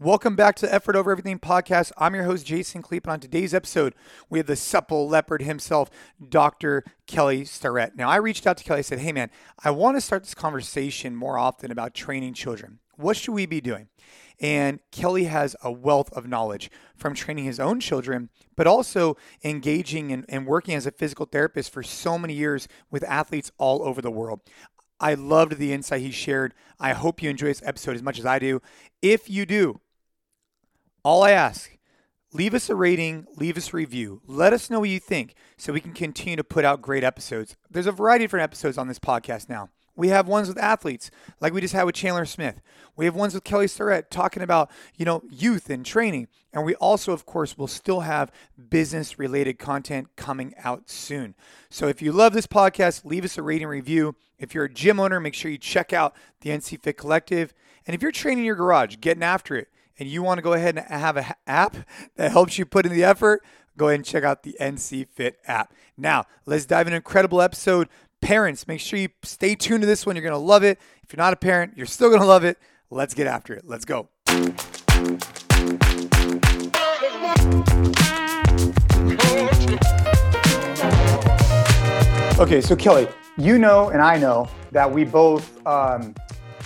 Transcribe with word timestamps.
Welcome 0.00 0.36
back 0.36 0.54
to 0.56 0.66
the 0.66 0.72
Effort 0.72 0.94
Over 0.94 1.10
Everything 1.10 1.40
podcast. 1.40 1.90
I'm 1.98 2.14
your 2.14 2.22
host, 2.22 2.46
Jason 2.46 2.84
Khalipa. 2.84 3.06
And 3.06 3.14
on 3.14 3.20
today's 3.20 3.52
episode, 3.52 3.96
we 4.30 4.38
have 4.38 4.46
the 4.46 4.54
supple 4.54 5.08
leopard 5.08 5.42
himself, 5.42 5.90
Dr. 6.28 6.84
Kelly 7.08 7.44
Starrett. 7.44 7.96
Now, 7.96 8.08
I 8.08 8.14
reached 8.14 8.46
out 8.46 8.58
to 8.58 8.64
Kelly. 8.64 8.78
I 8.78 8.82
said, 8.82 9.00
Hey, 9.00 9.10
man, 9.10 9.28
I 9.64 9.72
want 9.72 9.96
to 9.96 10.00
start 10.00 10.22
this 10.22 10.36
conversation 10.36 11.16
more 11.16 11.36
often 11.36 11.72
about 11.72 11.94
training 11.94 12.34
children. 12.34 12.78
What 12.94 13.16
should 13.16 13.32
we 13.32 13.44
be 13.44 13.60
doing? 13.60 13.88
And 14.38 14.78
Kelly 14.92 15.24
has 15.24 15.56
a 15.64 15.72
wealth 15.72 16.12
of 16.12 16.28
knowledge 16.28 16.70
from 16.96 17.14
training 17.14 17.46
his 17.46 17.58
own 17.58 17.80
children, 17.80 18.28
but 18.54 18.68
also 18.68 19.16
engaging 19.42 20.12
and, 20.12 20.24
and 20.28 20.46
working 20.46 20.76
as 20.76 20.86
a 20.86 20.92
physical 20.92 21.26
therapist 21.26 21.72
for 21.72 21.82
so 21.82 22.16
many 22.16 22.34
years 22.34 22.68
with 22.88 23.02
athletes 23.02 23.50
all 23.58 23.82
over 23.82 24.00
the 24.00 24.12
world. 24.12 24.42
I 25.00 25.14
loved 25.14 25.58
the 25.58 25.72
insight 25.72 26.02
he 26.02 26.12
shared. 26.12 26.54
I 26.78 26.92
hope 26.92 27.20
you 27.20 27.30
enjoy 27.30 27.48
this 27.48 27.62
episode 27.64 27.96
as 27.96 28.02
much 28.02 28.20
as 28.20 28.26
I 28.26 28.38
do. 28.38 28.62
If 29.02 29.28
you 29.28 29.44
do, 29.44 29.80
all 31.08 31.22
I 31.22 31.30
ask, 31.30 31.70
leave 32.34 32.52
us 32.52 32.68
a 32.68 32.74
rating, 32.74 33.24
leave 33.34 33.56
us 33.56 33.72
a 33.72 33.76
review. 33.78 34.20
Let 34.26 34.52
us 34.52 34.68
know 34.68 34.80
what 34.80 34.90
you 34.90 35.00
think 35.00 35.34
so 35.56 35.72
we 35.72 35.80
can 35.80 35.94
continue 35.94 36.36
to 36.36 36.44
put 36.44 36.66
out 36.66 36.82
great 36.82 37.02
episodes. 37.02 37.56
There's 37.70 37.86
a 37.86 37.92
variety 37.92 38.26
of 38.26 38.28
different 38.28 38.44
episodes 38.44 38.76
on 38.76 38.88
this 38.88 38.98
podcast 38.98 39.48
now. 39.48 39.70
We 39.96 40.08
have 40.08 40.28
ones 40.28 40.48
with 40.48 40.58
athletes, 40.58 41.10
like 41.40 41.54
we 41.54 41.62
just 41.62 41.72
had 41.72 41.84
with 41.84 41.94
Chandler 41.94 42.26
Smith. 42.26 42.60
We 42.94 43.06
have 43.06 43.14
ones 43.14 43.32
with 43.32 43.44
Kelly 43.44 43.68
Starrett 43.68 44.10
talking 44.10 44.42
about, 44.42 44.70
you 44.98 45.06
know, 45.06 45.22
youth 45.30 45.70
and 45.70 45.84
training. 45.84 46.28
And 46.52 46.62
we 46.62 46.74
also, 46.74 47.14
of 47.14 47.24
course, 47.24 47.56
will 47.56 47.68
still 47.68 48.00
have 48.00 48.30
business 48.68 49.18
related 49.18 49.58
content 49.58 50.08
coming 50.14 50.52
out 50.62 50.90
soon. 50.90 51.34
So 51.70 51.88
if 51.88 52.02
you 52.02 52.12
love 52.12 52.34
this 52.34 52.46
podcast, 52.46 53.06
leave 53.06 53.24
us 53.24 53.38
a 53.38 53.42
rating 53.42 53.68
review. 53.68 54.14
If 54.38 54.54
you're 54.54 54.64
a 54.64 54.72
gym 54.72 55.00
owner, 55.00 55.20
make 55.20 55.32
sure 55.32 55.50
you 55.50 55.56
check 55.56 55.94
out 55.94 56.14
the 56.42 56.50
NC 56.50 56.82
Fit 56.82 56.98
Collective. 56.98 57.54
And 57.86 57.94
if 57.94 58.02
you're 58.02 58.12
training 58.12 58.44
your 58.44 58.56
garage, 58.56 58.96
getting 59.00 59.22
after 59.22 59.56
it, 59.56 59.68
and 59.98 60.08
you 60.08 60.22
want 60.22 60.38
to 60.38 60.42
go 60.42 60.52
ahead 60.52 60.76
and 60.76 60.86
have 60.86 61.16
an 61.16 61.26
app 61.46 61.76
that 62.16 62.30
helps 62.30 62.58
you 62.58 62.64
put 62.64 62.86
in 62.86 62.92
the 62.92 63.04
effort, 63.04 63.42
go 63.76 63.88
ahead 63.88 63.96
and 63.96 64.04
check 64.04 64.24
out 64.24 64.42
the 64.42 64.56
NC 64.60 65.08
Fit 65.08 65.38
app. 65.46 65.72
Now, 65.96 66.24
let's 66.46 66.66
dive 66.66 66.86
into 66.86 66.96
an 66.96 66.96
incredible 66.96 67.40
episode. 67.40 67.88
Parents, 68.20 68.66
make 68.66 68.80
sure 68.80 68.98
you 68.98 69.08
stay 69.22 69.54
tuned 69.54 69.82
to 69.82 69.86
this 69.86 70.04
one. 70.06 70.16
You're 70.16 70.22
going 70.22 70.32
to 70.32 70.38
love 70.38 70.64
it. 70.64 70.78
If 71.02 71.12
you're 71.12 71.22
not 71.22 71.32
a 71.32 71.36
parent, 71.36 71.74
you're 71.76 71.86
still 71.86 72.08
going 72.08 72.20
to 72.20 72.26
love 72.26 72.44
it. 72.44 72.58
Let's 72.90 73.14
get 73.14 73.26
after 73.26 73.54
it. 73.54 73.64
Let's 73.66 73.84
go. 73.84 74.08
Okay, 82.40 82.60
so 82.60 82.76
Kelly, 82.76 83.08
you 83.36 83.58
know, 83.58 83.90
and 83.90 84.00
I 84.00 84.16
know 84.16 84.48
that 84.70 84.90
we 84.90 85.04
both 85.04 85.66
um, 85.66 86.14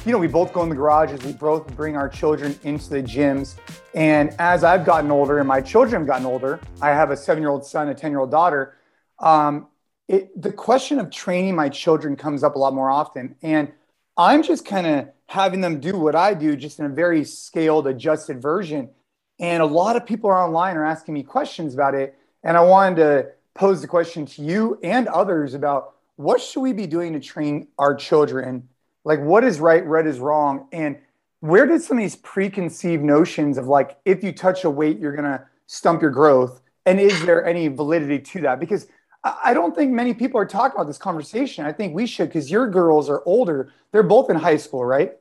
you 0.04 0.10
know, 0.10 0.18
we 0.18 0.26
both 0.26 0.52
go 0.52 0.64
in 0.64 0.68
the 0.68 0.74
garages, 0.74 1.22
we 1.22 1.32
both 1.32 1.66
bring 1.76 1.96
our 1.96 2.08
children 2.08 2.58
into 2.64 2.90
the 2.90 3.02
gyms. 3.02 3.54
And 3.94 4.34
as 4.40 4.64
I've 4.64 4.84
gotten 4.84 5.12
older 5.12 5.38
and 5.38 5.46
my 5.46 5.60
children 5.60 6.00
have 6.00 6.08
gotten 6.08 6.26
older, 6.26 6.58
I 6.80 6.88
have 6.88 7.12
a 7.12 7.16
seven 7.16 7.40
year 7.40 7.50
old 7.50 7.64
son, 7.64 7.88
a 7.88 7.94
10 7.94 8.10
year 8.10 8.18
old 8.18 8.30
daughter. 8.30 8.76
Um, 9.20 9.68
it, 10.08 10.40
the 10.40 10.52
question 10.52 10.98
of 10.98 11.10
training 11.10 11.54
my 11.54 11.68
children 11.68 12.16
comes 12.16 12.42
up 12.42 12.56
a 12.56 12.58
lot 12.58 12.74
more 12.74 12.90
often. 12.90 13.36
And 13.42 13.70
I'm 14.16 14.42
just 14.42 14.64
kind 14.64 14.86
of 14.88 15.08
having 15.26 15.60
them 15.60 15.78
do 15.78 15.96
what 15.96 16.16
I 16.16 16.34
do, 16.34 16.56
just 16.56 16.80
in 16.80 16.86
a 16.86 16.88
very 16.88 17.24
scaled, 17.24 17.86
adjusted 17.86 18.42
version. 18.42 18.90
And 19.38 19.62
a 19.62 19.66
lot 19.66 19.94
of 19.94 20.04
people 20.04 20.30
are 20.30 20.44
online 20.44 20.76
are 20.76 20.84
asking 20.84 21.14
me 21.14 21.22
questions 21.22 21.74
about 21.74 21.94
it. 21.94 22.16
And 22.42 22.56
I 22.56 22.62
wanted 22.62 22.96
to 22.96 23.28
pose 23.54 23.80
the 23.80 23.88
question 23.88 24.26
to 24.26 24.42
you 24.42 24.80
and 24.82 25.06
others 25.06 25.54
about 25.54 25.94
what 26.16 26.40
should 26.40 26.60
we 26.60 26.72
be 26.72 26.88
doing 26.88 27.12
to 27.12 27.20
train 27.20 27.68
our 27.78 27.94
children 27.94 28.68
like 29.04 29.20
what 29.20 29.44
is 29.44 29.60
right, 29.60 29.84
red 29.86 30.06
is 30.06 30.18
wrong, 30.18 30.68
and 30.72 30.98
where 31.40 31.66
did 31.66 31.82
some 31.82 31.98
of 31.98 32.02
these 32.02 32.16
preconceived 32.16 33.02
notions 33.02 33.58
of 33.58 33.66
like 33.66 33.98
if 34.04 34.22
you 34.22 34.32
touch 34.32 34.64
a 34.64 34.70
weight, 34.70 34.98
you're 34.98 35.16
gonna 35.16 35.44
stump 35.66 36.02
your 36.02 36.10
growth, 36.10 36.60
and 36.86 37.00
is 37.00 37.24
there 37.24 37.44
any 37.44 37.68
validity 37.68 38.18
to 38.18 38.40
that? 38.42 38.60
Because 38.60 38.86
I 39.24 39.54
don't 39.54 39.74
think 39.74 39.92
many 39.92 40.14
people 40.14 40.40
are 40.40 40.46
talking 40.46 40.74
about 40.74 40.88
this 40.88 40.98
conversation. 40.98 41.64
I 41.64 41.72
think 41.72 41.94
we 41.94 42.06
should 42.06 42.28
because 42.28 42.50
your 42.50 42.68
girls 42.68 43.08
are 43.08 43.22
older. 43.24 43.72
They're 43.92 44.02
both 44.02 44.30
in 44.30 44.36
high 44.36 44.56
school, 44.56 44.84
right? 44.84 45.12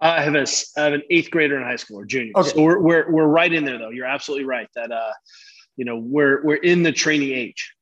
I 0.00 0.22
have 0.22 0.34
a 0.34 0.46
I 0.76 0.82
have 0.82 0.92
an 0.92 1.02
eighth 1.08 1.30
grader 1.30 1.56
in 1.56 1.62
high 1.62 1.76
school 1.76 2.00
or 2.00 2.04
junior. 2.04 2.32
Okay. 2.36 2.50
So 2.50 2.62
we're, 2.62 2.78
we're 2.78 3.10
we're 3.10 3.26
right 3.26 3.50
in 3.50 3.64
there 3.64 3.78
though. 3.78 3.88
You're 3.88 4.06
absolutely 4.06 4.44
right 4.44 4.68
that 4.74 4.92
uh, 4.92 5.12
you 5.76 5.86
know 5.86 5.96
we're 5.96 6.44
we're 6.44 6.56
in 6.56 6.82
the 6.82 6.92
training 6.92 7.32
age. 7.32 7.72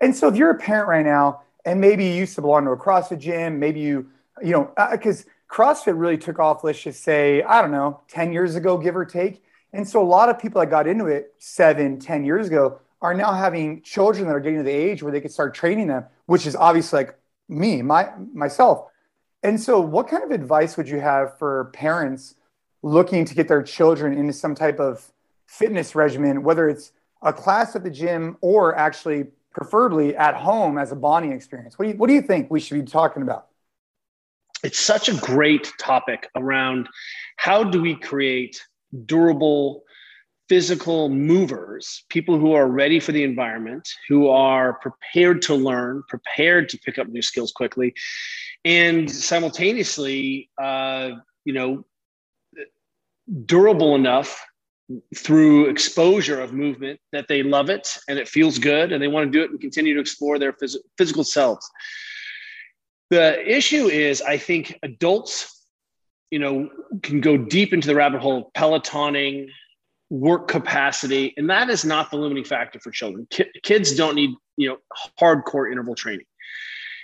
And 0.00 0.14
so 0.14 0.28
if 0.28 0.36
you're 0.36 0.50
a 0.50 0.58
parent 0.58 0.88
right 0.88 1.04
now, 1.04 1.42
and 1.64 1.80
maybe 1.80 2.04
you 2.04 2.12
used 2.12 2.36
to 2.36 2.40
belong 2.40 2.64
to 2.66 2.70
a 2.70 2.76
CrossFit 2.76 3.18
gym, 3.18 3.58
maybe 3.58 3.80
you 3.80 4.08
you 4.42 4.52
know, 4.52 4.72
because 4.90 5.22
uh, 5.22 5.54
CrossFit 5.54 5.98
really 5.98 6.18
took 6.18 6.38
off, 6.38 6.64
let's 6.64 6.80
just 6.80 7.02
say, 7.02 7.42
I 7.42 7.62
don't 7.62 7.70
know, 7.70 8.00
10 8.08 8.32
years 8.32 8.56
ago, 8.56 8.76
give 8.76 8.96
or 8.96 9.04
take. 9.04 9.42
And 9.72 9.88
so 9.88 10.02
a 10.02 10.04
lot 10.04 10.28
of 10.28 10.38
people 10.38 10.60
that 10.60 10.70
got 10.70 10.86
into 10.86 11.06
it 11.06 11.34
seven, 11.38 11.98
10 11.98 12.24
years 12.24 12.48
ago 12.48 12.80
are 13.02 13.14
now 13.14 13.32
having 13.32 13.82
children 13.82 14.26
that 14.26 14.34
are 14.34 14.40
getting 14.40 14.58
to 14.58 14.64
the 14.64 14.70
age 14.70 15.02
where 15.02 15.12
they 15.12 15.20
can 15.20 15.30
start 15.30 15.54
training 15.54 15.88
them, 15.88 16.04
which 16.26 16.46
is 16.46 16.56
obviously 16.56 17.04
like 17.04 17.18
me, 17.48 17.82
my 17.82 18.10
myself. 18.32 18.86
And 19.42 19.60
so 19.60 19.80
what 19.80 20.08
kind 20.08 20.24
of 20.24 20.30
advice 20.30 20.76
would 20.76 20.88
you 20.88 20.98
have 20.98 21.38
for 21.38 21.70
parents 21.72 22.34
looking 22.82 23.24
to 23.24 23.34
get 23.34 23.48
their 23.48 23.62
children 23.62 24.16
into 24.16 24.32
some 24.32 24.54
type 24.54 24.80
of 24.80 25.12
fitness 25.46 25.94
regimen, 25.94 26.42
whether 26.42 26.68
it's 26.68 26.92
a 27.22 27.32
class 27.32 27.76
at 27.76 27.84
the 27.84 27.90
gym 27.90 28.36
or 28.40 28.74
actually 28.76 29.26
preferably 29.52 30.16
at 30.16 30.34
home 30.34 30.78
as 30.78 30.92
a 30.92 30.96
bonding 30.96 31.32
experience? 31.32 31.78
What 31.78 31.84
do 31.84 31.90
you, 31.92 31.96
what 31.96 32.08
do 32.08 32.14
you 32.14 32.22
think 32.22 32.50
we 32.50 32.60
should 32.60 32.84
be 32.84 32.90
talking 32.90 33.22
about? 33.22 33.46
It's 34.66 34.80
such 34.80 35.08
a 35.08 35.14
great 35.14 35.72
topic 35.78 36.28
around 36.34 36.88
how 37.36 37.62
do 37.62 37.80
we 37.80 37.94
create 37.94 38.60
durable 39.04 39.84
physical 40.48 41.08
movers, 41.08 42.04
people 42.08 42.36
who 42.36 42.52
are 42.52 42.66
ready 42.66 42.98
for 42.98 43.12
the 43.12 43.22
environment, 43.22 43.88
who 44.08 44.28
are 44.28 44.74
prepared 44.80 45.40
to 45.42 45.54
learn, 45.54 46.02
prepared 46.08 46.68
to 46.68 46.78
pick 46.78 46.98
up 46.98 47.06
new 47.06 47.22
skills 47.22 47.52
quickly, 47.52 47.94
and 48.64 49.08
simultaneously, 49.08 50.50
uh, 50.60 51.10
you 51.44 51.52
know, 51.52 51.84
durable 53.44 53.94
enough 53.94 54.44
through 55.14 55.66
exposure 55.66 56.40
of 56.40 56.52
movement 56.52 56.98
that 57.12 57.26
they 57.28 57.44
love 57.44 57.70
it 57.70 57.86
and 58.08 58.18
it 58.18 58.26
feels 58.26 58.58
good 58.58 58.90
and 58.90 59.00
they 59.00 59.08
want 59.08 59.30
to 59.30 59.30
do 59.30 59.44
it 59.44 59.50
and 59.50 59.60
continue 59.60 59.94
to 59.94 60.00
explore 60.00 60.40
their 60.40 60.52
phys- 60.52 60.76
physical 60.98 61.22
selves. 61.22 61.70
The 63.10 63.48
issue 63.48 63.86
is, 63.86 64.20
I 64.22 64.36
think 64.36 64.78
adults, 64.82 65.64
you 66.30 66.38
know, 66.38 66.70
can 67.02 67.20
go 67.20 67.36
deep 67.36 67.72
into 67.72 67.86
the 67.86 67.94
rabbit 67.94 68.20
hole 68.20 68.38
of 68.38 68.52
pelotoning, 68.52 69.48
work 70.10 70.48
capacity, 70.48 71.34
and 71.36 71.48
that 71.50 71.70
is 71.70 71.84
not 71.84 72.10
the 72.10 72.16
limiting 72.16 72.44
factor 72.44 72.80
for 72.80 72.90
children. 72.90 73.26
Ki- 73.30 73.50
kids 73.62 73.94
don't 73.94 74.14
need, 74.14 74.30
you 74.56 74.68
know, 74.68 74.78
hardcore 75.20 75.70
interval 75.70 75.94
training. 75.94 76.26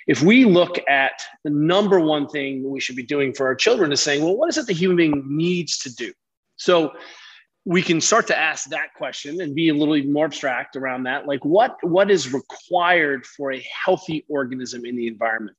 If 0.08 0.22
we 0.22 0.44
look 0.44 0.78
at 0.88 1.22
the 1.44 1.50
number 1.50 2.00
one 2.00 2.26
thing 2.28 2.68
we 2.68 2.80
should 2.80 2.96
be 2.96 3.04
doing 3.04 3.32
for 3.32 3.46
our 3.46 3.54
children 3.54 3.92
is 3.92 4.00
saying, 4.00 4.24
well, 4.24 4.36
what 4.36 4.48
is 4.48 4.58
it 4.58 4.66
the 4.66 4.72
human 4.72 4.96
being 4.96 5.24
needs 5.28 5.78
to 5.78 5.94
do? 5.94 6.12
So 6.56 6.92
we 7.64 7.82
can 7.82 8.00
start 8.00 8.26
to 8.26 8.38
ask 8.38 8.70
that 8.70 8.94
question 8.94 9.40
and 9.40 9.54
be 9.54 9.68
a 9.68 9.74
little 9.74 9.94
bit 9.94 10.08
more 10.08 10.24
abstract 10.24 10.74
around 10.74 11.04
that. 11.04 11.26
Like 11.26 11.44
what 11.44 11.76
what 11.82 12.10
is 12.10 12.32
required 12.32 13.24
for 13.24 13.52
a 13.52 13.64
healthy 13.84 14.24
organism 14.28 14.84
in 14.84 14.96
the 14.96 15.06
environment? 15.06 15.56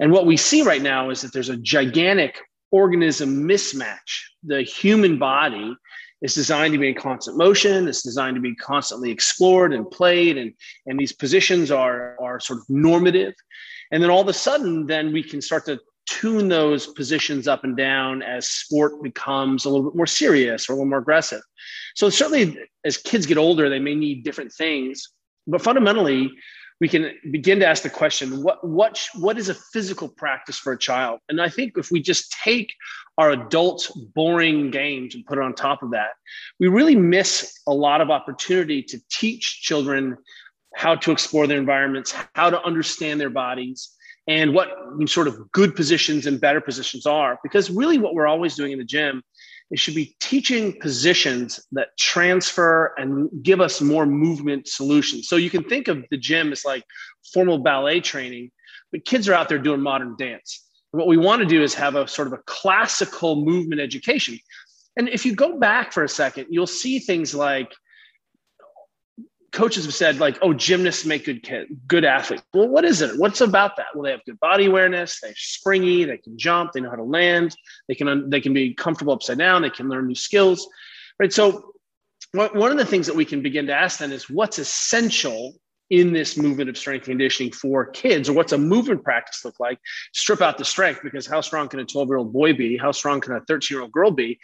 And 0.00 0.10
what 0.10 0.26
we 0.26 0.36
see 0.36 0.62
right 0.62 0.82
now 0.82 1.10
is 1.10 1.20
that 1.22 1.32
there's 1.32 1.48
a 1.48 1.56
gigantic 1.56 2.40
organism 2.72 3.48
mismatch. 3.48 4.24
The 4.42 4.62
human 4.62 5.18
body 5.18 5.74
is 6.20 6.34
designed 6.34 6.72
to 6.72 6.78
be 6.78 6.88
in 6.88 6.94
constant 6.94 7.36
motion. 7.36 7.86
It's 7.86 8.02
designed 8.02 8.34
to 8.34 8.40
be 8.40 8.54
constantly 8.56 9.10
explored 9.10 9.72
and 9.72 9.88
played 9.88 10.36
and 10.38 10.52
and 10.86 10.98
these 10.98 11.12
positions 11.12 11.70
are 11.70 12.16
are 12.20 12.40
sort 12.40 12.58
of 12.58 12.64
normative. 12.68 13.34
And 13.92 14.02
then 14.02 14.10
all 14.10 14.22
of 14.22 14.28
a 14.28 14.32
sudden 14.32 14.86
then 14.86 15.12
we 15.12 15.22
can 15.22 15.40
start 15.40 15.66
to 15.66 15.78
tune 16.06 16.48
those 16.48 16.86
positions 16.86 17.48
up 17.48 17.64
and 17.64 17.76
down 17.76 18.22
as 18.22 18.48
sport 18.48 19.02
becomes 19.02 19.64
a 19.64 19.68
little 19.68 19.90
bit 19.90 19.96
more 19.96 20.06
serious 20.06 20.68
or 20.68 20.72
a 20.72 20.76
little 20.76 20.88
more 20.88 21.00
aggressive. 21.00 21.42
So 21.94 22.08
certainly 22.10 22.58
as 22.84 22.96
kids 22.96 23.26
get 23.26 23.38
older, 23.38 23.68
they 23.68 23.78
may 23.78 23.94
need 23.94 24.24
different 24.24 24.52
things, 24.52 25.08
but 25.46 25.62
fundamentally, 25.62 26.30
we 26.80 26.88
can 26.88 27.12
begin 27.30 27.58
to 27.60 27.66
ask 27.66 27.82
the 27.82 27.90
question 27.90 28.42
what 28.42 28.62
what 28.66 29.02
what 29.14 29.38
is 29.38 29.48
a 29.48 29.54
physical 29.54 30.08
practice 30.08 30.58
for 30.58 30.72
a 30.72 30.78
child 30.78 31.20
and 31.28 31.40
i 31.40 31.48
think 31.48 31.72
if 31.76 31.90
we 31.90 32.00
just 32.00 32.30
take 32.44 32.72
our 33.18 33.30
adult 33.30 33.90
boring 34.14 34.70
games 34.70 35.14
and 35.14 35.24
put 35.24 35.38
it 35.38 35.44
on 35.44 35.54
top 35.54 35.82
of 35.82 35.90
that 35.90 36.10
we 36.60 36.68
really 36.68 36.96
miss 36.96 37.60
a 37.66 37.72
lot 37.72 38.00
of 38.00 38.10
opportunity 38.10 38.82
to 38.82 38.98
teach 39.10 39.62
children 39.62 40.16
how 40.74 40.94
to 40.94 41.12
explore 41.12 41.46
their 41.46 41.58
environments 41.58 42.14
how 42.34 42.50
to 42.50 42.62
understand 42.62 43.18
their 43.20 43.30
bodies 43.30 43.95
and 44.28 44.54
what 44.54 44.70
sort 45.06 45.28
of 45.28 45.50
good 45.52 45.76
positions 45.76 46.26
and 46.26 46.40
better 46.40 46.60
positions 46.60 47.06
are. 47.06 47.38
Because 47.42 47.70
really, 47.70 47.98
what 47.98 48.14
we're 48.14 48.26
always 48.26 48.56
doing 48.56 48.72
in 48.72 48.78
the 48.78 48.84
gym 48.84 49.22
is 49.70 49.80
should 49.80 49.94
be 49.94 50.16
teaching 50.20 50.78
positions 50.80 51.60
that 51.72 51.88
transfer 51.98 52.94
and 52.98 53.28
give 53.42 53.60
us 53.60 53.80
more 53.80 54.06
movement 54.06 54.68
solutions. 54.68 55.28
So 55.28 55.36
you 55.36 55.50
can 55.50 55.64
think 55.64 55.88
of 55.88 56.04
the 56.10 56.16
gym 56.16 56.52
as 56.52 56.64
like 56.64 56.84
formal 57.32 57.58
ballet 57.58 58.00
training, 58.00 58.50
but 58.92 59.04
kids 59.04 59.28
are 59.28 59.34
out 59.34 59.48
there 59.48 59.58
doing 59.58 59.80
modern 59.80 60.16
dance. 60.16 60.64
What 60.92 61.08
we 61.08 61.16
want 61.16 61.40
to 61.42 61.46
do 61.46 61.62
is 61.62 61.74
have 61.74 61.94
a 61.94 62.06
sort 62.08 62.28
of 62.28 62.34
a 62.34 62.42
classical 62.46 63.44
movement 63.44 63.80
education. 63.80 64.38
And 64.96 65.08
if 65.08 65.26
you 65.26 65.34
go 65.34 65.58
back 65.58 65.92
for 65.92 66.04
a 66.04 66.08
second, 66.08 66.46
you'll 66.48 66.66
see 66.66 66.98
things 66.98 67.34
like 67.34 67.70
coaches 69.56 69.86
have 69.86 69.94
said 69.94 70.18
like, 70.18 70.38
oh, 70.42 70.52
gymnasts 70.52 71.06
make 71.06 71.24
good 71.24 71.42
kid, 71.42 71.68
good 71.88 72.04
athletes. 72.04 72.42
Well, 72.52 72.68
what 72.68 72.84
is 72.84 73.00
it? 73.00 73.18
What's 73.18 73.40
about 73.40 73.76
that? 73.76 73.86
Well, 73.94 74.04
they 74.04 74.10
have 74.10 74.24
good 74.26 74.38
body 74.38 74.66
awareness. 74.66 75.18
They're 75.20 75.32
springy. 75.34 76.04
They 76.04 76.18
can 76.18 76.36
jump. 76.36 76.72
They 76.72 76.80
know 76.80 76.90
how 76.90 76.96
to 76.96 77.02
land. 77.02 77.56
They 77.88 77.94
can 77.94 78.28
they 78.28 78.40
can 78.40 78.52
be 78.52 78.74
comfortable 78.74 79.14
upside 79.14 79.38
down. 79.38 79.62
They 79.62 79.70
can 79.70 79.88
learn 79.88 80.06
new 80.06 80.14
skills, 80.14 80.68
right? 81.18 81.32
So, 81.32 81.72
one 82.32 82.70
of 82.70 82.76
the 82.76 82.84
things 82.84 83.06
that 83.06 83.16
we 83.16 83.24
can 83.24 83.40
begin 83.42 83.66
to 83.68 83.72
ask 83.72 84.00
then 84.00 84.12
is 84.12 84.28
what's 84.28 84.58
essential 84.58 85.54
in 85.88 86.12
this 86.12 86.36
movement 86.36 86.68
of 86.68 86.76
strength 86.76 87.04
conditioning 87.04 87.52
for 87.52 87.86
kids 87.86 88.28
or 88.28 88.32
what's 88.32 88.52
a 88.52 88.58
movement 88.58 89.04
practice 89.04 89.44
look 89.44 89.58
like 89.60 89.78
strip 90.12 90.42
out 90.42 90.58
the 90.58 90.64
strength 90.64 91.00
because 91.02 91.26
how 91.26 91.40
strong 91.40 91.68
can 91.68 91.78
a 91.78 91.84
12 91.84 92.08
year 92.08 92.16
old 92.16 92.32
boy 92.32 92.52
be 92.52 92.76
how 92.76 92.90
strong 92.90 93.20
can 93.20 93.34
a 93.34 93.40
13 93.42 93.74
year 93.74 93.82
old 93.82 93.92
girl 93.92 94.10
be 94.10 94.36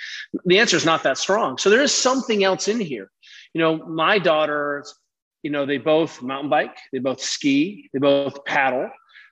the 0.44 0.60
answer 0.60 0.76
is 0.76 0.86
not 0.86 1.02
that 1.02 1.18
strong 1.18 1.58
so 1.58 1.68
there 1.68 1.82
is 1.82 1.92
something 1.92 2.44
else 2.44 2.68
in 2.68 2.78
here 2.78 3.10
you 3.54 3.60
know 3.60 3.84
my 3.86 4.20
daughters 4.20 4.94
you 5.42 5.50
know 5.50 5.66
they 5.66 5.78
both 5.78 6.22
mountain 6.22 6.50
bike 6.50 6.76
they 6.92 6.98
both 6.98 7.20
ski 7.20 7.88
they 7.92 7.98
both 7.98 8.44
paddle. 8.44 8.90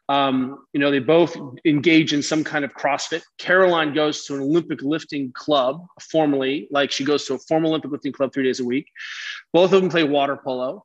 Um, 0.08 0.66
you 0.72 0.80
know 0.80 0.90
they 0.90 0.98
both 0.98 1.36
engage 1.64 2.12
in 2.12 2.22
some 2.22 2.42
kind 2.42 2.64
of 2.64 2.74
crossfit. 2.74 3.22
Caroline 3.38 3.94
goes 3.94 4.24
to 4.24 4.34
an 4.34 4.40
olympic 4.40 4.82
lifting 4.82 5.30
club 5.34 5.86
formally 6.00 6.66
like 6.72 6.90
she 6.90 7.04
goes 7.04 7.26
to 7.26 7.34
a 7.34 7.38
formal 7.38 7.70
olympic 7.70 7.92
lifting 7.92 8.12
club 8.12 8.32
three 8.32 8.44
days 8.44 8.60
a 8.60 8.64
week. 8.64 8.86
Both 9.52 9.72
of 9.72 9.80
them 9.80 9.90
play 9.90 10.02
water 10.04 10.36
polo. 10.36 10.84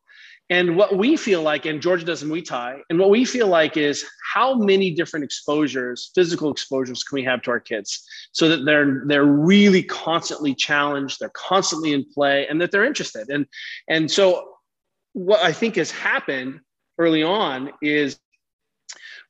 And 0.50 0.78
what 0.78 0.96
we 0.96 1.18
feel 1.18 1.42
like, 1.42 1.66
and 1.66 1.82
Georgia 1.82 2.06
does 2.06 2.24
Muay 2.24 2.46
Thai, 2.46 2.78
and 2.92 3.00
what 3.00 3.10
we 3.10 3.26
feel 3.26 3.48
like 3.48 3.78
is 3.78 4.06
how 4.32 4.54
many 4.54 4.92
different 4.92 5.24
exposures, 5.24 6.12
physical 6.14 6.52
exposures, 6.52 7.04
can 7.04 7.16
we 7.16 7.24
have 7.24 7.42
to 7.44 7.52
our 7.52 7.60
kids 7.60 8.08
so 8.32 8.48
that 8.50 8.64
they're 8.64 9.04
they're 9.08 9.26
really 9.26 9.82
constantly 9.82 10.54
challenged, 10.54 11.20
they're 11.20 11.32
constantly 11.34 11.94
in 11.94 12.06
play, 12.14 12.48
and 12.48 12.62
that 12.62 12.70
they're 12.72 12.86
interested. 12.86 13.28
And 13.30 13.48
and 13.90 14.10
so 14.10 14.55
what 15.16 15.40
I 15.42 15.54
think 15.54 15.78
has 15.78 15.90
happened 15.92 16.60
early 17.00 17.24
on 17.24 17.72
is 17.82 18.20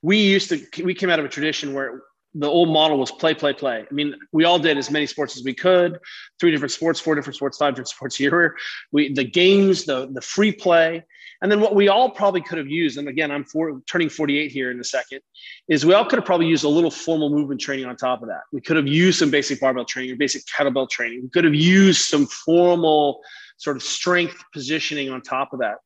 we 0.02 0.18
used 0.18 0.50
to 0.50 0.84
we 0.84 0.96
came 0.96 1.12
out 1.12 1.20
of 1.20 1.26
a 1.26 1.30
tradition 1.30 1.76
where 1.76 2.02
the 2.34 2.48
old 2.48 2.70
model 2.70 2.98
was 2.98 3.12
play, 3.12 3.34
play, 3.34 3.54
play. 3.54 3.86
I 3.90 3.94
mean, 3.94 4.16
we 4.34 4.44
all 4.44 4.60
did 4.60 4.78
as 4.78 4.90
many 4.92 5.06
sports 5.06 5.38
as 5.38 5.44
we 5.44 5.54
could, 5.54 6.00
three 6.40 6.52
different 6.52 6.72
sports, 6.72 7.00
four 7.00 7.14
different 7.14 7.36
sports, 7.36 7.60
five 7.60 7.74
different 7.74 7.88
sports 7.96 8.20
a 8.20 8.24
year. 8.24 8.56
We 8.92 9.14
the 9.14 9.24
games, 9.24 9.86
the 9.86 10.10
the 10.12 10.22
free 10.22 10.52
play, 10.52 11.04
and 11.44 11.52
then 11.52 11.62
what 11.62 11.76
we 11.76 11.88
all 11.88 12.10
probably 12.10 12.42
could 12.42 12.58
have 12.58 12.68
used, 12.68 12.98
and 12.98 13.08
again, 13.08 13.30
I'm 13.30 13.44
for, 13.44 13.80
turning 13.88 14.10
48 14.10 14.52
here 14.52 14.72
in 14.72 14.80
a 14.80 14.84
second, 14.84 15.22
is 15.68 15.86
we 15.86 15.94
all 15.94 16.04
could 16.04 16.18
have 16.18 16.26
probably 16.26 16.48
used 16.48 16.64
a 16.64 16.70
little 16.70 16.90
formal 16.90 17.30
movement 17.30 17.62
training 17.62 17.86
on 17.86 17.96
top 17.96 18.24
of 18.24 18.30
that. 18.30 18.42
We 18.52 18.60
could 18.60 18.78
have 18.78 18.88
used 18.88 19.20
some 19.20 19.30
basic 19.30 19.62
barbell 19.62 19.86
training 19.86 20.14
or 20.14 20.16
basic 20.16 20.46
kettlebell 20.48 20.90
training. 20.90 21.22
We 21.22 21.30
could 21.30 21.44
have 21.44 21.54
used 21.54 22.02
some 22.02 22.26
formal 22.26 23.22
sort 23.58 23.78
of 23.78 23.84
strength 23.84 24.44
positioning 24.54 25.10
on 25.10 25.22
top 25.22 25.54
of 25.54 25.60
that. 25.60 25.78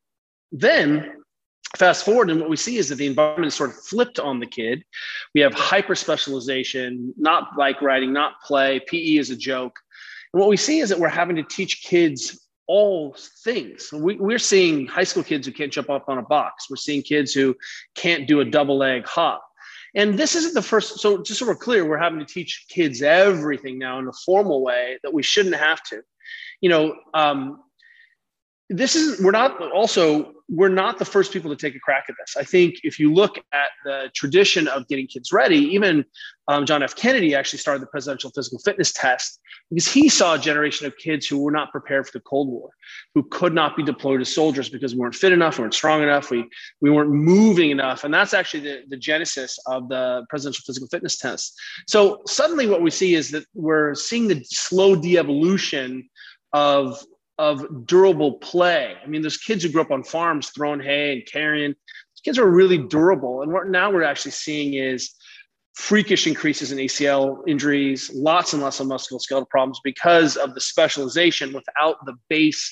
Then 0.51 1.13
fast 1.77 2.03
forward 2.03 2.29
and 2.29 2.39
what 2.39 2.49
we 2.49 2.55
see 2.55 2.77
is 2.77 2.89
that 2.89 2.95
the 2.95 3.05
environment 3.05 3.45
is 3.45 3.53
sort 3.53 3.69
of 3.69 3.75
flipped 3.83 4.19
on 4.19 4.39
the 4.39 4.45
kid. 4.45 4.83
We 5.35 5.41
have 5.41 5.53
hyper 5.53 5.95
specialization 5.95 7.13
not 7.17 7.55
bike 7.55 7.81
riding 7.81 8.11
not 8.11 8.41
play 8.43 8.79
pe 8.87 9.17
is 9.17 9.29
a 9.29 9.35
joke. 9.35 9.77
And 10.33 10.39
what 10.39 10.49
we 10.49 10.57
see 10.57 10.79
is 10.79 10.89
that 10.89 10.99
we're 10.99 11.09
having 11.09 11.35
to 11.35 11.43
teach 11.43 11.83
kids 11.83 12.47
all 12.67 13.15
things. 13.43 13.89
We, 13.91 14.15
we're 14.15 14.39
seeing 14.39 14.87
high 14.87 15.03
school 15.03 15.23
kids 15.23 15.47
who 15.47 15.53
can't 15.53 15.71
jump 15.71 15.89
up 15.89 16.07
on 16.07 16.19
a 16.19 16.23
box. 16.23 16.69
We're 16.69 16.75
seeing 16.75 17.01
kids 17.01 17.33
who 17.33 17.55
can't 17.95 18.27
do 18.27 18.41
a 18.41 18.45
double 18.45 18.77
leg 18.77 19.05
hop. 19.07 19.43
And 19.95 20.17
this 20.17 20.35
isn't 20.35 20.53
the 20.53 20.61
first 20.61 20.99
so 20.99 21.23
just 21.23 21.39
so 21.39 21.47
we're 21.47 21.55
clear 21.55 21.87
we're 21.87 21.97
having 21.97 22.19
to 22.19 22.25
teach 22.25 22.65
kids 22.69 23.01
everything 23.01 23.79
now 23.79 23.97
in 23.99 24.07
a 24.07 24.13
formal 24.25 24.63
way 24.63 24.99
that 25.03 25.13
we 25.13 25.23
shouldn't 25.23 25.55
have 25.55 25.81
to 25.83 26.01
you 26.61 26.69
know 26.69 26.95
um, 27.13 27.59
this 28.69 28.95
is 28.95 29.21
we're 29.21 29.31
not 29.31 29.59
also 29.71 30.33
we're 30.49 30.69
not 30.69 30.97
the 30.97 31.05
first 31.05 31.31
people 31.31 31.55
to 31.55 31.55
take 31.55 31.75
a 31.75 31.79
crack 31.79 32.05
at 32.09 32.15
this. 32.19 32.35
I 32.35 32.43
think 32.43 32.75
if 32.83 32.99
you 32.99 33.13
look 33.13 33.37
at 33.53 33.69
the 33.85 34.09
tradition 34.15 34.67
of 34.67 34.87
getting 34.87 35.05
kids 35.05 35.31
ready, 35.31 35.57
even 35.57 36.03
um, 36.47 36.65
John 36.65 36.81
F. 36.81 36.95
Kennedy 36.95 37.35
actually 37.35 37.59
started 37.59 37.83
the 37.83 37.87
presidential 37.87 38.31
physical 38.31 38.57
fitness 38.59 38.91
test 38.91 39.39
because 39.69 39.87
he 39.87 40.09
saw 40.09 40.33
a 40.33 40.39
generation 40.39 40.87
of 40.87 40.97
kids 40.97 41.27
who 41.27 41.43
were 41.43 41.51
not 41.51 41.71
prepared 41.71 42.07
for 42.07 42.13
the 42.13 42.21
Cold 42.21 42.49
War, 42.49 42.71
who 43.13 43.23
could 43.29 43.53
not 43.53 43.77
be 43.77 43.83
deployed 43.83 44.21
as 44.21 44.33
soldiers 44.33 44.69
because 44.69 44.95
we 44.95 44.99
weren't 44.99 45.13
fit 45.13 45.31
enough, 45.31 45.59
we 45.59 45.61
weren't 45.61 45.75
strong 45.75 46.01
enough, 46.01 46.31
we, 46.31 46.47
we 46.81 46.89
weren't 46.89 47.11
moving 47.11 47.69
enough. 47.69 48.03
And 48.03 48.11
that's 48.11 48.33
actually 48.33 48.61
the, 48.61 48.81
the 48.89 48.97
genesis 48.97 49.59
of 49.67 49.87
the 49.89 50.25
presidential 50.29 50.63
physical 50.65 50.87
fitness 50.87 51.17
test. 51.17 51.55
So 51.87 52.21
suddenly 52.25 52.65
what 52.65 52.81
we 52.81 52.89
see 52.89 53.13
is 53.13 53.29
that 53.31 53.45
we're 53.53 53.93
seeing 53.93 54.27
the 54.27 54.43
slow 54.45 54.95
de-evolution 54.95 56.09
of 56.53 57.03
of 57.37 57.85
durable 57.85 58.33
play. 58.33 58.95
I 59.01 59.07
mean, 59.07 59.21
those 59.21 59.37
kids 59.37 59.63
who 59.63 59.69
grew 59.69 59.81
up 59.81 59.91
on 59.91 60.03
farms 60.03 60.49
throwing 60.49 60.81
hay 60.81 61.13
and 61.13 61.25
carrying, 61.25 61.69
those 61.71 62.21
kids 62.23 62.37
are 62.37 62.49
really 62.49 62.77
durable. 62.77 63.41
And 63.41 63.53
what 63.53 63.69
now 63.69 63.89
we're 63.89 64.03
actually 64.03 64.31
seeing 64.31 64.73
is 64.73 65.15
freakish 65.73 66.27
increases 66.27 66.73
in 66.73 66.77
ACL 66.77 67.41
injuries, 67.47 68.11
lots 68.13 68.51
and 68.51 68.61
lots 68.61 68.81
of 68.81 68.87
musculoskeletal 68.87 69.47
problems 69.47 69.79
because 69.85 70.35
of 70.35 70.53
the 70.53 70.59
specialization 70.59 71.53
without 71.53 72.05
the 72.05 72.13
base 72.27 72.69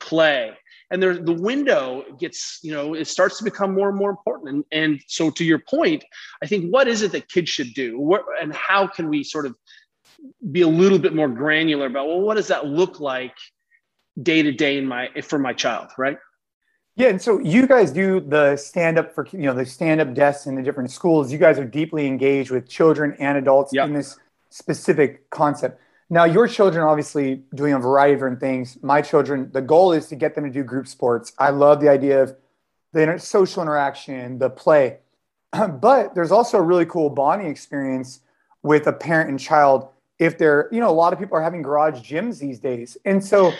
play. 0.00 0.50
And 0.90 1.00
there, 1.00 1.16
the 1.16 1.34
window 1.34 2.02
gets, 2.18 2.58
you 2.62 2.72
know, 2.72 2.94
it 2.94 3.06
starts 3.06 3.38
to 3.38 3.44
become 3.44 3.74
more 3.74 3.88
and 3.88 3.96
more 3.96 4.10
important. 4.10 4.48
And, 4.48 4.64
and 4.72 5.00
so, 5.06 5.30
to 5.30 5.44
your 5.44 5.60
point, 5.60 6.02
I 6.42 6.46
think 6.46 6.72
what 6.72 6.88
is 6.88 7.02
it 7.02 7.12
that 7.12 7.28
kids 7.28 7.50
should 7.50 7.74
do? 7.74 8.18
And 8.40 8.52
how 8.52 8.86
can 8.88 9.08
we 9.08 9.22
sort 9.22 9.46
of 9.46 9.54
be 10.50 10.62
a 10.62 10.68
little 10.68 10.98
bit 10.98 11.14
more 11.14 11.28
granular 11.28 11.86
about, 11.86 12.06
well, 12.06 12.20
what 12.20 12.34
does 12.34 12.48
that 12.48 12.66
look 12.66 13.00
like 13.00 13.34
day 14.22 14.42
to 14.42 14.52
day 14.52 14.78
in 14.78 14.86
my 14.86 15.08
for 15.22 15.38
my 15.38 15.52
child, 15.52 15.90
right? 15.98 16.18
Yeah, 16.96 17.08
and 17.08 17.22
so 17.22 17.38
you 17.38 17.66
guys 17.68 17.92
do 17.92 18.18
the 18.20 18.56
stand 18.56 18.98
up 18.98 19.14
for 19.14 19.26
you 19.32 19.40
know 19.40 19.54
the 19.54 19.64
stand 19.64 20.00
up 20.00 20.14
desks 20.14 20.46
in 20.46 20.56
the 20.56 20.62
different 20.62 20.90
schools. 20.90 21.30
You 21.30 21.38
guys 21.38 21.58
are 21.58 21.64
deeply 21.64 22.06
engaged 22.06 22.50
with 22.50 22.68
children 22.68 23.16
and 23.20 23.38
adults 23.38 23.72
yep. 23.72 23.86
in 23.86 23.94
this 23.94 24.18
specific 24.50 25.30
concept. 25.30 25.80
Now, 26.10 26.24
your 26.24 26.48
children 26.48 26.82
are 26.82 26.88
obviously 26.88 27.42
doing 27.54 27.74
a 27.74 27.78
variety 27.78 28.14
of 28.14 28.18
different 28.18 28.40
things. 28.40 28.78
My 28.82 29.02
children, 29.02 29.50
the 29.52 29.60
goal 29.60 29.92
is 29.92 30.08
to 30.08 30.16
get 30.16 30.34
them 30.34 30.44
to 30.44 30.50
do 30.50 30.64
group 30.64 30.88
sports. 30.88 31.32
I 31.38 31.50
love 31.50 31.80
the 31.80 31.90
idea 31.90 32.22
of 32.22 32.34
the 32.92 33.18
social 33.18 33.62
interaction, 33.62 34.38
the 34.38 34.48
play. 34.50 34.98
but 35.52 36.14
there's 36.14 36.32
also 36.32 36.58
a 36.58 36.62
really 36.62 36.86
cool 36.86 37.10
bonding 37.10 37.48
experience 37.48 38.20
with 38.62 38.86
a 38.86 38.92
parent 38.92 39.30
and 39.30 39.38
child 39.38 39.88
if 40.18 40.38
they're, 40.38 40.68
you 40.72 40.80
know, 40.80 40.90
a 40.90 40.92
lot 40.92 41.12
of 41.12 41.18
people 41.18 41.36
are 41.36 41.42
having 41.42 41.62
garage 41.62 42.00
gyms 42.00 42.38
these 42.38 42.58
days. 42.58 42.96
And 43.04 43.24
so 43.24 43.52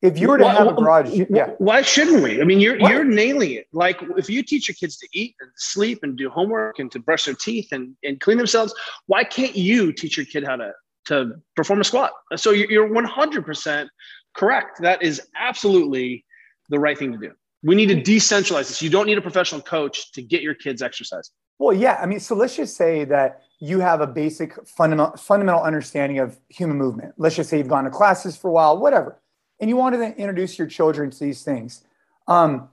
if 0.00 0.18
you 0.18 0.28
were 0.28 0.38
to 0.38 0.44
why, 0.44 0.54
have 0.54 0.68
a 0.68 0.72
garage, 0.72 1.12
yeah. 1.12 1.50
Why 1.58 1.82
shouldn't 1.82 2.22
we? 2.22 2.40
I 2.40 2.44
mean, 2.44 2.60
you're 2.60 2.78
you're 2.78 3.04
nailing 3.04 3.52
it. 3.52 3.66
Like 3.72 4.00
if 4.16 4.30
you 4.30 4.42
teach 4.42 4.68
your 4.68 4.76
kids 4.76 4.96
to 4.98 5.08
eat 5.12 5.34
and 5.40 5.50
sleep 5.56 6.00
and 6.02 6.16
do 6.16 6.30
homework 6.30 6.78
and 6.78 6.90
to 6.92 7.00
brush 7.00 7.24
their 7.24 7.34
teeth 7.34 7.72
and, 7.72 7.96
and 8.04 8.20
clean 8.20 8.38
themselves, 8.38 8.72
why 9.06 9.24
can't 9.24 9.56
you 9.56 9.92
teach 9.92 10.16
your 10.16 10.26
kid 10.26 10.44
how 10.44 10.56
to 10.56 10.72
to 11.06 11.32
perform 11.56 11.80
a 11.80 11.84
squat? 11.84 12.12
So 12.36 12.52
you're 12.52 12.88
100% 12.88 13.88
correct. 14.34 14.82
That 14.82 15.02
is 15.02 15.20
absolutely 15.36 16.24
the 16.68 16.78
right 16.78 16.96
thing 16.96 17.12
to 17.12 17.18
do. 17.18 17.32
We 17.64 17.74
need 17.74 17.88
to 17.88 18.00
decentralize 18.00 18.68
this. 18.68 18.80
You 18.80 18.90
don't 18.90 19.06
need 19.06 19.18
a 19.18 19.22
professional 19.22 19.60
coach 19.60 20.12
to 20.12 20.22
get 20.22 20.42
your 20.42 20.54
kids 20.54 20.80
exercise. 20.80 21.30
Well, 21.58 21.76
yeah. 21.76 21.98
I 22.00 22.06
mean, 22.06 22.20
so 22.20 22.34
let's 22.34 22.56
just 22.56 22.76
say 22.76 23.04
that 23.04 23.42
you 23.58 23.80
have 23.80 24.00
a 24.00 24.06
basic 24.06 24.54
fundamental 24.66 25.16
fundamental 25.16 25.62
understanding 25.62 26.18
of 26.20 26.38
human 26.48 26.76
movement. 26.76 27.14
Let's 27.18 27.34
just 27.36 27.50
say 27.50 27.58
you've 27.58 27.68
gone 27.68 27.84
to 27.84 27.90
classes 27.90 28.36
for 28.36 28.48
a 28.48 28.52
while, 28.52 28.78
whatever 28.78 29.20
and 29.60 29.68
you 29.68 29.76
wanted 29.76 29.98
to 29.98 30.16
introduce 30.16 30.58
your 30.58 30.68
children 30.68 31.10
to 31.10 31.18
these 31.18 31.42
things. 31.42 31.82
Um, 32.26 32.68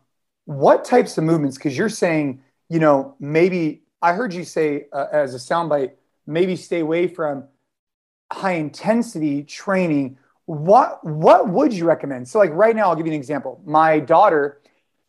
what 0.45 0.85
types 0.85 1.17
of 1.17 1.23
movements? 1.23 1.57
Because 1.57 1.77
you're 1.77 1.89
saying, 1.89 2.41
you 2.69 2.79
know, 2.79 3.15
maybe 3.19 3.83
I 4.01 4.13
heard 4.13 4.33
you 4.33 4.43
say 4.43 4.85
uh, 4.93 5.07
as 5.11 5.33
a 5.33 5.37
soundbite, 5.37 5.93
maybe 6.27 6.55
stay 6.55 6.79
away 6.79 7.07
from 7.07 7.45
high 8.31 8.53
intensity 8.53 9.43
training. 9.43 10.17
What 10.45 11.03
what 11.03 11.49
would 11.49 11.73
you 11.73 11.85
recommend? 11.85 12.27
So, 12.27 12.37
like 12.37 12.51
right 12.51 12.75
now, 12.75 12.89
I'll 12.89 12.95
give 12.95 13.07
you 13.07 13.13
an 13.13 13.17
example. 13.19 13.61
My 13.65 13.99
daughter, 13.99 14.61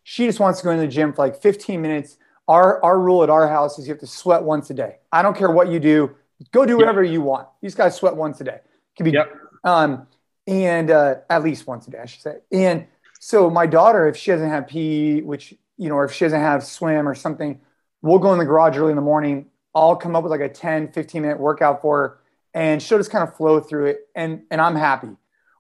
she 0.03 0.25
just 0.27 0.41
wants 0.41 0.61
to 0.61 0.65
go 0.65 0.71
in 0.71 0.79
the 0.79 0.87
gym 0.89 1.13
for 1.13 1.27
like 1.27 1.43
15 1.43 1.83
minutes. 1.83 2.17
Our 2.49 2.83
our 2.85 2.99
rule 2.99 3.23
at 3.23 3.31
our 3.31 3.49
house 3.49 3.79
is 3.79 3.87
you 3.87 3.93
have 3.93 4.01
to 4.01 4.07
sweat 4.07 4.43
once 4.43 4.71
a 4.71 4.75
day. 4.75 4.99
I 5.13 5.23
don't 5.23 5.37
care 5.37 5.51
what 5.51 5.69
you 5.69 5.81
do, 5.81 6.15
go 6.53 6.65
do 6.65 6.77
whatever 6.77 7.03
yep. 7.03 7.13
you 7.13 7.23
want. 7.23 7.49
Got 7.63 7.87
to 7.87 7.91
sweat 7.91 8.17
once 8.17 8.41
a 8.41 8.45
day. 8.45 8.61
It 8.63 8.97
can 8.97 9.05
be. 9.05 9.11
Yep. 9.13 9.33
Um, 9.65 10.07
and 10.47 10.91
uh, 10.91 11.17
at 11.29 11.43
least 11.43 11.67
once 11.67 11.89
a 11.89 11.91
day, 11.91 11.99
I 11.99 12.07
should 12.07 12.23
say. 12.23 12.37
And 12.53 12.87
so 13.19 13.51
my 13.51 13.67
daughter, 13.67 14.07
if 14.07 14.17
she 14.17 14.31
doesn't 14.31 14.49
have 14.49 14.69
PE, 14.69 15.23
which 15.23 15.55
you 15.77 15.89
know, 15.89 15.97
or 15.97 16.05
if 16.05 16.13
she 16.13 16.25
doesn't 16.25 16.41
have 16.41 16.65
swim 16.65 17.09
or 17.09 17.15
something, 17.15 17.61
we'll 18.03 18.19
go 18.19 18.33
in 18.33 18.39
the 18.39 18.45
garage 18.45 18.77
early 18.77 18.91
in 18.91 18.97
the 18.97 19.03
morning. 19.03 19.47
I'll 19.75 19.97
come 19.97 20.17
up 20.17 20.23
with 20.23 20.31
like 20.31 20.41
a 20.41 20.49
10, 20.49 20.93
15 20.93 21.23
minute 21.23 21.39
workout 21.39 21.83
for 21.83 21.99
her, 21.99 22.19
and 22.55 22.83
she'll 22.83 22.99
just 22.99 23.11
kind 23.11 23.29
of 23.29 23.37
flow 23.37 23.61
through 23.61 23.87
it, 23.87 24.09
and 24.15 24.43
and 24.51 24.61
I'm 24.61 24.77
happy. 24.77 25.11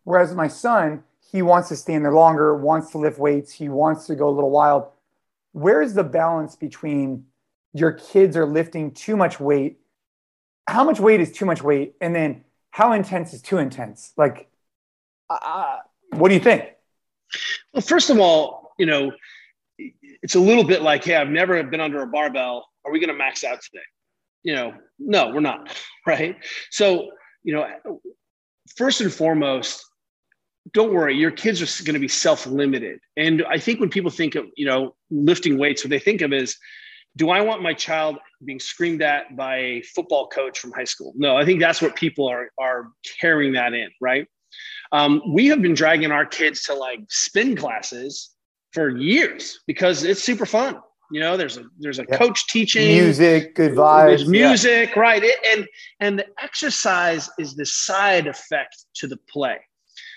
Whereas 0.05 0.35
my 0.35 0.49
son, 0.49 1.03
he 1.33 1.43
wants 1.43 1.69
to 1.69 1.77
stay 1.77 1.95
in 1.95 2.03
there 2.03 2.13
longer, 2.13 2.57
wants 2.57 2.93
to 2.93 2.99
lift 2.99 3.19
weights, 3.19 3.53
he 3.53 3.69
wants 3.69 4.07
to 4.07 4.15
go 4.15 4.29
a 4.29 4.31
little 4.31 4.51
wild. 4.51 4.87
Where's 5.57 5.95
the 5.95 6.05
balance 6.05 6.55
between 6.55 7.25
your 7.73 7.93
kids 7.93 8.37
are 8.37 8.45
lifting 8.45 8.91
too 8.91 9.17
much 9.17 9.41
weight? 9.41 9.81
How 10.69 10.85
much 10.85 11.01
weight 11.01 11.19
is 11.23 11.33
too 11.33 11.47
much 11.47 11.63
weight? 11.63 11.95
And 11.99 12.15
then 12.15 12.45
how 12.73 12.93
intense 12.93 13.33
is 13.33 13.41
too 13.41 13.57
intense? 13.57 14.13
Like, 14.19 14.51
uh, 15.31 15.79
what 16.11 16.29
do 16.29 16.35
you 16.35 16.43
think? 16.43 16.67
Well, 17.73 17.81
first 17.81 18.11
of 18.11 18.21
all, 18.21 18.75
you 18.79 18.85
know, 18.85 19.13
it's 19.79 20.35
a 20.35 20.41
little 20.41 20.63
bit 20.63 20.83
like, 20.83 21.05
hey, 21.05 21.17
I've 21.17 21.31
never 21.31 21.63
been 21.63 21.81
under 21.81 22.03
a 22.03 22.07
barbell. 22.07 22.69
Are 22.85 22.93
we 22.93 23.01
going 23.01 23.09
to 23.09 23.17
max 23.17 23.43
out 23.43 23.63
today? 23.63 23.85
You 24.43 24.57
know, 24.57 24.75
no, 24.99 25.31
we're 25.31 25.41
not. 25.41 25.75
Right. 26.07 26.37
So, 26.71 27.11
you 27.43 27.55
know, 27.55 28.01
first 28.77 29.01
and 29.01 29.13
foremost, 29.13 29.85
don't 30.73 30.93
worry, 30.93 31.17
your 31.17 31.31
kids 31.31 31.63
are 31.63 31.85
going 31.85 31.95
to 31.95 32.01
be 32.01 32.09
self 32.09 32.47
limited. 32.47 33.01
And 33.17 33.45
I 33.49 33.59
think 33.59 33.81
when 33.81 33.89
people 33.89 34.11
think 34.11 34.35
of, 34.35 34.47
you 34.57 34.67
know, 34.67 34.95
lifting 35.11 35.59
weights, 35.59 35.85
what 35.85 35.91
they 35.91 35.99
think 35.99 36.23
of 36.23 36.33
is, 36.33 36.57
do 37.17 37.31
I 37.31 37.41
want 37.41 37.63
my 37.63 37.73
child 37.73 38.19
being 38.45 38.61
screamed 38.61 39.03
at 39.03 39.37
by 39.37 39.57
a 39.57 39.83
football 39.83 40.29
coach 40.29 40.59
from 40.59 40.73
high 40.73 40.85
school? 40.85 41.15
No, 41.17 41.37
I 41.37 41.45
think 41.45 41.61
that's 41.61 41.81
what 41.81 41.97
people 41.97 42.29
are, 42.29 42.51
are 42.61 42.89
carrying 43.21 43.55
that 43.55 43.73
in, 43.73 43.89
right? 44.01 44.27
Um, 44.93 45.23
we 45.33 45.47
have 45.47 45.63
been 45.63 45.75
dragging 45.75 46.13
our 46.13 46.27
kids 46.27 46.63
to 46.65 46.75
like 46.75 47.01
spin 47.09 47.57
classes 47.57 48.31
for 48.73 48.97
years 48.97 49.59
because 49.67 50.05
it's 50.05 50.23
super 50.23 50.47
fun. 50.47 50.79
You 51.11 51.21
know, 51.21 51.37
there's 51.37 51.57
a 51.57 51.65
there's 51.79 52.01
a 52.01 52.05
yeah. 52.09 52.17
coach 52.17 52.47
teaching 52.49 52.89
music, 52.89 53.55
good 53.55 53.73
vibes. 53.73 54.27
Music, 54.27 54.91
yeah. 54.95 55.01
right? 55.01 55.23
It, 55.23 55.39
and 55.53 55.67
and 56.01 56.19
the 56.19 56.27
exercise 56.43 57.31
is 57.39 57.55
the 57.55 57.65
side 57.67 58.27
effect 58.27 58.77
to 58.97 59.07
the 59.07 59.17
play. 59.29 59.59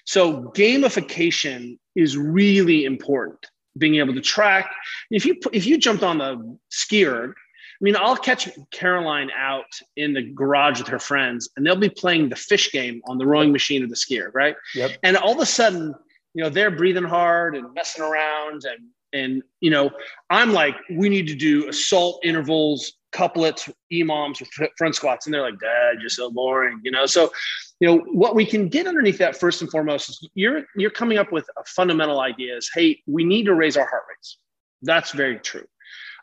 So 0.09 0.41
gamification 0.55 1.77
is 1.95 2.17
really 2.17 2.85
important. 2.85 3.45
Being 3.77 3.97
able 3.97 4.15
to 4.15 4.21
track. 4.21 4.73
If 5.11 5.23
you 5.23 5.35
if 5.53 5.67
you 5.67 5.77
jumped 5.77 6.01
on 6.01 6.17
the 6.17 6.57
SkiErg, 6.71 7.29
I 7.29 7.79
mean, 7.79 7.95
I'll 7.95 8.17
catch 8.17 8.49
Caroline 8.71 9.29
out 9.37 9.71
in 9.97 10.13
the 10.13 10.23
garage 10.23 10.79
with 10.79 10.87
her 10.87 10.97
friends, 10.97 11.49
and 11.55 11.63
they'll 11.63 11.75
be 11.75 11.89
playing 11.89 12.29
the 12.29 12.35
fish 12.35 12.71
game 12.71 13.03
on 13.07 13.19
the 13.19 13.27
rowing 13.27 13.51
machine 13.51 13.83
of 13.83 13.89
the 13.91 13.95
SkiErg, 13.95 14.31
right? 14.33 14.55
Yep. 14.73 14.97
And 15.03 15.15
all 15.15 15.33
of 15.33 15.41
a 15.41 15.45
sudden, 15.45 15.93
you 16.33 16.43
know, 16.43 16.49
they're 16.49 16.71
breathing 16.71 17.03
hard 17.03 17.55
and 17.55 17.71
messing 17.75 18.03
around, 18.03 18.63
and 18.65 18.87
and 19.13 19.43
you 19.59 19.69
know, 19.69 19.91
I'm 20.31 20.53
like, 20.53 20.75
we 20.89 21.09
need 21.09 21.27
to 21.27 21.35
do 21.35 21.69
assault 21.69 22.21
intervals, 22.23 22.93
couplets, 23.11 23.69
EMOMs, 23.91 24.45
front 24.77 24.95
squats, 24.95 25.25
and 25.25 25.33
they're 25.33 25.41
like, 25.41 25.59
Dad, 25.59 25.97
you're 25.99 26.09
so 26.09 26.29
boring, 26.31 26.79
you 26.83 26.91
know. 26.91 27.05
So, 27.05 27.31
you 27.79 27.87
know, 27.87 27.97
what 28.11 28.35
we 28.35 28.45
can 28.45 28.67
get 28.67 28.87
underneath 28.87 29.17
that 29.17 29.37
first 29.37 29.61
and 29.61 29.71
foremost 29.71 30.09
is 30.09 30.29
you're 30.33 30.63
you're 30.75 30.91
coming 30.91 31.17
up 31.17 31.31
with 31.31 31.47
a 31.57 31.63
fundamental 31.65 32.19
ideas. 32.19 32.69
Hey, 32.73 33.01
we 33.07 33.23
need 33.23 33.45
to 33.45 33.53
raise 33.53 33.77
our 33.77 33.87
heart 33.87 34.03
rates. 34.09 34.37
That's 34.81 35.11
very 35.11 35.39
true. 35.39 35.65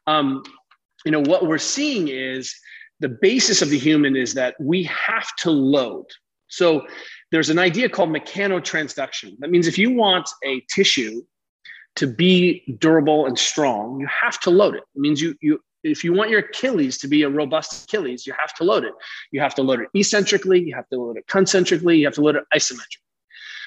Um, 0.07 0.43
you 1.05 1.13
know, 1.13 1.23
what 1.23 1.47
we're 1.47 1.59
seeing 1.59 2.09
is 2.09 2.55
the 3.01 3.09
basis 3.09 3.63
of 3.63 3.71
the 3.71 3.79
human 3.79 4.17
is 4.17 4.35
that 4.35 4.55
we 4.61 4.85
have 4.85 5.29
to 5.39 5.51
load. 5.51 6.07
So 6.49 6.87
there's 7.33 7.51
an 7.51 7.59
idea 7.59 7.89
called 7.89 8.11
mechanotransduction. 8.11 9.39
That 9.41 9.51
means 9.51 9.67
if 9.67 9.79
you 9.79 9.93
want 9.93 10.29
a 10.45 10.63
tissue 10.75 11.23
to 11.97 12.07
be 12.07 12.77
durable 12.79 13.27
and 13.27 13.39
strong, 13.39 14.01
you 14.01 14.07
have 14.07 14.39
to 14.41 14.51
load 14.51 14.75
it. 14.75 14.85
It 14.95 15.01
means 15.01 15.21
you 15.21 15.35
you 15.41 15.61
if 15.87 16.05
you 16.05 16.13
want 16.13 16.31
your 16.31 16.41
Achilles 16.41 16.99
to 16.99 17.09
be 17.09 17.23
a 17.23 17.29
robust 17.29 17.85
Achilles, 17.85 18.27
you 18.27 18.35
have 18.39 18.55
to 18.55 18.65
load 18.65 18.85
it. 18.85 18.93
You 19.31 19.41
have 19.41 19.55
to 19.57 19.63
load 19.63 19.81
it 19.81 19.89
eccentrically, 19.95 20.63
you 20.63 20.75
have 20.75 20.89
to 20.89 21.01
load 21.01 21.17
it 21.17 21.27
concentrically, 21.27 21.99
you 21.99 22.07
have 22.07 22.15
to 22.15 22.23
load 22.23 22.37
it 22.37 22.45
isometrically. 22.55 23.03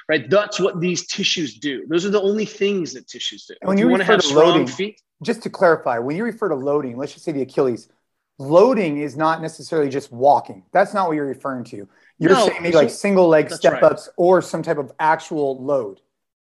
Right? 0.07 0.29
That's 0.29 0.59
what 0.59 0.81
these 0.81 1.05
tissues 1.07 1.59
do. 1.59 1.85
Those 1.87 2.05
are 2.05 2.09
the 2.09 2.21
only 2.21 2.45
things 2.45 2.93
that 2.93 3.07
tissues 3.07 3.45
do. 3.45 3.53
when 3.61 3.77
you, 3.77 3.85
you 3.85 3.89
want 3.91 4.01
to 4.01 4.05
have 4.05 4.23
strong 4.23 4.49
loading, 4.49 4.67
feet, 4.67 5.01
just 5.21 5.43
to 5.43 5.49
clarify, 5.49 5.99
when 5.99 6.15
you 6.15 6.23
refer 6.23 6.49
to 6.49 6.55
loading, 6.55 6.97
let's 6.97 7.13
just 7.13 7.25
say 7.25 7.31
the 7.31 7.43
Achilles, 7.43 7.89
loading 8.39 8.99
is 8.99 9.15
not 9.15 9.41
necessarily 9.41 9.89
just 9.89 10.11
walking. 10.11 10.63
That's 10.71 10.93
not 10.93 11.07
what 11.07 11.15
you're 11.15 11.27
referring 11.27 11.63
to. 11.65 11.87
You're 12.17 12.31
no, 12.31 12.47
saying 12.47 12.63
maybe 12.63 12.75
like 12.75 12.89
single 12.89 13.27
leg 13.27 13.51
step 13.51 13.73
right. 13.73 13.83
ups 13.83 14.09
or 14.17 14.41
some 14.41 14.63
type 14.63 14.77
of 14.77 14.91
actual 14.99 15.63
load. 15.63 16.01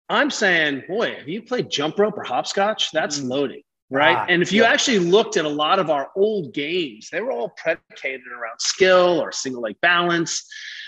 I'm 0.08 0.30
saying, 0.30 0.84
boy, 0.88 1.14
have 1.14 1.28
you 1.28 1.42
played 1.42 1.70
jump 1.70 1.98
rope 1.98 2.18
or 2.18 2.24
hopscotch? 2.24 2.90
That's 2.92 3.20
mm. 3.20 3.28
loading, 3.28 3.62
right? 3.92 4.16
Ah, 4.16 4.26
and 4.28 4.42
if 4.42 4.52
you 4.52 4.62
yeah. 4.62 4.70
actually 4.70 4.98
looked 4.98 5.36
at 5.36 5.44
a 5.44 5.48
lot 5.48 5.78
of 5.78 5.90
our 5.90 6.10
old 6.16 6.54
games, 6.54 7.08
they 7.12 7.20
were 7.20 7.30
all 7.30 7.50
predicated 7.50 8.26
around 8.26 8.58
skill 8.58 9.20
or 9.20 9.30
single 9.30 9.62
leg 9.62 9.76
balance. 9.82 10.44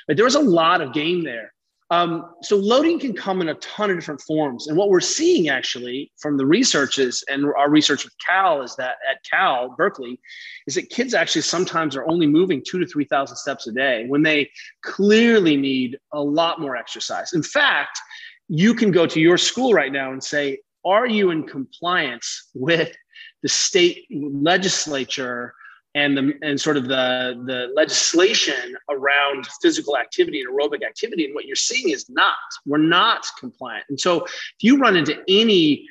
But 0.08 0.16
there 0.16 0.24
was 0.24 0.34
a 0.34 0.40
lot 0.40 0.80
of 0.80 0.92
game 0.92 1.22
there. 1.22 1.52
Um, 1.90 2.30
so 2.42 2.56
loading 2.56 2.98
can 2.98 3.12
come 3.14 3.42
in 3.42 3.50
a 3.50 3.54
ton 3.54 3.90
of 3.90 3.96
different 3.96 4.22
forms. 4.22 4.68
And 4.68 4.76
what 4.76 4.88
we're 4.88 5.00
seeing 5.00 5.50
actually 5.50 6.10
from 6.18 6.38
the 6.38 6.46
researches 6.46 7.22
and 7.28 7.44
our 7.44 7.70
research 7.70 8.04
with 8.04 8.14
Cal 8.26 8.62
is 8.62 8.74
that 8.76 8.96
at 9.08 9.22
Cal, 9.30 9.74
Berkeley, 9.76 10.18
is 10.66 10.74
that 10.76 10.88
kids 10.88 11.12
actually 11.12 11.42
sometimes 11.42 11.94
are 11.94 12.08
only 12.08 12.26
moving 12.26 12.62
two 12.66 12.78
to 12.78 12.86
3,000 12.86 13.36
steps 13.36 13.66
a 13.66 13.72
day 13.72 14.06
when 14.08 14.22
they 14.22 14.50
clearly 14.82 15.56
need 15.56 15.98
a 16.12 16.20
lot 16.20 16.58
more 16.58 16.74
exercise. 16.74 17.34
In 17.34 17.42
fact, 17.42 17.98
you 18.48 18.74
can 18.74 18.90
go 18.90 19.06
to 19.06 19.20
your 19.20 19.38
school 19.38 19.72
right 19.72 19.92
now 19.92 20.12
and 20.12 20.24
say, 20.24 20.58
are 20.84 21.06
you 21.06 21.30
in 21.30 21.44
compliance 21.44 22.48
with 22.54 22.94
the 23.42 23.48
state 23.48 24.06
legislature 24.10 25.54
and 25.94 26.16
the 26.16 26.34
and 26.42 26.60
sort 26.60 26.76
of 26.76 26.88
the 26.88 27.40
the 27.46 27.72
legislation 27.74 28.76
around 28.90 29.46
physical 29.62 29.96
activity 29.96 30.40
and 30.40 30.50
aerobic 30.52 30.84
activity? 30.84 31.24
And 31.26 31.34
what 31.34 31.44
you're 31.44 31.56
seeing 31.56 31.90
is 31.90 32.08
not. 32.10 32.34
We're 32.66 32.78
not 32.78 33.26
compliant. 33.38 33.84
And 33.88 34.00
so 34.00 34.24
if 34.24 34.62
you 34.62 34.78
run 34.78 34.96
into 34.96 35.22
any 35.28 35.86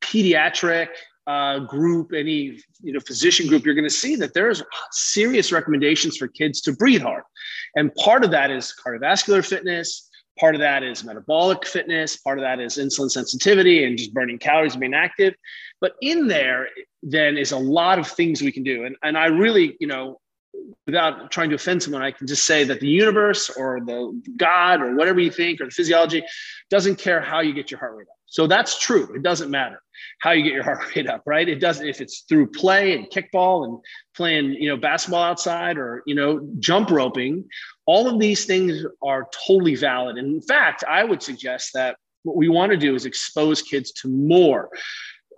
pediatric 0.00 0.88
uh, 1.26 1.58
group 1.60 2.12
any 2.14 2.60
you 2.82 2.92
know 2.92 3.00
physician 3.00 3.48
group 3.48 3.64
you're 3.64 3.74
going 3.74 3.88
to 3.88 3.90
see 3.90 4.14
that 4.14 4.32
there's 4.32 4.62
serious 4.92 5.50
recommendations 5.50 6.16
for 6.16 6.28
kids 6.28 6.60
to 6.60 6.72
breathe 6.72 7.02
hard. 7.02 7.24
And 7.74 7.94
part 7.96 8.24
of 8.24 8.30
that 8.30 8.50
is 8.50 8.72
cardiovascular 8.84 9.44
fitness 9.44 10.08
part 10.38 10.54
of 10.54 10.60
that 10.60 10.82
is 10.82 11.04
metabolic 11.04 11.66
fitness 11.66 12.16
part 12.16 12.38
of 12.38 12.42
that 12.42 12.60
is 12.60 12.76
insulin 12.76 13.10
sensitivity 13.10 13.84
and 13.84 13.98
just 13.98 14.12
burning 14.12 14.38
calories 14.38 14.72
and 14.72 14.80
being 14.80 14.94
active 14.94 15.34
but 15.80 15.94
in 16.00 16.26
there, 16.26 16.68
then 17.02 17.36
is 17.36 17.52
a 17.52 17.58
lot 17.58 17.98
of 17.98 18.08
things 18.08 18.42
we 18.42 18.52
can 18.52 18.62
do. 18.62 18.84
And, 18.84 18.96
and 19.02 19.16
I 19.16 19.26
really, 19.26 19.76
you 19.80 19.86
know, 19.86 20.20
without 20.86 21.30
trying 21.30 21.50
to 21.50 21.56
offend 21.56 21.82
someone, 21.82 22.02
I 22.02 22.10
can 22.10 22.26
just 22.26 22.44
say 22.44 22.64
that 22.64 22.80
the 22.80 22.88
universe 22.88 23.50
or 23.50 23.80
the 23.80 24.20
God 24.36 24.80
or 24.80 24.94
whatever 24.94 25.20
you 25.20 25.30
think 25.30 25.60
or 25.60 25.66
the 25.66 25.70
physiology 25.70 26.22
doesn't 26.70 26.96
care 26.96 27.20
how 27.20 27.40
you 27.40 27.52
get 27.52 27.70
your 27.70 27.80
heart 27.80 27.96
rate 27.96 28.08
up. 28.10 28.16
So 28.26 28.46
that's 28.46 28.78
true. 28.78 29.12
It 29.14 29.22
doesn't 29.22 29.50
matter 29.50 29.82
how 30.20 30.32
you 30.32 30.42
get 30.42 30.52
your 30.52 30.62
heart 30.70 30.94
rate 30.94 31.08
up, 31.08 31.22
right? 31.26 31.48
It 31.48 31.60
doesn't 31.60 31.86
if 31.86 32.00
it's 32.00 32.20
through 32.28 32.48
play 32.48 32.94
and 32.94 33.06
kickball 33.06 33.64
and 33.64 33.78
playing, 34.14 34.52
you 34.52 34.68
know, 34.68 34.76
basketball 34.76 35.22
outside 35.22 35.76
or, 35.76 36.02
you 36.06 36.14
know, 36.14 36.48
jump 36.58 36.90
roping. 36.90 37.44
All 37.86 38.08
of 38.08 38.20
these 38.20 38.44
things 38.44 38.84
are 39.02 39.28
totally 39.46 39.74
valid. 39.74 40.18
And 40.18 40.34
in 40.34 40.42
fact, 40.42 40.84
I 40.88 41.04
would 41.04 41.22
suggest 41.22 41.70
that 41.74 41.96
what 42.22 42.36
we 42.36 42.48
want 42.48 42.72
to 42.72 42.78
do 42.78 42.94
is 42.94 43.06
expose 43.06 43.62
kids 43.62 43.92
to 43.92 44.08
more 44.08 44.70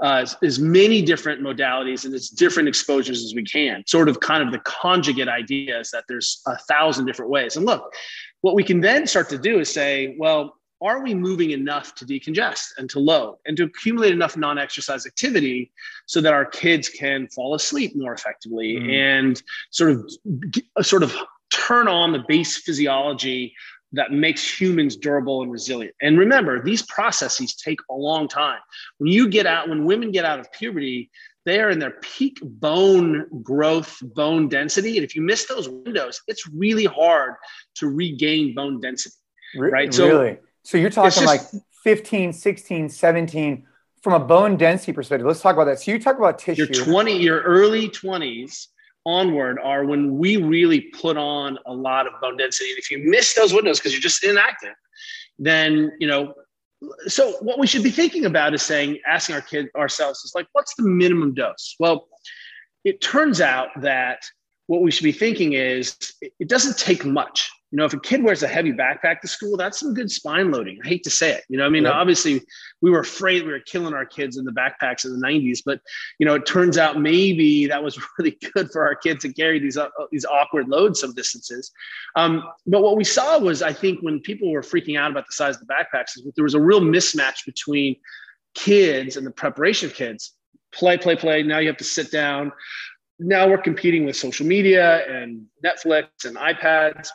uh, 0.00 0.26
as 0.43 0.59
many 0.59 1.02
different 1.02 1.43
modalities 1.43 2.05
and 2.05 2.14
as 2.14 2.28
different 2.28 2.69
exposures 2.69 3.25
as 3.25 3.35
we 3.35 3.45
can. 3.45 3.83
Sort 3.87 4.09
of 4.09 4.21
kind 4.21 4.43
of 4.43 4.52
the 4.52 4.61
conjugate 4.61 5.28
idea 5.28 5.81
is 5.81 5.90
that 5.90 6.05
there's 6.09 6.40
a 6.47 6.57
thousand 6.57 7.07
different 7.07 7.31
ways. 7.31 7.57
And 7.57 7.67
look, 7.67 7.93
what 8.40 8.55
we 8.55 8.62
can 8.62 8.81
then 8.81 9.07
start 9.07 9.28
to 9.31 9.38
do 9.38 9.61
is 9.61 9.73
say, 9.73 10.14
well, 10.19 10.55
are 10.81 11.02
we 11.02 11.12
moving 11.12 11.50
enough 11.50 11.95
to 11.97 12.05
decongest 12.05 12.67
and 12.78 12.88
to 12.90 13.00
load 13.00 13.38
and 13.47 13.57
to 13.57 13.64
accumulate 13.64 14.12
enough 14.12 14.37
non-exercise 14.37 15.07
activity 15.07 15.73
so 16.07 16.21
that 16.21 16.33
our 16.33 16.45
kids 16.45 16.88
can 16.88 17.26
fall 17.28 17.55
asleep 17.55 17.97
more 17.97 18.12
effectively 18.12 18.76
mm. 18.76 18.93
and 18.93 19.43
sort 19.71 19.90
of 19.90 20.09
sort 20.83 21.02
of 21.02 21.14
turn 21.52 21.88
on 21.88 22.12
the 22.12 22.23
base 22.28 22.59
physiology 22.59 23.55
that 23.92 24.12
makes 24.12 24.61
humans 24.61 24.97
durable 24.97 25.42
and 25.42 25.50
resilient. 25.50 25.95
And 26.02 26.18
remember, 26.18 26.62
these 26.62 26.83
processes 26.83 27.54
take 27.54 27.78
a 27.90 27.95
long 27.95 28.28
time. 28.28 28.59
When 28.99 29.11
you 29.11 29.28
get 29.28 29.47
out, 29.47 29.68
when 29.68 29.85
women 29.85 30.11
get 30.12 30.25
out 30.25 30.38
of 30.38 30.52
puberty, 30.52 31.11
they 31.47 31.61
are 31.61 31.71
in 31.71 31.78
their 31.78 31.95
peak 32.02 32.38
bone 32.42 33.26
growth, 33.42 33.99
bone 34.02 34.49
density. 34.49 34.99
And 34.99 35.04
if 35.04 35.16
you 35.16 35.23
miss 35.23 35.47
those 35.47 35.68
windows, 35.68 36.21
it's 36.28 36.47
really 36.49 36.85
hard 36.85 37.35
to 37.76 37.88
regain 37.88 38.54
bone 38.54 38.80
density. 38.80 39.14
Right. 39.57 39.92
So, 39.95 40.07
really? 40.07 40.38
So 40.64 40.76
you're 40.76 40.90
talking 40.90 41.23
just, 41.23 41.25
like 41.25 41.40
15, 41.83 42.35
16, 42.35 42.90
17 42.90 43.66
from 44.02 44.12
a 44.12 44.21
bone 44.21 44.59
density 44.59 44.92
perspective. 44.92 45.26
Let's 45.26 45.40
talk 45.40 45.54
about 45.54 45.64
that. 45.64 45.80
So 45.80 45.90
you 45.90 45.99
talk 45.99 46.18
about 46.18 46.38
tissue. 46.38 46.66
Your 46.71 46.85
20, 46.85 47.16
your 47.16 47.40
early 47.40 47.88
20s 47.88 48.66
onward 49.09 49.59
are 49.65 49.85
when 49.85 50.19
we 50.19 50.37
really 50.37 50.83
put 50.83 51.17
on 51.17 51.59
a 51.67 51.73
lot 51.73 52.07
of 52.07 52.12
bone 52.21 52.37
density. 52.37 52.71
And 52.71 52.79
if 52.79 52.91
you 52.91 52.99
miss 52.99 53.35
those 53.35 53.55
windows 53.55 53.79
because 53.79 53.93
you're 53.93 54.03
just 54.03 54.23
inactive, 54.23 54.75
then 55.38 55.91
you 55.99 56.07
know. 56.07 56.35
So 57.09 57.33
what 57.41 57.59
we 57.59 57.67
should 57.67 57.83
be 57.83 57.91
thinking 57.91 58.25
about 58.25 58.55
is 58.55 58.62
saying, 58.62 59.00
asking 59.05 59.35
our 59.35 59.41
kid 59.41 59.67
ourselves 59.75 60.21
is 60.25 60.33
like, 60.35 60.47
what's 60.53 60.75
the 60.77 60.85
minimum 60.85 61.35
dose? 61.35 61.75
Well, 61.81 62.07
it 62.85 63.00
turns 63.00 63.41
out 63.41 63.69
that 63.81 64.21
what 64.69 64.83
we 64.83 64.93
should 64.93 65.03
be 65.03 65.11
thinking 65.11 65.55
is 65.55 65.97
it 66.38 66.49
doesn't 66.49 66.79
take 66.79 67.05
much. 67.05 67.50
You 67.71 67.77
know, 67.77 67.85
if 67.85 67.93
a 67.93 68.01
kid 68.01 68.23
wears 68.23 68.43
a 68.43 68.49
heavy 68.49 68.73
backpack 68.73 69.21
to 69.21 69.29
school, 69.29 69.59
that's 69.59 69.79
some 69.79 69.93
good 69.93 70.11
spine 70.11 70.51
loading. 70.51 70.79
I 70.83 70.89
hate 70.89 71.03
to 71.05 71.11
say 71.11 71.33
it. 71.33 71.45
You 71.51 71.59
know, 71.59 71.67
I 71.67 71.69
mean, 71.69 71.85
yep. 71.85 71.93
obviously 71.93 72.41
we 72.81 72.91
were 72.91 73.01
afraid 73.01 73.45
we 73.45 73.53
were 73.53 73.61
killing 73.61 73.93
our 73.93 74.07
kids 74.07 74.39
in 74.39 74.47
the 74.47 74.53
backpacks 74.53 75.05
in 75.05 75.19
the 75.19 75.27
90s, 75.27 75.59
but 75.67 75.81
you 76.19 76.25
know, 76.25 76.35
it 76.35 76.47
turns 76.47 76.79
out 76.79 76.99
maybe 76.99 77.67
that 77.67 77.83
was 77.83 78.01
really 78.19 78.39
good 78.55 78.71
for 78.71 78.87
our 78.87 78.95
kids 78.95 79.23
to 79.25 79.33
carry 79.33 79.59
these 79.59 79.77
uh, 79.77 79.89
these 80.11 80.25
awkward 80.25 80.69
loads 80.69 81.01
some 81.01 81.13
distances. 81.13 81.71
Um, 82.17 82.43
but 82.67 82.83
what 82.83 82.97
we 82.97 83.05
saw 83.05 83.39
was, 83.39 83.61
I 83.61 83.73
think, 83.73 84.01
when 84.01 84.21
people 84.21 84.51
were 84.51 84.63
freaking 84.63 84.99
out 84.99 85.11
about 85.11 85.27
the 85.27 85.33
size 85.33 85.57
of 85.57 85.67
the 85.67 85.73
backpacks, 85.73 86.17
is 86.17 86.27
there 86.37 86.45
was 86.45 86.55
a 86.55 86.61
real 86.61 86.81
mismatch 86.81 87.45
between 87.45 87.97
kids 88.55 89.19
and 89.19 89.27
the 89.27 89.31
preparation 89.31 89.91
of 89.91 89.95
kids. 89.95 90.33
Play, 90.73 90.97
play, 90.97 91.17
play. 91.17 91.43
Now 91.43 91.59
you 91.59 91.69
have 91.69 91.77
to 91.79 91.85
sit 91.85 92.11
down. 92.11 92.51
Now 93.19 93.49
we're 93.49 93.59
competing 93.59 94.05
with 94.05 94.17
social 94.17 94.47
media 94.47 95.07
and 95.07 95.45
Netflix 95.65 96.07
and 96.25 96.37
iPads 96.37 97.09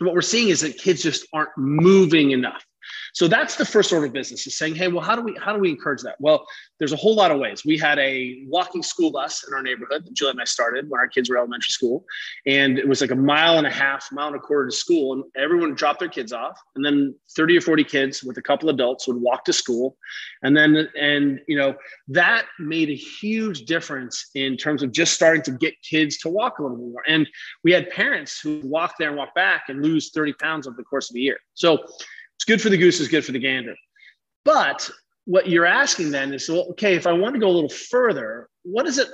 what 0.00 0.14
we're 0.14 0.22
seeing 0.22 0.48
is 0.48 0.60
that 0.62 0.78
kids 0.78 1.02
just 1.02 1.26
aren't 1.32 1.56
moving 1.56 2.32
enough. 2.32 2.64
So 3.14 3.28
that's 3.28 3.54
the 3.54 3.64
first 3.64 3.92
order 3.92 4.06
of 4.06 4.12
business 4.12 4.44
is 4.44 4.58
saying, 4.58 4.74
hey, 4.74 4.88
well, 4.88 5.02
how 5.02 5.14
do 5.14 5.22
we 5.22 5.36
how 5.40 5.52
do 5.52 5.60
we 5.60 5.70
encourage 5.70 6.02
that? 6.02 6.16
Well, 6.18 6.44
there's 6.80 6.92
a 6.92 6.96
whole 6.96 7.14
lot 7.14 7.30
of 7.30 7.38
ways. 7.38 7.64
We 7.64 7.78
had 7.78 7.96
a 8.00 8.44
walking 8.48 8.82
school 8.82 9.12
bus 9.12 9.44
in 9.46 9.54
our 9.54 9.62
neighborhood 9.62 10.04
that 10.04 10.14
Julie 10.14 10.32
and 10.32 10.40
I 10.40 10.44
started 10.44 10.90
when 10.90 10.98
our 10.98 11.06
kids 11.06 11.30
were 11.30 11.38
elementary 11.38 11.70
school. 11.70 12.04
And 12.44 12.76
it 12.76 12.88
was 12.88 13.00
like 13.00 13.12
a 13.12 13.16
mile 13.16 13.56
and 13.56 13.68
a 13.68 13.70
half, 13.70 14.08
mile 14.10 14.26
and 14.26 14.36
a 14.36 14.40
quarter 14.40 14.68
to 14.68 14.74
school. 14.74 15.12
And 15.12 15.24
everyone 15.36 15.68
would 15.70 15.78
drop 15.78 16.00
their 16.00 16.08
kids 16.08 16.32
off. 16.32 16.60
And 16.74 16.84
then 16.84 17.14
30 17.36 17.58
or 17.58 17.60
40 17.60 17.84
kids 17.84 18.24
with 18.24 18.36
a 18.36 18.42
couple 18.42 18.68
adults 18.68 19.06
would 19.06 19.16
walk 19.16 19.44
to 19.44 19.52
school. 19.52 19.96
And 20.42 20.56
then, 20.56 20.88
and 21.00 21.40
you 21.46 21.56
know, 21.56 21.76
that 22.08 22.46
made 22.58 22.90
a 22.90 22.96
huge 22.96 23.64
difference 23.64 24.30
in 24.34 24.56
terms 24.56 24.82
of 24.82 24.90
just 24.90 25.14
starting 25.14 25.42
to 25.42 25.52
get 25.52 25.80
kids 25.82 26.18
to 26.18 26.28
walk 26.28 26.58
a 26.58 26.62
little 26.62 26.76
bit 26.76 26.88
more. 26.88 27.02
And 27.06 27.28
we 27.62 27.70
had 27.70 27.88
parents 27.90 28.40
who 28.40 28.60
walk 28.64 28.96
there 28.98 29.10
and 29.10 29.16
walk 29.16 29.36
back 29.36 29.66
and 29.68 29.82
lose 29.82 30.10
30 30.10 30.32
pounds 30.32 30.66
over 30.66 30.76
the 30.76 30.82
course 30.82 31.10
of 31.10 31.16
a 31.16 31.20
year. 31.20 31.38
So 31.54 31.78
it's 32.36 32.44
good 32.44 32.60
for 32.60 32.68
the 32.68 32.76
goose, 32.76 33.00
it's 33.00 33.08
good 33.08 33.24
for 33.24 33.32
the 33.32 33.38
gander. 33.38 33.74
But 34.44 34.90
what 35.24 35.48
you're 35.48 35.66
asking 35.66 36.10
then 36.10 36.32
is, 36.32 36.48
well, 36.48 36.66
okay, 36.70 36.94
if 36.94 37.06
I 37.06 37.12
want 37.12 37.34
to 37.34 37.40
go 37.40 37.48
a 37.48 37.52
little 37.52 37.70
further, 37.70 38.48
what 38.62 38.86
is 38.86 38.98
it 38.98 39.08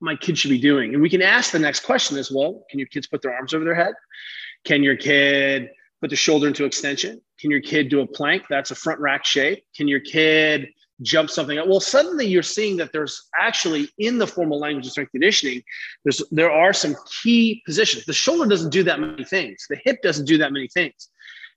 my 0.00 0.16
kid 0.16 0.36
should 0.36 0.50
be 0.50 0.58
doing? 0.58 0.92
And 0.92 1.02
we 1.02 1.08
can 1.08 1.22
ask 1.22 1.52
the 1.52 1.58
next 1.58 1.80
question 1.80 2.16
as 2.18 2.30
well, 2.30 2.64
can 2.68 2.78
your 2.78 2.88
kids 2.88 3.06
put 3.06 3.22
their 3.22 3.34
arms 3.34 3.54
over 3.54 3.64
their 3.64 3.74
head? 3.74 3.94
Can 4.64 4.82
your 4.82 4.96
kid 4.96 5.68
put 6.00 6.10
the 6.10 6.16
shoulder 6.16 6.48
into 6.48 6.64
extension? 6.64 7.20
Can 7.40 7.50
your 7.50 7.60
kid 7.60 7.88
do 7.88 8.00
a 8.00 8.06
plank? 8.06 8.42
That's 8.50 8.72
a 8.72 8.74
front 8.74 9.00
rack 9.00 9.24
shape. 9.24 9.64
Can 9.76 9.86
your 9.86 10.00
kid 10.00 10.68
jump 11.02 11.30
something 11.30 11.58
up? 11.58 11.68
Well, 11.68 11.80
suddenly 11.80 12.26
you're 12.26 12.42
seeing 12.42 12.76
that 12.78 12.92
there's 12.92 13.28
actually 13.38 13.88
in 13.98 14.18
the 14.18 14.26
formal 14.26 14.58
language 14.58 14.86
of 14.86 14.92
strength 14.92 15.12
conditioning, 15.12 15.62
there's 16.04 16.22
there 16.30 16.50
are 16.50 16.72
some 16.72 16.96
key 17.22 17.62
positions. 17.64 18.04
The 18.04 18.12
shoulder 18.12 18.48
doesn't 18.48 18.70
do 18.70 18.82
that 18.84 19.00
many 19.00 19.24
things. 19.24 19.66
The 19.68 19.80
hip 19.84 20.02
doesn't 20.02 20.26
do 20.26 20.38
that 20.38 20.52
many 20.52 20.68
things 20.68 21.08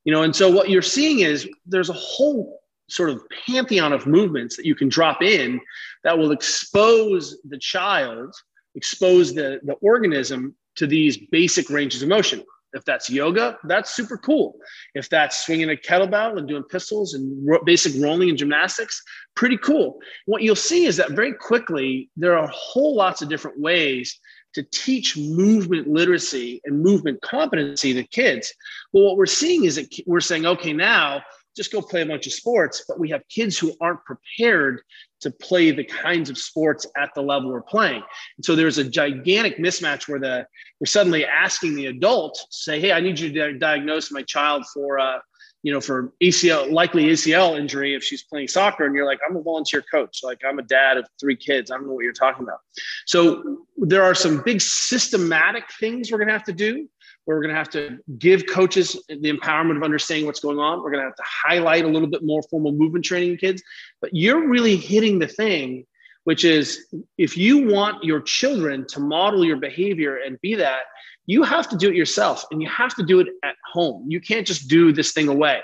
you 0.05 0.13
know 0.13 0.24
and 0.24 0.35
so 0.35 0.50
what 0.50 0.69
you're 0.69 0.81
seeing 0.81 1.19
is 1.19 1.47
there's 1.65 1.89
a 1.89 1.93
whole 1.93 2.62
sort 2.88 3.09
of 3.09 3.21
pantheon 3.47 3.91
of 3.91 4.07
movements 4.07 4.55
that 4.55 4.65
you 4.65 4.75
can 4.75 4.88
drop 4.88 5.21
in 5.21 5.59
that 6.03 6.17
will 6.17 6.31
expose 6.31 7.38
the 7.50 7.57
child 7.57 8.33
expose 8.75 9.33
the, 9.33 9.59
the 9.63 9.74
organism 9.75 10.55
to 10.75 10.85
these 10.85 11.17
basic 11.31 11.69
ranges 11.69 12.01
of 12.01 12.09
motion. 12.09 12.43
If 12.74 12.83
that's 12.83 13.09
yoga 13.09 13.57
that's 13.63 13.95
super 13.95 14.17
cool. 14.17 14.57
If 14.95 15.07
that's 15.09 15.45
swinging 15.45 15.71
a 15.71 15.75
kettlebell 15.75 16.38
and 16.38 16.45
doing 16.45 16.63
pistols 16.63 17.13
and 17.13 17.47
ro- 17.47 17.63
basic 17.63 17.93
rolling 18.03 18.29
and 18.29 18.38
gymnastics 18.38 19.01
pretty 19.33 19.57
cool. 19.57 20.00
What 20.25 20.41
you'll 20.41 20.57
see 20.57 20.85
is 20.85 20.97
that 20.97 21.12
very 21.12 21.33
quickly 21.33 22.09
there 22.17 22.38
are 22.38 22.50
whole 22.51 22.93
lots 22.93 23.21
of 23.21 23.29
different 23.29 23.62
ways 23.62 24.19
to 24.55 24.63
teach 24.63 25.17
movement 25.17 25.88
literacy 25.88 26.62
and 26.65 26.81
movement 26.81 27.21
competency 27.21 27.93
to 27.93 28.03
kids. 28.03 28.53
Well, 28.91 29.05
what 29.05 29.17
we're 29.17 29.25
seeing 29.25 29.65
is 29.65 29.75
that 29.75 29.93
we're 30.07 30.21
saying, 30.21 30.45
okay, 30.45 30.74
now 30.74 31.21
just 31.55 31.71
go 31.71 31.81
play 31.81 32.01
a 32.01 32.05
bunch 32.05 32.25
of 32.27 32.33
sports, 32.33 32.83
but 32.88 33.00
we 33.00 33.09
have 33.09 33.21
kids 33.29 33.57
who 33.57 33.74
aren't 33.79 34.03
prepared 34.03 34.81
to 35.21 35.31
play 35.31 35.71
the 35.71 35.83
kinds 35.83 36.29
of 36.29 36.38
sports 36.38 36.85
at 36.97 37.09
the 37.15 37.21
level 37.21 37.50
we're 37.50 37.62
playing. 37.62 38.03
And 38.38 38.45
so 38.45 38.55
there's 38.55 38.77
a 38.77 38.83
gigantic 38.83 39.57
mismatch 39.57 40.07
where 40.07 40.19
the 40.19 40.47
we're 40.79 40.85
suddenly 40.85 41.25
asking 41.25 41.75
the 41.75 41.88
adult, 41.88 42.45
say, 42.50 42.79
hey, 42.79 42.91
I 42.91 43.00
need 43.00 43.19
you 43.19 43.31
to 43.31 43.57
diagnose 43.57 44.12
my 44.12 44.24
child 44.24 44.65
for 44.74 45.00
uh, 45.00 45.19
you 45.65 45.72
know, 45.72 45.81
for 45.81 46.13
ACL, 46.22 46.72
likely 46.72 47.05
ACL 47.05 47.57
injury 47.57 47.95
if 47.95 48.03
she's 48.03 48.22
playing 48.22 48.48
soccer, 48.48 48.86
and 48.86 48.93
you're 48.93 49.07
like, 49.07 49.17
I'm 49.27 49.36
a 49.36 49.41
volunteer 49.41 49.84
coach, 49.91 50.19
like 50.22 50.41
I'm 50.48 50.59
a 50.59 50.61
dad 50.61 50.98
of 50.98 51.07
three 51.20 51.35
kids. 51.35 51.72
I 51.72 51.77
don't 51.77 51.87
know 51.87 51.94
what 51.94 52.03
you're 52.03 52.13
talking 52.13 52.44
about. 52.44 52.59
So 53.07 53.66
there 53.75 54.03
are 54.03 54.13
some 54.13 54.44
big 54.46 54.61
systematic 54.61 55.63
things 55.79 56.11
we're 56.11 56.20
going 56.20 56.27
to 56.27 56.33
have 56.33 56.44
to 56.44 56.53
do. 56.53 56.87
Where 57.24 57.37
we're 57.37 57.42
going 57.42 57.55
to 57.55 57.57
have 57.57 57.72
to 57.72 57.98
give 58.20 58.46
coaches 58.46 59.03
the 59.09 59.33
empowerment 59.33 59.77
of 59.77 59.81
understanding 59.81 60.27
what's 60.27 60.39
going 60.39 60.59
on. 60.59 60.83
We're 60.83 60.92
going 60.92 61.01
to 61.01 61.07
have 61.07 61.16
to 61.16 61.24
highlight 61.25 61.83
a 61.83 61.87
little 61.87 62.07
bit 62.07 62.24
more 62.24 62.44
formal 62.44 62.72
movement 62.72 63.03
training 63.03 63.37
kids. 63.37 63.63
But 64.00 64.11
you're 64.13 64.48
really 64.48 64.75
hitting 64.75 65.18
the 65.18 65.27
thing, 65.27 65.87
which 66.25 66.46
is 66.46 66.85
if 67.18 67.35
you 67.35 67.66
want 67.66 68.03
your 68.03 68.22
children 68.22 68.85
to 68.89 69.00
model 69.00 69.44
your 69.44 69.57
behavior 69.57 70.18
and 70.18 70.39
be 70.42 70.53
that, 70.53 70.83
you 71.27 71.44
have 71.44 71.68
to 71.70 71.77
do 71.77 71.90
it 71.90 71.96
yourself 71.96 72.46
and 72.51 72.61
you 72.61 72.70
have 72.70 72.96
to 72.96 73.03
do 73.03 73.20
it 73.20 73.27
at 73.44 73.55
home. 73.72 74.05
You 74.07 74.22
can't 74.22 74.46
just 74.46 74.68
do 74.68 74.92
this 74.92 75.11
thing 75.11 75.27
away. 75.27 75.61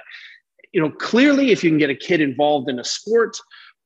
You 0.72 0.82
know, 0.82 0.90
clearly, 0.90 1.52
if 1.52 1.64
you 1.64 1.70
can 1.70 1.78
get 1.78 1.90
a 1.90 1.96
kid 1.96 2.22
involved 2.22 2.70
in 2.70 2.80
a 2.80 2.84
sport 2.84 3.38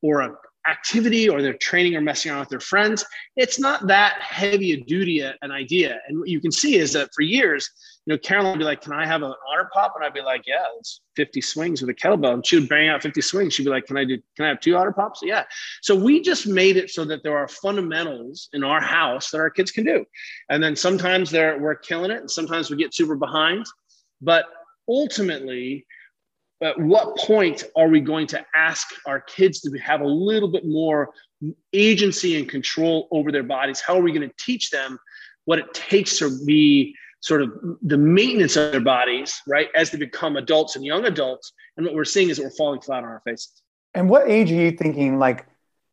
or 0.02 0.22
a 0.22 0.36
activity 0.68 1.30
or 1.30 1.42
they're 1.42 1.54
training 1.54 1.96
or 1.96 2.02
messing 2.02 2.32
around 2.32 2.42
with 2.42 2.50
their 2.50 2.60
friends, 2.60 3.06
it's 3.36 3.60
not 3.60 3.88
that 3.88 4.20
heavy 4.22 4.74
a 4.74 4.82
duty 4.82 5.22
an 5.22 5.52
idea. 5.52 6.00
And 6.08 6.20
what 6.20 6.30
you 6.30 6.40
can 6.40 6.52
see 6.52 6.76
is 6.76 6.94
that 6.94 7.10
for 7.14 7.22
years, 7.22 7.70
you 8.06 8.14
know, 8.14 8.20
Caroline 8.20 8.54
would 8.54 8.60
be 8.60 8.66
like, 8.66 8.82
Can 8.82 8.94
I 8.94 9.06
have 9.06 9.24
an 9.24 9.34
otter 9.52 9.70
pop? 9.74 9.94
And 9.96 10.06
I'd 10.06 10.14
be 10.14 10.22
like, 10.22 10.44
Yeah, 10.46 10.64
it's 10.78 11.02
50 11.16 11.42
swings 11.42 11.82
with 11.82 11.90
a 11.90 11.94
kettlebell. 11.94 12.34
And 12.34 12.46
she 12.46 12.60
would 12.60 12.70
bang 12.70 12.90
out 12.90 13.02
50 13.02 13.22
swings. 13.22 13.54
She'd 13.54 13.64
be 13.64 13.70
like, 13.70 13.88
Can 13.88 13.98
I 13.98 14.06
do 14.06 14.18
can 14.36 14.46
I 14.46 14.50
have 14.50 14.60
two 14.60 14.76
otter 14.76 14.92
pops? 14.92 15.22
Yeah. 15.24 15.44
So 15.82 15.96
we 15.96 16.22
just 16.22 16.46
made 16.46 16.78
it 16.78 16.92
so 16.92 17.04
that 17.06 17.24
there 17.24 17.38
are 17.38 17.48
fundamentals 17.48 18.50
in 18.54 18.64
our 18.64 18.82
house 18.82 19.32
that 19.32 19.40
our 19.40 19.50
kids 19.50 19.72
can 19.72 19.86
do. 19.86 20.06
And 20.50 20.62
then 20.62 20.76
sometimes 20.76 21.32
they're 21.32 21.60
we're 21.60 21.76
killing 21.76 22.12
it, 22.12 22.20
and 22.20 22.32
sometimes 22.32 22.70
we 22.70 22.78
get 22.78 22.94
super 22.94 23.16
behind. 23.16 23.66
But 24.22 24.46
ultimately, 24.88 25.86
at 26.66 26.80
what 26.80 27.16
point 27.18 27.64
are 27.76 27.88
we 27.88 28.00
going 28.00 28.26
to 28.28 28.44
ask 28.56 28.88
our 29.06 29.22
kids 29.22 29.62
to 29.62 29.78
have 29.78 30.02
a 30.02 30.08
little 30.08 30.50
bit 30.50 30.66
more 30.66 31.12
agency 31.74 32.40
and 32.40 32.50
control 32.50 33.08
over 33.12 33.32
their 33.32 33.44
bodies? 33.44 33.80
How 33.80 33.98
are 33.98 34.02
we 34.02 34.12
going 34.12 34.28
to 34.28 34.36
teach 34.40 34.72
them 34.72 34.98
what 35.46 35.60
it 35.60 35.72
takes 35.74 36.18
to 36.20 36.44
be 36.46 36.96
sort 37.22 37.44
of 37.44 37.52
the 37.84 37.98
maintenance 37.98 38.56
of 38.56 38.72
their 38.72 38.82
bodies, 38.82 39.42
right, 39.48 39.70
as 39.76 39.92
they 39.92 40.00
become 40.00 40.38
adults 40.38 40.76
and 40.76 40.84
young 40.84 41.06
adults? 41.06 41.54
And 41.78 41.86
what 41.86 41.94
we're 41.94 42.04
seeing 42.04 42.30
is 42.30 42.38
that 42.38 42.44
we're 42.44 42.50
falling 42.50 42.82
flat 42.82 43.04
on 43.04 43.06
our 43.06 43.22
faces. 43.24 43.62
And 43.94 44.10
what 44.10 44.28
age 44.28 44.52
are 44.52 44.56
you 44.56 44.72
thinking 44.72 45.20
like 45.20 45.46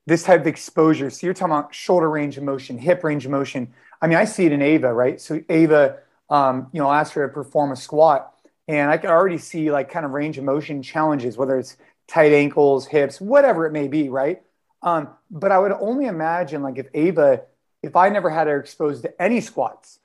this 0.06 0.22
type 0.22 0.40
of 0.40 0.46
exposure? 0.46 1.10
So 1.10 1.26
you're 1.26 1.34
talking 1.34 1.52
about 1.52 1.74
shoulder 1.74 2.08
range 2.08 2.38
of 2.38 2.44
motion, 2.44 2.78
hip 2.78 3.04
range 3.04 3.26
of 3.26 3.30
motion. 3.30 3.74
I 4.00 4.06
mean, 4.06 4.16
I 4.16 4.24
see 4.24 4.46
it 4.46 4.52
in 4.52 4.62
Ava, 4.62 4.92
right? 4.92 5.20
So 5.20 5.40
Ava, 5.50 5.98
um, 6.30 6.68
you 6.72 6.80
know, 6.80 6.90
asked 6.90 7.12
her 7.12 7.28
to 7.28 7.32
perform 7.32 7.72
a 7.72 7.76
squat 7.76 8.32
and 8.78 8.90
I 8.90 8.96
can 8.96 9.10
already 9.10 9.38
see 9.38 9.70
like 9.70 9.90
kind 9.90 10.04
of 10.04 10.12
range 10.12 10.38
of 10.38 10.44
motion 10.44 10.82
challenges, 10.82 11.36
whether 11.36 11.58
it's 11.58 11.76
tight 12.06 12.32
ankles, 12.32 12.86
hips, 12.86 13.20
whatever 13.20 13.66
it 13.66 13.72
may 13.72 13.88
be, 13.88 14.08
right? 14.08 14.42
Um, 14.82 15.08
but 15.30 15.52
I 15.52 15.58
would 15.58 15.72
only 15.72 16.06
imagine 16.06 16.62
like 16.62 16.78
if 16.78 16.86
Ava, 16.94 17.42
if 17.82 17.96
I 17.96 18.08
never 18.08 18.30
had 18.30 18.46
her 18.46 18.58
exposed 18.58 19.02
to 19.02 19.22
any 19.22 19.40
squats, 19.40 19.98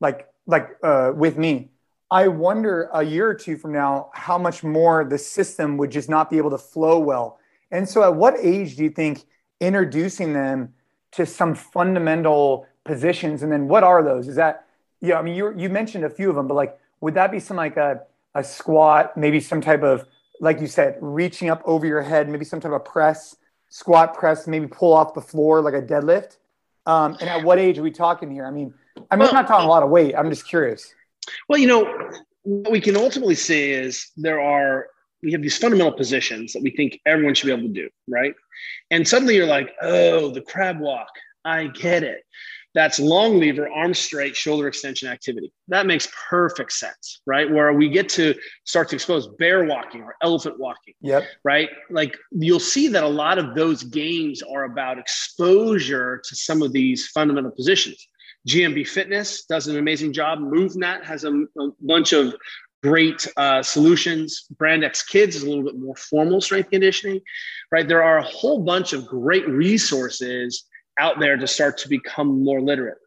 like 0.00 0.28
like 0.46 0.76
uh, 0.82 1.12
with 1.14 1.38
me, 1.38 1.70
I 2.10 2.28
wonder 2.28 2.90
a 2.92 3.02
year 3.02 3.28
or 3.28 3.34
two 3.34 3.56
from 3.56 3.72
now 3.72 4.10
how 4.12 4.38
much 4.38 4.62
more 4.62 5.04
the 5.04 5.18
system 5.18 5.76
would 5.78 5.90
just 5.90 6.08
not 6.08 6.30
be 6.30 6.38
able 6.38 6.50
to 6.50 6.58
flow 6.58 6.98
well. 6.98 7.38
And 7.70 7.88
so, 7.88 8.02
at 8.02 8.14
what 8.14 8.34
age 8.38 8.76
do 8.76 8.84
you 8.84 8.90
think 8.90 9.24
introducing 9.60 10.32
them 10.32 10.74
to 11.12 11.24
some 11.24 11.54
fundamental 11.54 12.66
positions, 12.84 13.42
and 13.42 13.50
then 13.50 13.68
what 13.68 13.82
are 13.82 14.02
those? 14.02 14.28
Is 14.28 14.36
that 14.36 14.66
yeah? 15.00 15.18
I 15.18 15.22
mean, 15.22 15.34
you 15.34 15.54
you 15.56 15.68
mentioned 15.68 16.04
a 16.04 16.10
few 16.10 16.28
of 16.28 16.36
them, 16.36 16.46
but 16.46 16.54
like 16.54 16.78
would 17.00 17.14
that 17.14 17.30
be 17.30 17.38
some 17.38 17.58
like 17.58 17.76
a, 17.76 18.02
a 18.34 18.42
squat, 18.42 19.16
maybe 19.16 19.40
some 19.40 19.60
type 19.60 19.82
of, 19.82 20.06
like 20.40 20.60
you 20.60 20.66
said, 20.66 20.96
reaching 21.00 21.50
up 21.50 21.62
over 21.64 21.86
your 21.86 22.02
head, 22.02 22.28
maybe 22.28 22.44
some 22.44 22.60
type 22.60 22.72
of 22.72 22.84
press, 22.84 23.36
squat 23.70 24.14
press, 24.14 24.46
maybe 24.46 24.66
pull 24.66 24.92
off 24.92 25.14
the 25.14 25.20
floor 25.20 25.60
like 25.60 25.74
a 25.74 25.82
deadlift? 25.82 26.36
Um, 26.86 27.16
and 27.20 27.30
at 27.30 27.44
what 27.44 27.58
age 27.58 27.78
are 27.78 27.82
we 27.82 27.90
talking 27.90 28.30
here? 28.30 28.46
I 28.46 28.50
mean, 28.50 28.74
I 29.10 29.16
mean, 29.16 29.20
well, 29.20 29.28
I'm 29.28 29.34
not 29.34 29.46
talking 29.46 29.66
a 29.66 29.68
lot 29.68 29.82
of 29.82 29.90
weight. 29.90 30.14
I'm 30.16 30.30
just 30.30 30.46
curious. 30.46 30.92
Well, 31.48 31.58
you 31.58 31.66
know, 31.66 32.10
what 32.42 32.72
we 32.72 32.80
can 32.80 32.96
ultimately 32.96 33.34
see 33.34 33.70
is 33.70 34.10
there 34.16 34.40
are 34.40 34.88
we 35.22 35.32
have 35.32 35.40
these 35.40 35.56
fundamental 35.56 35.92
positions 35.92 36.52
that 36.52 36.62
we 36.62 36.70
think 36.70 37.00
everyone 37.06 37.34
should 37.34 37.46
be 37.46 37.52
able 37.52 37.62
to 37.62 37.68
do, 37.68 37.88
right? 38.06 38.34
And 38.90 39.08
suddenly 39.08 39.34
you're 39.36 39.46
like, 39.46 39.74
oh, 39.80 40.30
the 40.30 40.42
crab 40.42 40.78
walk. 40.78 41.08
I 41.46 41.68
get 41.68 42.02
it 42.02 42.24
that's 42.74 42.98
long 42.98 43.38
lever, 43.38 43.68
arm 43.68 43.94
straight, 43.94 44.34
shoulder 44.34 44.66
extension 44.66 45.08
activity. 45.08 45.52
That 45.68 45.86
makes 45.86 46.08
perfect 46.28 46.72
sense, 46.72 47.20
right? 47.24 47.50
Where 47.50 47.72
we 47.72 47.88
get 47.88 48.08
to 48.10 48.34
start 48.64 48.88
to 48.88 48.96
expose 48.96 49.28
bear 49.38 49.64
walking 49.64 50.02
or 50.02 50.16
elephant 50.22 50.58
walking. 50.58 50.94
Yep. 51.00 51.24
Right. 51.44 51.70
Like 51.90 52.16
you'll 52.32 52.60
see 52.60 52.88
that 52.88 53.04
a 53.04 53.08
lot 53.08 53.38
of 53.38 53.54
those 53.54 53.84
games 53.84 54.42
are 54.42 54.64
about 54.64 54.98
exposure 54.98 56.20
to 56.28 56.36
some 56.36 56.62
of 56.62 56.72
these 56.72 57.08
fundamental 57.08 57.52
positions. 57.52 58.08
GMB 58.48 58.88
Fitness 58.88 59.44
does 59.46 59.68
an 59.68 59.78
amazing 59.78 60.12
job. 60.12 60.40
MovNat 60.40 61.04
has 61.04 61.24
a, 61.24 61.32
a 61.32 61.70
bunch 61.80 62.12
of 62.12 62.34
great 62.82 63.26
uh, 63.38 63.62
solutions. 63.62 64.46
Brand 64.58 64.84
X 64.84 65.02
Kids 65.02 65.36
is 65.36 65.44
a 65.44 65.48
little 65.48 65.64
bit 65.64 65.78
more 65.78 65.96
formal 65.96 66.40
strength 66.40 66.70
conditioning, 66.70 67.20
right? 67.72 67.88
There 67.88 68.02
are 68.02 68.18
a 68.18 68.22
whole 68.22 68.62
bunch 68.62 68.92
of 68.92 69.06
great 69.06 69.48
resources 69.48 70.64
out 70.98 71.18
there 71.20 71.36
to 71.36 71.46
start 71.46 71.78
to 71.78 71.88
become 71.88 72.42
more 72.42 72.60
literate. 72.60 72.98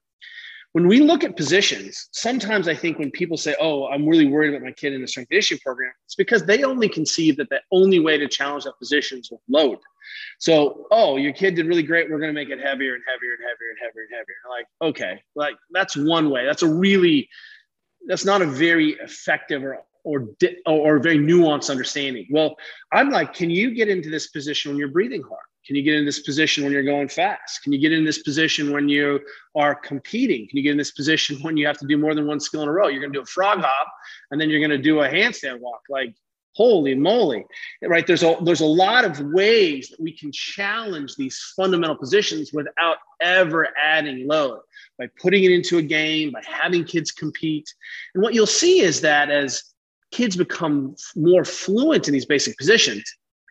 When 0.74 0.88
we 0.88 1.00
look 1.00 1.24
at 1.24 1.36
positions, 1.36 2.10
sometimes 2.12 2.68
I 2.68 2.76
think 2.76 3.00
when 3.00 3.10
people 3.10 3.38
say, 3.38 3.56
Oh, 3.60 3.88
I'm 3.88 4.08
really 4.08 4.28
worried 4.28 4.50
about 4.50 4.64
my 4.64 4.72
kid 4.72 4.94
in 4.94 5.02
the 5.02 5.08
strength 5.08 5.32
issue 5.32 5.58
program, 5.64 5.92
it's 6.06 6.16
because 6.16 6.46
they 6.46 6.64
only 6.64 6.88
conceive 6.88 7.38
that 7.38 7.50
the 7.50 7.62
only 7.72 8.00
way 8.00 8.18
to 8.18 8.28
challenge 8.28 8.66
that 8.66 8.78
position 8.78 9.20
is 9.20 9.32
with 9.32 9.42
load. 9.50 9.80
So, 10.40 10.86
oh, 10.92 11.18
your 11.18 11.34
kid 11.34 11.56
did 11.56 11.66
really 11.66 11.84
great. 11.84 12.10
We're 12.10 12.20
going 12.20 12.34
to 12.34 12.40
make 12.40 12.50
it 12.50 12.60
heavier 12.60 12.94
and 12.94 13.04
heavier 13.08 13.34
and 13.34 13.44
heavier 13.44 13.70
and 13.72 13.80
heavier 13.82 14.04
and 14.04 14.12
heavier. 14.12 14.36
like, 14.50 14.68
okay, 14.82 15.24
like 15.36 15.56
that's 15.72 15.98
one 15.98 16.30
way. 16.30 16.46
That's 16.46 16.64
a 16.64 16.72
really, 16.72 17.28
that's 18.06 18.26
not 18.26 18.42
a 18.42 18.46
very 18.46 18.92
effective 19.02 19.64
or 19.64 19.80
or, 20.08 20.30
or 20.66 21.00
very 21.00 21.18
nuanced 21.18 21.70
understanding. 21.70 22.28
Well, 22.32 22.56
I'm 22.94 23.10
like, 23.10 23.34
can 23.34 23.50
you 23.50 23.76
get 23.76 23.90
into 23.90 24.10
this 24.10 24.28
position 24.28 24.72
when 24.72 24.80
you're 24.80 24.88
breathing 24.88 25.22
hard? 25.22 25.42
Can 25.68 25.76
you 25.76 25.84
get 25.84 25.96
in 25.96 26.06
this 26.06 26.22
position 26.22 26.64
when 26.64 26.72
you're 26.72 26.82
going 26.82 27.10
fast? 27.10 27.62
Can 27.62 27.74
you 27.74 27.80
get 27.80 27.92
in 27.92 28.06
this 28.06 28.20
position 28.20 28.72
when 28.72 28.88
you 28.88 29.20
are 29.54 29.76
competing? 29.76 30.48
Can 30.48 30.56
you 30.58 30.64
get 30.64 30.72
in 30.72 30.78
this 30.78 30.92
position 30.92 31.38
when 31.42 31.58
you 31.58 31.68
have 31.68 31.78
to 31.80 31.86
do 31.86 31.98
more 31.98 32.16
than 32.16 32.26
one 32.26 32.40
skill 32.40 32.62
in 32.62 32.70
a 32.70 32.72
row? 32.72 32.88
You're 32.88 33.02
going 33.02 33.12
to 33.12 33.20
do 33.20 33.24
a 33.24 33.26
frog 33.26 33.60
hop 33.60 33.88
and 34.32 34.40
then 34.40 34.50
you're 34.50 34.62
going 34.62 34.72
to 34.72 34.78
do 34.78 35.02
a 35.02 35.10
handstand 35.10 35.60
walk. 35.60 35.82
Like, 35.90 36.16
holy 36.54 36.96
moly, 36.96 37.46
right? 37.84 38.08
There's 38.08 38.24
a 38.24 38.38
there's 38.42 38.62
a 38.62 38.66
lot 38.66 39.04
of 39.04 39.20
ways 39.20 39.90
that 39.90 40.00
we 40.00 40.12
can 40.12 40.32
challenge 40.32 41.16
these 41.16 41.54
fundamental 41.56 41.98
positions 41.98 42.54
without 42.54 42.98
ever 43.22 43.68
adding 43.82 44.26
load 44.26 44.62
by 44.98 45.08
putting 45.22 45.44
it 45.44 45.52
into 45.52 45.80
a 45.80 45.82
game, 45.84 46.32
by 46.32 46.42
having 46.48 46.86
kids 46.86 47.12
compete. 47.12 47.72
And 48.16 48.24
what 48.24 48.34
you'll 48.34 48.48
see 48.48 48.80
is 48.80 49.02
that 49.02 49.30
as 49.30 49.64
kids 50.12 50.38
become 50.38 50.96
more 51.16 51.44
fluent 51.44 52.08
in 52.08 52.14
these 52.14 52.26
basic 52.26 52.58
positions, 52.58 53.04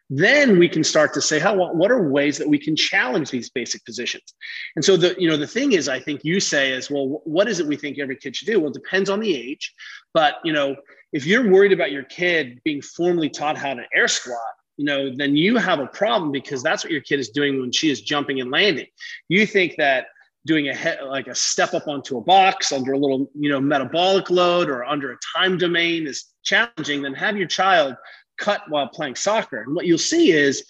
then 0.08 0.58
we 0.58 0.68
can 0.68 0.84
start 0.84 1.12
to 1.14 1.20
say 1.20 1.38
how 1.38 1.54
what 1.72 1.90
are 1.90 2.08
ways 2.10 2.38
that 2.38 2.48
we 2.48 2.58
can 2.58 2.76
challenge 2.76 3.30
these 3.30 3.50
basic 3.50 3.84
positions? 3.84 4.34
And 4.76 4.84
so 4.84 4.96
the 4.96 5.16
you 5.18 5.28
know 5.28 5.36
the 5.36 5.46
thing 5.46 5.72
is 5.72 5.88
i 5.88 5.98
think 5.98 6.24
you 6.24 6.38
say 6.40 6.70
is 6.72 6.90
well 6.90 7.22
what 7.24 7.48
is 7.48 7.58
it 7.60 7.66
we 7.66 7.76
think 7.76 7.98
every 7.98 8.16
kid 8.16 8.36
should 8.36 8.46
do? 8.46 8.60
Well 8.60 8.70
it 8.70 8.74
depends 8.74 9.10
on 9.10 9.20
the 9.20 9.34
age 9.34 9.74
but 10.14 10.36
you 10.44 10.52
know 10.52 10.76
if 11.12 11.26
you're 11.26 11.50
worried 11.50 11.72
about 11.72 11.92
your 11.92 12.04
kid 12.04 12.60
being 12.64 12.82
formally 12.82 13.28
taught 13.28 13.56
how 13.56 13.74
to 13.74 13.84
air 13.94 14.08
squat 14.08 14.38
you 14.76 14.84
know 14.84 15.14
then 15.14 15.34
you 15.34 15.56
have 15.56 15.80
a 15.80 15.86
problem 15.86 16.30
because 16.30 16.62
that's 16.62 16.84
what 16.84 16.92
your 16.92 17.02
kid 17.02 17.18
is 17.18 17.30
doing 17.30 17.60
when 17.60 17.72
she 17.72 17.90
is 17.90 18.00
jumping 18.00 18.40
and 18.40 18.50
landing. 18.50 18.86
You 19.28 19.46
think 19.46 19.74
that 19.78 20.06
doing 20.46 20.68
a 20.68 20.74
he- 20.74 21.04
like 21.04 21.26
a 21.26 21.34
step 21.34 21.74
up 21.74 21.88
onto 21.88 22.16
a 22.16 22.20
box 22.20 22.72
under 22.72 22.92
a 22.92 22.98
little 22.98 23.28
you 23.34 23.50
know 23.50 23.60
metabolic 23.60 24.30
load 24.30 24.70
or 24.70 24.84
under 24.84 25.12
a 25.12 25.18
time 25.36 25.58
domain 25.58 26.06
is 26.06 26.26
challenging 26.44 27.02
then 27.02 27.12
have 27.12 27.36
your 27.36 27.48
child 27.48 27.96
cut 28.38 28.62
while 28.68 28.88
playing 28.88 29.16
soccer. 29.16 29.62
And 29.62 29.74
what 29.74 29.86
you'll 29.86 29.98
see 29.98 30.32
is 30.32 30.64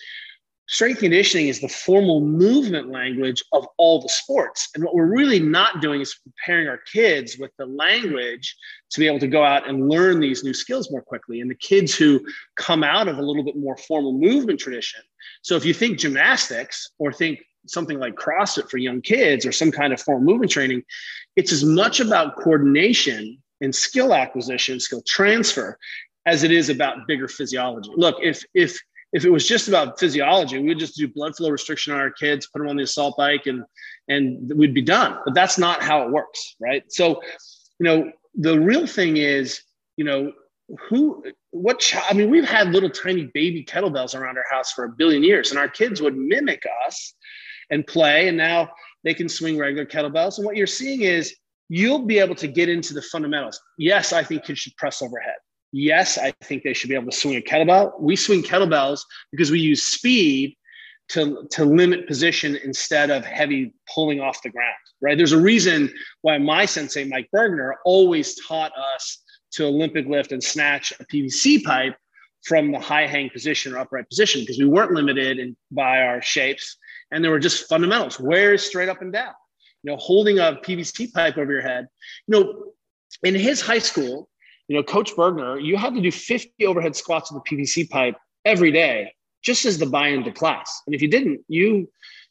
strength 0.69 1.01
conditioning 1.01 1.49
is 1.49 1.61
the 1.61 1.69
formal 1.69 2.21
movement 2.21 2.91
language 2.91 3.43
of 3.53 3.67
all 3.79 4.03
the 4.03 4.09
sports. 4.09 4.69
And 4.75 4.85
what 4.85 4.95
we're 4.95 5.07
really 5.07 5.39
not 5.39 5.81
doing 5.81 6.01
is 6.01 6.19
preparing 6.23 6.69
our 6.69 6.81
kids 6.93 7.37
with 7.39 7.53
the 7.57 7.67
language 7.67 8.57
to 8.91 9.01
be 9.01 9.07
able 9.07 9.21
to 9.21 9.29
go 9.29 9.45
out 9.45 9.69
and 9.69 9.89
learn 9.89 10.21
these 10.21 10.43
new 10.43 10.55
skills 10.55 10.91
more 10.91 11.03
quickly. 11.03 11.41
And 11.41 11.51
the 11.51 11.57
kids 11.57 11.95
who 11.95 12.21
come 12.57 12.83
out 12.83 13.09
of 13.09 13.19
a 13.19 13.23
little 13.23 13.45
bit 13.45 13.57
more 13.57 13.77
formal 13.77 14.13
movement 14.13 14.59
tradition. 14.59 15.01
So 15.43 15.57
if 15.57 15.65
you 15.65 15.73
think 15.73 15.99
gymnastics 15.99 16.91
or 16.99 17.13
think 17.13 17.41
something 17.69 17.99
like 17.99 18.15
CrossFit 18.15 18.69
for 18.71 18.79
young 18.79 19.01
kids 19.01 19.47
or 19.47 19.53
some 19.53 19.71
kind 19.71 19.93
of 19.93 20.01
formal 20.01 20.25
movement 20.25 20.51
training, 20.51 20.83
it's 21.37 21.53
as 21.53 21.65
much 21.65 22.01
about 22.01 22.37
coordination 22.37 23.41
and 23.61 23.75
skill 23.75 24.13
acquisition, 24.13 24.79
skill 24.81 25.03
transfer, 25.07 25.79
as 26.27 26.43
it 26.43 26.51
is 26.51 26.69
about 26.69 27.07
bigger 27.07 27.29
physiology. 27.29 27.91
Look, 27.97 28.17
if 28.23 28.45
if 28.55 28.79
if 29.13 29.25
it 29.25 29.31
was 29.31 29.47
just 29.47 29.69
about 29.69 29.99
physiology, 29.99 30.59
we 30.59 30.69
would 30.69 30.79
just 30.79 30.97
do 30.97 31.09
blood 31.09 31.37
flow 31.37 31.51
restriction 31.51 31.93
on 31.93 32.01
our 32.01 32.11
kids, 32.11 32.49
put 32.49 32.59
them 32.59 32.69
on 32.69 32.77
the 32.77 32.83
assault 32.83 33.17
bike, 33.17 33.47
and 33.47 33.65
and 34.09 34.53
we'd 34.55 34.75
be 34.75 34.83
done. 34.83 35.19
But 35.25 35.35
that's 35.35 35.59
not 35.59 35.83
how 35.83 36.03
it 36.03 36.13
works, 36.13 36.57
right? 36.61 36.83
So, 36.89 37.23
you 37.79 37.85
know, 37.85 38.13
the 38.35 38.59
real 38.59 38.87
thing 38.87 39.17
is, 39.17 39.63
you 39.97 40.05
know, 40.05 40.33
who, 40.89 41.25
what 41.51 41.79
child? 41.79 42.07
I 42.11 42.15
mean, 42.15 42.31
we've 42.31 42.49
had 42.49 42.71
little 42.71 42.91
tiny 42.91 43.31
baby 43.33 43.65
kettlebells 43.65 44.19
around 44.19 44.37
our 44.37 44.45
house 44.51 44.73
for 44.73 44.85
a 44.85 44.91
billion 44.91 45.23
years, 45.23 45.51
and 45.51 45.59
our 45.59 45.69
kids 45.69 46.03
would 46.03 46.17
mimic 46.17 46.65
us 46.87 47.15
and 47.71 47.87
play, 47.87 48.29
and 48.29 48.37
now 48.37 48.69
they 49.05 49.15
can 49.15 49.29
swing 49.29 49.57
regular 49.57 49.87
kettlebells. 49.87 50.39
And 50.39 50.47
what 50.47 50.57
you're 50.57 50.67
seeing 50.67 51.03
is 51.03 51.35
you'll 51.69 52.05
be 52.05 52.19
able 52.19 52.35
to 52.35 52.49
get 52.49 52.69
into 52.69 52.95
the 52.95 53.03
fundamentals. 53.03 53.61
Yes, 53.79 54.13
I 54.13 54.23
think 54.23 54.45
kids 54.45 54.59
should 54.59 54.77
press 54.77 55.03
overhead. 55.03 55.37
Yes, 55.79 56.17
I 56.17 56.31
think 56.43 56.63
they 56.63 56.73
should 56.73 56.89
be 56.89 56.95
able 56.95 57.11
to 57.11 57.17
swing 57.17 57.37
a 57.37 57.41
kettlebell. 57.43 58.01
We 58.01 58.17
swing 58.17 58.43
kettlebells 58.43 59.03
because 59.31 59.51
we 59.51 59.61
use 59.61 59.83
speed 59.83 60.57
to, 61.11 61.47
to 61.51 61.67
limit 61.67 62.09
position 62.09 62.57
instead 62.65 63.11
of 63.11 63.27
heavy 63.27 63.75
pulling 63.95 64.19
off 64.19 64.43
the 64.43 64.49
ground, 64.49 64.75
right? 65.03 65.19
There's 65.19 65.33
a 65.33 65.39
reason 65.39 65.93
why 66.23 66.39
my 66.39 66.65
sensei, 66.65 67.05
Mike 67.05 67.29
Burgener, 67.31 67.75
always 67.85 68.43
taught 68.47 68.73
us 68.95 69.23
to 69.53 69.67
Olympic 69.67 70.07
lift 70.07 70.33
and 70.33 70.43
snatch 70.43 70.95
a 70.99 71.05
PVC 71.05 71.63
pipe 71.63 71.95
from 72.43 72.73
the 72.73 72.81
high 72.81 73.07
hang 73.07 73.29
position 73.29 73.75
or 73.75 73.79
upright 73.79 74.09
position 74.09 74.41
because 74.41 74.59
we 74.59 74.65
weren't 74.65 74.93
limited 74.93 75.39
in, 75.39 75.55
by 75.71 76.01
our 76.01 76.23
shapes 76.23 76.79
and 77.13 77.23
there 77.23 77.31
were 77.31 77.39
just 77.39 77.69
fundamentals. 77.69 78.19
Where 78.19 78.55
is 78.55 78.65
straight 78.65 78.89
up 78.89 79.03
and 79.03 79.13
down? 79.13 79.35
You 79.83 79.91
know, 79.91 79.99
holding 79.99 80.39
a 80.39 80.59
PVC 80.65 81.13
pipe 81.13 81.37
over 81.37 81.53
your 81.53 81.61
head. 81.61 81.87
You 82.27 82.33
know, 82.33 82.65
in 83.23 83.35
his 83.35 83.61
high 83.61 83.79
school, 83.79 84.31
you 84.69 84.77
know, 84.77 84.83
Coach 84.83 85.15
Burgener, 85.15 85.63
you 85.63 85.77
had 85.77 85.95
to 85.95 86.01
do 86.01 86.11
50 86.11 86.67
overhead 86.67 86.97
squats 86.97 87.31
with 87.31 87.43
a 87.43 87.55
PVC 87.55 87.89
pipe 87.89 88.17
every 88.45 88.73
day, 88.73 89.13
just 89.43 89.65
as 89.65 89.79
the 89.79 89.87
buy-in 89.87 90.25
to 90.25 90.33
class. 90.33 90.83
And 90.87 90.95
if 90.95 91.03
you 91.03 91.09
didn't, 91.09 91.41
you 91.49 91.89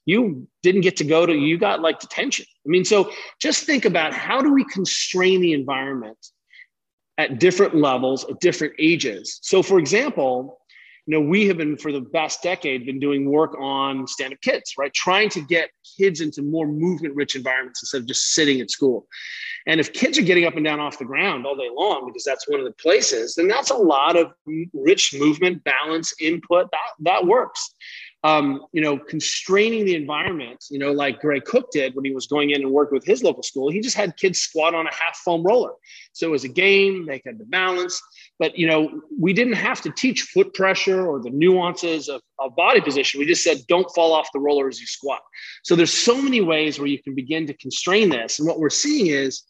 you 0.08 0.48
didn't 0.62 0.82
get 0.82 0.98
to 0.98 1.04
go 1.04 1.26
to 1.26 1.34
you 1.34 1.58
got 1.58 1.82
like 1.82 2.00
detention. 2.00 2.46
I 2.66 2.70
mean, 2.70 2.86
so 2.86 3.12
just 3.40 3.66
think 3.66 3.86
about 3.86 4.14
how 4.14 4.40
do 4.40 4.54
we 4.54 4.64
constrain 4.66 5.42
the 5.42 5.54
environment 5.54 6.18
at 7.18 7.40
different 7.40 7.76
levels 7.76 8.26
at 8.30 8.40
different 8.40 8.74
ages. 8.78 9.40
So, 9.42 9.64
for 9.64 9.80
example, 9.80 10.60
you 11.06 11.12
know, 11.12 11.22
we 11.22 11.48
have 11.48 11.58
been 11.58 11.78
for 11.78 11.92
the 11.92 12.02
past 12.02 12.42
decade 12.42 12.86
been 12.86 13.00
doing 13.00 13.30
work 13.30 13.56
on 13.60 14.08
stand-up 14.08 14.42
kids, 14.42 14.74
right? 14.78 14.94
Trying 14.94 15.30
to 15.30 15.42
get 15.42 15.70
kids 15.98 16.20
into 16.20 16.42
more 16.42 16.68
movement-rich 16.68 17.36
environments 17.36 17.84
instead 17.84 18.02
of 18.02 18.08
just 18.08 18.34
sitting 18.34 18.60
at 18.60 18.72
school. 18.72 19.08
And 19.68 19.80
if 19.80 19.94
kids 19.94 20.18
are 20.18 20.24
getting 20.24 20.46
up 20.46 20.56
and 20.56 20.66
down 20.66 20.80
off 20.80 20.98
the 20.98 21.06
ground 21.06 21.46
all 21.46 21.56
day 21.56 21.70
long, 21.74 22.06
because 22.08 22.24
that's 22.24 22.48
one 22.48 22.60
of 22.60 22.66
the 22.66 22.74
places, 22.74 23.36
then 23.36 23.48
that's 23.48 23.70
a 23.70 23.76
lot 23.76 24.18
of 24.18 24.32
rich 24.74 25.14
movement, 25.14 25.64
balance, 25.64 26.14
input. 26.20 26.70
That 26.72 26.80
that 27.00 27.26
works 27.26 27.76
um, 28.26 28.66
you 28.72 28.82
know, 28.82 28.98
constraining 28.98 29.86
the 29.86 29.94
environment, 29.94 30.66
you 30.72 30.80
know, 30.80 30.92
like 30.92 31.22
Gray 31.22 31.40
Cook 31.40 31.70
did 31.72 31.96
when 31.96 32.06
he 32.06 32.12
was 32.12 32.26
going 32.26 32.50
in 32.50 32.64
and 32.64 32.72
working 32.72 32.96
with 32.96 33.06
his 33.06 33.22
local 33.22 33.44
school. 33.44 33.70
He 33.70 33.82
just 33.82 33.96
had 33.96 34.18
kids 34.18 34.40
squat 34.40 34.74
on 34.74 34.88
a 34.88 34.94
half 34.94 35.18
foam 35.18 35.44
roller. 35.44 35.74
So 36.12 36.26
it 36.26 36.32
was 36.32 36.44
a 36.44 36.50
game, 36.50 37.06
they 37.06 37.22
had 37.24 37.38
the 37.38 37.46
balance. 37.46 38.02
But, 38.38 38.58
you 38.58 38.68
know, 38.68 39.02
we 39.18 39.32
didn't 39.32 39.54
have 39.54 39.82
to 39.82 39.92
teach 39.92 40.24
foot 40.24 40.54
pressure 40.54 41.08
or 41.08 41.22
the 41.22 41.30
nuances 41.30 42.10
of, 42.10 42.22
of 42.40 42.56
body 42.56 42.82
position. 42.82 43.20
We 43.20 43.26
just 43.26 43.44
said, 43.44 43.60
don't 43.68 43.90
fall 43.96 44.12
off 44.14 44.28
the 44.34 44.40
roller 44.40 44.68
as 44.68 44.80
you 44.80 44.88
squat. 44.88 45.22
So 45.64 45.76
there's 45.76 45.94
so 45.94 46.22
many 46.22 46.42
ways 46.42 46.78
where 46.78 46.88
you 46.88 47.02
can 47.02 47.16
begin 47.16 47.48
to 47.48 47.54
constrain 47.54 48.10
this. 48.10 48.40
And 48.40 48.48
what 48.48 48.60
we're 48.60 48.70
seeing 48.70 49.08
is 49.08 49.44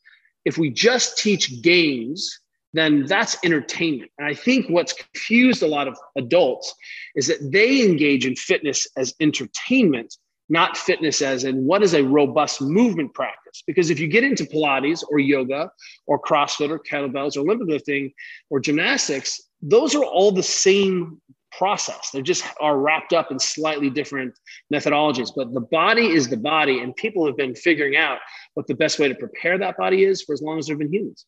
if 0.45 0.59
we 0.59 0.69
just 0.69 1.17
teach 1.17 1.63
games 1.63 2.39
then 2.75 3.05
that's 3.05 3.37
entertainment. 3.43 4.11
And 4.17 4.27
I 4.27 4.33
think 4.33 4.69
what's 4.69 4.93
confused 4.93 5.63
a 5.63 5.67
lot 5.67 5.87
of 5.87 5.97
adults 6.17 6.73
is 7.15 7.27
that 7.27 7.51
they 7.51 7.81
engage 7.81 8.25
in 8.25 8.35
fitness 8.35 8.85
as 8.97 9.13
entertainment, 9.21 10.15
not 10.49 10.77
fitness 10.77 11.21
as 11.21 11.43
in 11.43 11.65
what 11.65 11.81
is 11.81 11.93
a 11.93 12.03
robust 12.03 12.61
movement 12.61 13.13
practice. 13.13 13.63
Because 13.65 13.89
if 13.89 13.99
you 13.99 14.07
get 14.07 14.23
into 14.23 14.45
Pilates 14.45 15.03
or 15.09 15.19
yoga 15.19 15.71
or 16.05 16.21
CrossFit 16.21 16.69
or 16.69 16.79
kettlebells 16.79 17.35
or 17.35 17.39
Olympic 17.41 17.67
lifting 17.67 18.11
or 18.49 18.59
gymnastics, 18.59 19.41
those 19.61 19.95
are 19.95 20.03
all 20.03 20.31
the 20.31 20.43
same 20.43 21.19
process. 21.57 22.11
They 22.11 22.21
just 22.21 22.43
are 22.59 22.77
wrapped 22.77 23.13
up 23.13 23.31
in 23.31 23.39
slightly 23.39 23.89
different 23.89 24.37
methodologies. 24.73 25.31
But 25.35 25.53
the 25.53 25.61
body 25.61 26.07
is 26.07 26.27
the 26.27 26.37
body, 26.37 26.79
and 26.79 26.95
people 26.95 27.25
have 27.25 27.37
been 27.37 27.55
figuring 27.55 27.95
out 27.95 28.19
what 28.53 28.67
the 28.67 28.75
best 28.75 28.99
way 28.99 29.07
to 29.07 29.15
prepare 29.15 29.57
that 29.57 29.77
body 29.77 30.03
is 30.03 30.21
for 30.21 30.33
as 30.33 30.41
long 30.41 30.59
as 30.59 30.67
there 30.67 30.73
have 30.73 30.79
been 30.79 30.93
humans. 30.93 31.25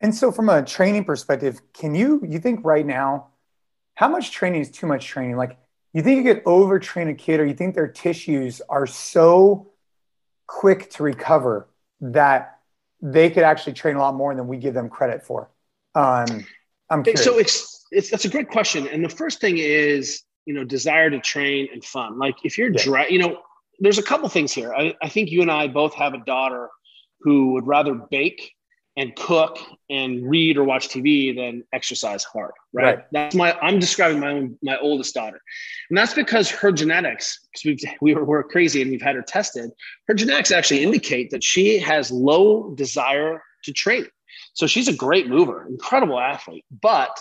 And 0.00 0.14
so, 0.14 0.30
from 0.30 0.48
a 0.48 0.62
training 0.62 1.04
perspective, 1.04 1.60
can 1.72 1.94
you 1.94 2.22
you 2.28 2.38
think 2.38 2.64
right 2.64 2.84
now, 2.84 3.28
how 3.94 4.08
much 4.08 4.30
training 4.30 4.60
is 4.60 4.70
too 4.70 4.86
much 4.86 5.06
training? 5.06 5.36
Like, 5.36 5.58
you 5.96 6.02
think 6.02 6.26
you 6.26 6.34
could 6.34 6.44
overtrain 6.44 7.08
a 7.08 7.14
kid, 7.14 7.40
or 7.40 7.46
you 7.46 7.54
think 7.54 7.74
their 7.74 7.88
tissues 7.88 8.60
are 8.68 8.86
so 8.86 9.68
quick 10.46 10.90
to 10.90 11.02
recover 11.02 11.70
that 12.02 12.58
they 13.00 13.30
could 13.30 13.44
actually 13.44 13.72
train 13.72 13.96
a 13.96 13.98
lot 13.98 14.14
more 14.14 14.34
than 14.34 14.46
we 14.46 14.58
give 14.58 14.74
them 14.74 14.90
credit 14.90 15.24
for? 15.24 15.48
Um, 15.94 16.44
I'm 16.90 17.02
curious. 17.02 17.24
So 17.24 17.38
it's 17.38 17.86
it's 17.90 18.10
that's 18.10 18.26
a 18.26 18.28
great 18.28 18.50
question, 18.50 18.86
and 18.86 19.02
the 19.02 19.08
first 19.08 19.40
thing 19.40 19.56
is 19.56 20.22
you 20.44 20.52
know 20.52 20.64
desire 20.64 21.08
to 21.08 21.18
train 21.18 21.68
and 21.72 21.82
fun. 21.82 22.18
Like 22.18 22.36
if 22.44 22.58
you're 22.58 22.70
yeah. 22.70 22.84
dry, 22.84 23.06
you 23.06 23.18
know, 23.18 23.40
there's 23.80 23.96
a 23.96 24.02
couple 24.02 24.28
things 24.28 24.52
here. 24.52 24.74
I, 24.74 24.94
I 25.00 25.08
think 25.08 25.30
you 25.30 25.40
and 25.40 25.50
I 25.50 25.66
both 25.66 25.94
have 25.94 26.12
a 26.12 26.22
daughter 26.26 26.68
who 27.20 27.54
would 27.54 27.66
rather 27.66 27.94
bake 27.94 28.52
and 28.96 29.14
cook 29.14 29.58
and 29.90 30.28
read 30.28 30.56
or 30.56 30.64
watch 30.64 30.88
TV 30.88 31.34
than 31.36 31.62
exercise 31.72 32.24
hard, 32.24 32.52
right? 32.72 32.84
right? 32.84 33.04
That's 33.12 33.34
my 33.34 33.52
I'm 33.60 33.78
describing 33.78 34.20
my 34.20 34.32
own 34.32 34.58
my 34.62 34.78
oldest 34.78 35.14
daughter. 35.14 35.40
And 35.90 35.98
that's 35.98 36.14
because 36.14 36.50
her 36.50 36.72
genetics, 36.72 37.46
because 37.52 37.64
we 37.64 37.96
we 38.00 38.14
were, 38.14 38.24
we're 38.24 38.42
crazy 38.42 38.82
and 38.82 38.90
we've 38.90 39.02
had 39.02 39.16
her 39.16 39.22
tested, 39.22 39.70
her 40.08 40.14
genetics 40.14 40.50
actually 40.50 40.82
indicate 40.82 41.30
that 41.30 41.44
she 41.44 41.78
has 41.78 42.10
low 42.10 42.74
desire 42.74 43.42
to 43.64 43.72
train. 43.72 44.06
So 44.54 44.66
she's 44.66 44.88
a 44.88 44.94
great 44.94 45.28
mover, 45.28 45.66
incredible 45.68 46.18
athlete, 46.18 46.64
but 46.80 47.18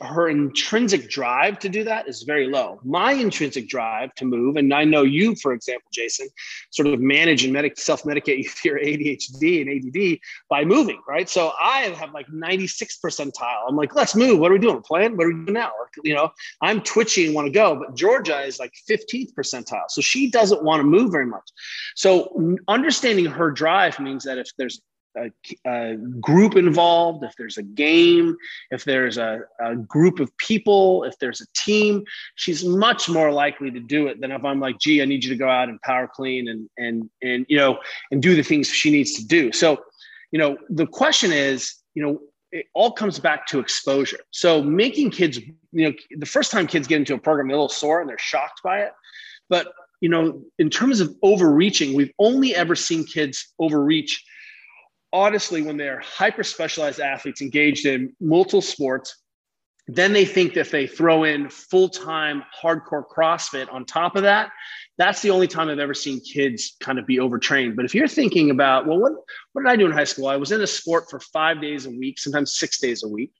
her 0.00 0.28
intrinsic 0.28 1.10
drive 1.10 1.58
to 1.58 1.68
do 1.68 1.82
that 1.84 2.08
is 2.08 2.22
very 2.22 2.46
low. 2.46 2.78
My 2.84 3.12
intrinsic 3.12 3.68
drive 3.68 4.14
to 4.16 4.24
move, 4.24 4.56
and 4.56 4.72
I 4.72 4.84
know 4.84 5.02
you, 5.02 5.34
for 5.34 5.52
example, 5.52 5.88
Jason, 5.92 6.28
sort 6.70 6.86
of 6.86 7.00
manage 7.00 7.44
and 7.44 7.52
medic, 7.52 7.76
self-medicate 7.78 8.46
your 8.64 8.78
ADHD 8.78 9.62
and 9.62 9.96
ADD 9.96 10.20
by 10.48 10.64
moving, 10.64 11.00
right? 11.08 11.28
So 11.28 11.52
I 11.60 11.80
have 11.98 12.12
like 12.14 12.26
96 12.32 12.98
percentile. 13.04 13.62
I'm 13.68 13.76
like, 13.76 13.94
let's 13.94 14.14
move. 14.14 14.38
What 14.38 14.50
are 14.50 14.54
we 14.54 14.60
doing? 14.60 14.80
Playing? 14.80 15.16
What 15.16 15.26
are 15.26 15.28
we 15.30 15.34
doing 15.34 15.54
now? 15.54 15.72
You 16.04 16.14
know, 16.14 16.30
I'm 16.60 16.80
twitchy 16.80 17.26
and 17.26 17.34
want 17.34 17.46
to 17.46 17.52
go, 17.52 17.74
but 17.74 17.96
Georgia 17.96 18.40
is 18.42 18.60
like 18.60 18.72
15th 18.88 19.34
percentile. 19.34 19.88
So 19.88 20.00
she 20.00 20.30
doesn't 20.30 20.62
want 20.62 20.80
to 20.80 20.84
move 20.84 21.10
very 21.10 21.26
much. 21.26 21.50
So 21.96 22.56
understanding 22.68 23.26
her 23.26 23.50
drive 23.50 23.98
means 23.98 24.24
that 24.24 24.38
if 24.38 24.48
there's 24.56 24.80
a, 25.16 25.30
a, 25.66 25.96
group 26.20 26.56
involved, 26.56 27.24
if 27.24 27.34
there's 27.36 27.58
a 27.58 27.62
game, 27.62 28.36
if 28.70 28.84
there's 28.84 29.18
a, 29.18 29.40
a, 29.60 29.76
group 29.76 30.20
of 30.20 30.36
people, 30.38 31.04
if 31.04 31.18
there's 31.18 31.40
a 31.40 31.46
team, 31.54 32.04
she's 32.34 32.64
much 32.64 33.08
more 33.08 33.30
likely 33.30 33.70
to 33.70 33.80
do 33.80 34.06
it 34.06 34.20
than 34.20 34.32
if 34.32 34.44
I'm 34.44 34.60
like, 34.60 34.78
gee, 34.78 35.02
I 35.02 35.04
need 35.04 35.24
you 35.24 35.30
to 35.30 35.36
go 35.36 35.48
out 35.48 35.68
and 35.68 35.80
power 35.82 36.08
clean 36.12 36.48
and 36.48 36.68
and 36.78 37.10
and 37.22 37.46
you 37.48 37.56
know 37.56 37.78
and 38.10 38.22
do 38.22 38.34
the 38.34 38.42
things 38.42 38.68
she 38.68 38.90
needs 38.90 39.14
to 39.14 39.26
do. 39.26 39.52
So, 39.52 39.84
you 40.32 40.38
know, 40.38 40.56
the 40.68 40.86
question 40.86 41.32
is, 41.32 41.74
you 41.94 42.02
know, 42.02 42.20
it 42.52 42.66
all 42.74 42.92
comes 42.92 43.18
back 43.18 43.46
to 43.48 43.58
exposure. 43.58 44.20
So 44.30 44.62
making 44.62 45.10
kids, 45.10 45.38
you 45.38 45.88
know, 45.88 45.92
the 46.18 46.26
first 46.26 46.50
time 46.50 46.66
kids 46.66 46.86
get 46.86 46.96
into 46.96 47.14
a 47.14 47.18
program, 47.18 47.48
they're 47.48 47.56
a 47.56 47.60
little 47.60 47.68
sore 47.68 48.00
and 48.00 48.08
they're 48.08 48.18
shocked 48.18 48.60
by 48.62 48.80
it. 48.80 48.92
But 49.48 49.72
you 50.00 50.08
know, 50.08 50.42
in 50.58 50.68
terms 50.68 51.00
of 51.00 51.14
overreaching, 51.22 51.94
we've 51.94 52.12
only 52.18 52.54
ever 52.54 52.74
seen 52.74 53.04
kids 53.04 53.54
overreach 53.58 54.22
honestly, 55.14 55.62
when 55.62 55.76
they're 55.76 56.00
hyper 56.00 56.42
specialized 56.42 57.00
athletes 57.00 57.40
engaged 57.40 57.86
in 57.86 58.12
multiple 58.20 58.60
sports, 58.60 59.22
then 59.86 60.12
they 60.12 60.24
think 60.24 60.54
that 60.54 60.60
if 60.60 60.70
they 60.70 60.86
throw 60.86 61.24
in 61.24 61.48
full 61.48 61.88
time 61.88 62.42
hardcore 62.60 63.04
CrossFit 63.06 63.72
on 63.72 63.84
top 63.84 64.16
of 64.16 64.22
that, 64.22 64.50
that's 64.98 65.22
the 65.22 65.30
only 65.30 65.46
time 65.46 65.68
I've 65.68 65.78
ever 65.78 65.94
seen 65.94 66.20
kids 66.20 66.76
kind 66.80 66.98
of 66.98 67.06
be 67.06 67.20
overtrained. 67.20 67.76
But 67.76 67.84
if 67.84 67.94
you're 67.94 68.08
thinking 68.08 68.50
about, 68.50 68.86
well, 68.86 68.98
what, 68.98 69.12
what 69.52 69.62
did 69.62 69.70
I 69.70 69.76
do 69.76 69.86
in 69.86 69.92
high 69.92 70.04
school? 70.04 70.26
I 70.26 70.36
was 70.36 70.52
in 70.52 70.60
a 70.62 70.66
sport 70.66 71.08
for 71.08 71.20
five 71.20 71.60
days 71.60 71.86
a 71.86 71.90
week, 71.90 72.18
sometimes 72.18 72.58
six 72.58 72.80
days 72.80 73.04
a 73.04 73.08
week. 73.08 73.32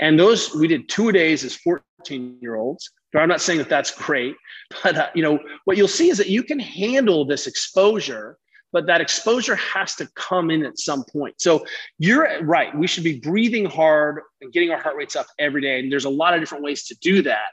And 0.00 0.18
those, 0.18 0.54
we 0.54 0.66
did 0.66 0.88
two 0.88 1.12
days 1.12 1.44
as 1.44 1.54
14 1.56 2.38
year 2.40 2.56
olds. 2.56 2.90
I'm 3.14 3.28
not 3.28 3.42
saying 3.42 3.58
that 3.58 3.68
that's 3.68 3.90
great, 3.90 4.34
but 4.82 4.96
uh, 4.96 5.10
you 5.14 5.22
know 5.22 5.38
what 5.66 5.76
you'll 5.76 5.86
see 5.86 6.08
is 6.08 6.18
that 6.18 6.28
you 6.28 6.42
can 6.42 6.58
handle 6.58 7.24
this 7.24 7.46
exposure 7.46 8.38
but 8.72 8.86
that 8.86 9.00
exposure 9.00 9.54
has 9.56 9.94
to 9.96 10.08
come 10.14 10.50
in 10.50 10.64
at 10.64 10.78
some 10.78 11.04
point. 11.04 11.40
So 11.40 11.64
you're 11.98 12.42
right. 12.42 12.76
We 12.76 12.86
should 12.86 13.04
be 13.04 13.20
breathing 13.20 13.66
hard 13.66 14.20
and 14.40 14.52
getting 14.52 14.70
our 14.70 14.80
heart 14.80 14.96
rates 14.96 15.14
up 15.14 15.26
every 15.38 15.60
day. 15.60 15.78
And 15.80 15.92
there's 15.92 16.06
a 16.06 16.10
lot 16.10 16.34
of 16.34 16.40
different 16.40 16.64
ways 16.64 16.84
to 16.86 16.94
do 17.00 17.22
that, 17.22 17.52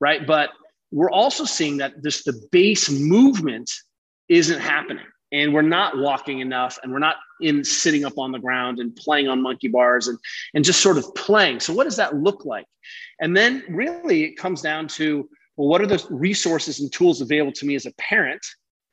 right? 0.00 0.26
But 0.26 0.50
we're 0.92 1.10
also 1.10 1.44
seeing 1.44 1.76
that 1.78 2.02
this 2.02 2.24
the 2.24 2.40
base 2.52 2.88
movement 2.90 3.70
isn't 4.28 4.60
happening. 4.60 5.04
And 5.32 5.54
we're 5.54 5.62
not 5.62 5.96
walking 5.96 6.40
enough 6.40 6.76
and 6.82 6.92
we're 6.92 6.98
not 6.98 7.16
in 7.40 7.62
sitting 7.62 8.04
up 8.04 8.18
on 8.18 8.32
the 8.32 8.38
ground 8.38 8.80
and 8.80 8.94
playing 8.96 9.28
on 9.28 9.40
monkey 9.40 9.68
bars 9.68 10.08
and, 10.08 10.18
and 10.54 10.64
just 10.64 10.80
sort 10.80 10.98
of 10.98 11.14
playing. 11.14 11.60
So 11.60 11.72
what 11.72 11.84
does 11.84 11.96
that 11.96 12.16
look 12.16 12.44
like? 12.44 12.66
And 13.20 13.36
then 13.36 13.62
really 13.68 14.24
it 14.24 14.36
comes 14.36 14.60
down 14.60 14.88
to 14.88 15.28
well, 15.56 15.68
what 15.68 15.82
are 15.82 15.86
the 15.86 16.04
resources 16.10 16.80
and 16.80 16.92
tools 16.92 17.20
available 17.20 17.52
to 17.52 17.66
me 17.66 17.76
as 17.76 17.86
a 17.86 17.92
parent 17.92 18.44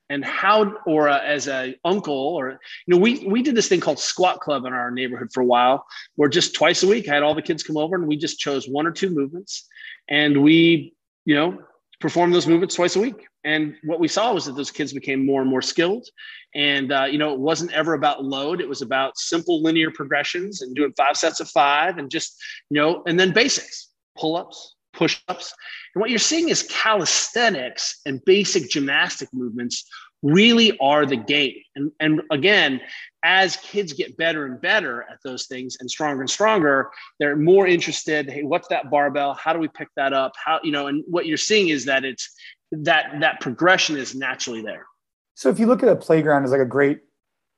and 0.10 0.24
how 0.24 0.74
or 0.86 1.10
uh, 1.10 1.20
as 1.20 1.48
a 1.48 1.76
uncle 1.84 2.16
or 2.16 2.60
you 2.86 2.94
know 2.94 2.98
we 2.98 3.26
we 3.28 3.42
did 3.42 3.56
this 3.56 3.68
thing 3.68 3.80
called 3.80 4.00
squat 4.00 4.40
club 4.40 4.66
in 4.66 4.74
our 4.74 4.92
neighborhood 4.92 5.30
for 5.34 5.42
a 5.42 5.46
while 5.46 5.86
where 6.16 6.30
just 6.30 6.56
twice 6.56 6.84
a 6.84 6.88
week 6.88 7.10
I 7.10 7.16
had 7.16 7.24
all 7.24 7.36
the 7.36 7.42
kids 7.42 7.64
come 7.64 7.78
over 7.78 7.96
and 7.96 8.08
we 8.08 8.18
just 8.18 8.40
chose 8.40 8.68
one 8.68 8.88
or 8.88 8.92
two 8.92 9.10
movements. 9.10 9.68
And 10.10 10.44
we 10.44 10.94
you 11.26 11.36
know 11.36 11.60
performed 12.00 12.34
those 12.34 12.48
movements 12.48 12.76
twice 12.76 12.96
a 12.96 13.00
week. 13.00 13.26
And 13.44 13.76
what 13.84 14.00
we 14.00 14.08
saw 14.08 14.34
was 14.34 14.46
that 14.46 14.56
those 14.56 14.70
kids 14.70 14.94
became 14.94 15.26
more 15.26 15.42
and 15.42 15.50
more 15.50 15.62
skilled. 15.62 16.08
And 16.56 16.92
uh, 16.92 17.06
you 17.06 17.18
know 17.18 17.34
it 17.34 17.40
wasn't 17.40 17.74
ever 17.74 17.94
about 17.94 18.24
load. 18.24 18.62
It 18.62 18.70
was 18.70 18.82
about 18.82 19.18
simple 19.18 19.62
linear 19.62 19.92
progressions 19.92 20.62
and 20.62 20.76
doing 20.76 20.94
five 20.96 21.18
sets 21.18 21.40
of 21.40 21.50
five 21.50 21.98
and 21.98 22.10
just 22.10 22.38
you 22.70 22.80
know 22.80 23.04
and 23.08 23.20
then 23.20 23.34
basics 23.34 23.90
pull-ups 24.18 24.77
push-ups 24.98 25.54
and 25.98 26.02
what 26.02 26.12
you're 26.12 26.20
seeing 26.20 26.50
is 26.50 26.62
calisthenics 26.64 28.02
and 28.06 28.24
basic 28.24 28.70
gymnastic 28.70 29.30
movements 29.34 29.90
really 30.22 30.78
are 30.80 31.08
the 31.08 31.16
game. 31.16 31.56
And, 31.76 31.92
and 32.00 32.22
again, 32.32 32.82
as 33.24 33.58
kids 33.58 33.94
get 33.94 34.16
better 34.16 34.46
and 34.46 34.62
better 34.62 35.04
at 35.04 35.18
those 35.24 35.48
things 35.48 35.78
and 35.80 35.90
stronger 35.90 36.22
and 36.22 36.30
stronger, 36.30 36.92
they're 37.20 37.36
more 37.36 37.66
interested. 37.66 38.30
Hey, 38.30 38.44
what's 38.44 38.68
that 38.68 38.92
barbell? 38.92 39.34
How 39.34 39.54
do 39.54 39.60
we 39.60 39.68
pick 39.68 39.88
that 39.96 40.14
up? 40.14 40.34
How, 40.44 40.60
you 40.64 40.72
know, 40.72 40.86
and 40.86 41.04
what 41.08 41.26
you're 41.26 41.38
seeing 41.38 41.70
is 41.70 41.86
that 41.86 42.06
it's 42.06 42.30
that 42.72 43.20
that 43.22 43.42
progression 43.42 43.98
is 43.98 44.14
naturally 44.14 44.62
there. 44.62 44.86
So 45.34 45.50
if 45.50 45.60
you 45.60 45.66
look 45.68 45.84
at 45.84 45.90
a 45.90 45.96
playground 45.96 46.44
as 46.44 46.52
like 46.52 46.62
a 46.62 46.66
great, 46.66 47.02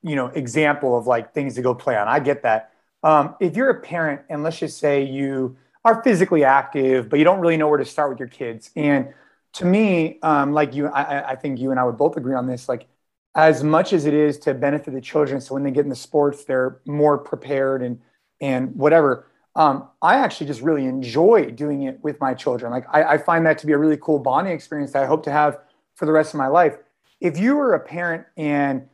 you 0.01 0.15
know, 0.15 0.27
example 0.27 0.97
of 0.97 1.07
like 1.07 1.33
things 1.33 1.55
to 1.55 1.61
go 1.61 1.75
play 1.75 1.97
on, 1.97 2.07
I 2.07 2.19
get 2.19 2.43
that. 2.43 2.71
Um, 3.03 3.35
if 3.41 3.57
you're 3.57 3.69
a 3.69 3.81
parent 3.81 4.21
and 4.29 4.43
let's 4.43 4.59
just 4.59 4.77
say 4.77 5.03
you 5.03 5.57
are 5.85 6.03
physically 6.03 6.43
active, 6.43 7.09
but 7.09 7.19
you 7.19 7.25
don't 7.25 7.39
really 7.39 7.57
know 7.57 7.67
where 7.67 7.77
to 7.77 7.85
start 7.85 8.09
with 8.09 8.19
your 8.19 8.27
kids. 8.27 8.69
And 8.75 9.13
to 9.53 9.65
me, 9.65 10.19
um, 10.21 10.53
like 10.53 10.75
you, 10.75 10.87
I, 10.87 11.31
I 11.31 11.35
think 11.35 11.59
you 11.59 11.71
and 11.71 11.79
I 11.79 11.83
would 11.83 11.97
both 11.97 12.17
agree 12.17 12.35
on 12.35 12.47
this. 12.47 12.69
Like, 12.69 12.87
as 13.35 13.63
much 13.63 13.93
as 13.93 14.05
it 14.05 14.13
is 14.13 14.37
to 14.39 14.53
benefit 14.53 14.93
the 14.93 15.01
children, 15.01 15.39
so 15.39 15.53
when 15.53 15.63
they 15.63 15.71
get 15.71 15.83
in 15.83 15.89
the 15.89 15.95
sports, 15.95 16.43
they're 16.43 16.79
more 16.85 17.17
prepared 17.17 17.81
and 17.81 17.99
and 18.41 18.75
whatever. 18.75 19.27
Um, 19.55 19.87
I 20.01 20.15
actually 20.15 20.47
just 20.47 20.61
really 20.61 20.85
enjoy 20.85 21.51
doing 21.51 21.83
it 21.83 22.01
with 22.03 22.19
my 22.19 22.33
children. 22.33 22.71
Like, 22.71 22.85
I, 22.91 23.03
I 23.03 23.17
find 23.17 23.45
that 23.45 23.57
to 23.59 23.67
be 23.67 23.73
a 23.73 23.77
really 23.77 23.97
cool 23.97 24.19
bonding 24.19 24.53
experience 24.53 24.91
that 24.93 25.03
I 25.03 25.05
hope 25.05 25.23
to 25.23 25.31
have 25.31 25.59
for 25.95 26.05
the 26.05 26.11
rest 26.11 26.33
of 26.33 26.37
my 26.37 26.47
life. 26.47 26.77
If 27.19 27.37
you 27.37 27.55
were 27.55 27.73
a 27.73 27.79
parent 27.79 28.25
and 28.37 28.87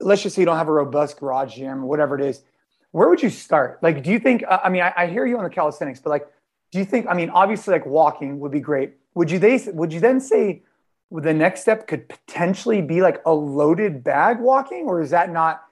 let's 0.00 0.22
just 0.22 0.34
say 0.34 0.42
you 0.42 0.46
don't 0.46 0.56
have 0.56 0.68
a 0.68 0.72
robust 0.72 1.20
garage 1.20 1.54
gym 1.54 1.84
or 1.84 1.86
whatever 1.86 2.18
it 2.18 2.24
is, 2.24 2.42
where 2.94 3.08
would 3.08 3.20
you 3.20 3.28
start? 3.28 3.82
Like, 3.82 4.04
do 4.04 4.12
you 4.12 4.20
think? 4.20 4.44
I 4.48 4.68
mean, 4.68 4.82
I, 4.82 4.92
I, 4.96 5.06
hear 5.08 5.26
you 5.26 5.36
on 5.36 5.42
the 5.42 5.50
calisthenics, 5.50 5.98
but 5.98 6.10
like, 6.10 6.28
do 6.70 6.78
you 6.78 6.84
think? 6.84 7.06
I 7.08 7.14
mean, 7.14 7.28
obviously, 7.28 7.72
like 7.72 7.84
walking 7.84 8.38
would 8.38 8.52
be 8.52 8.60
great. 8.60 8.92
Would 9.14 9.32
you 9.32 9.40
they? 9.40 9.60
Would 9.72 9.92
you 9.92 9.98
then 9.98 10.20
say 10.20 10.62
the 11.10 11.34
next 11.34 11.62
step 11.62 11.88
could 11.88 12.08
potentially 12.08 12.82
be 12.82 13.02
like 13.02 13.20
a 13.26 13.32
loaded 13.32 14.04
bag 14.04 14.38
walking, 14.38 14.84
or 14.84 15.02
is 15.02 15.10
that 15.10 15.32
not? 15.32 15.64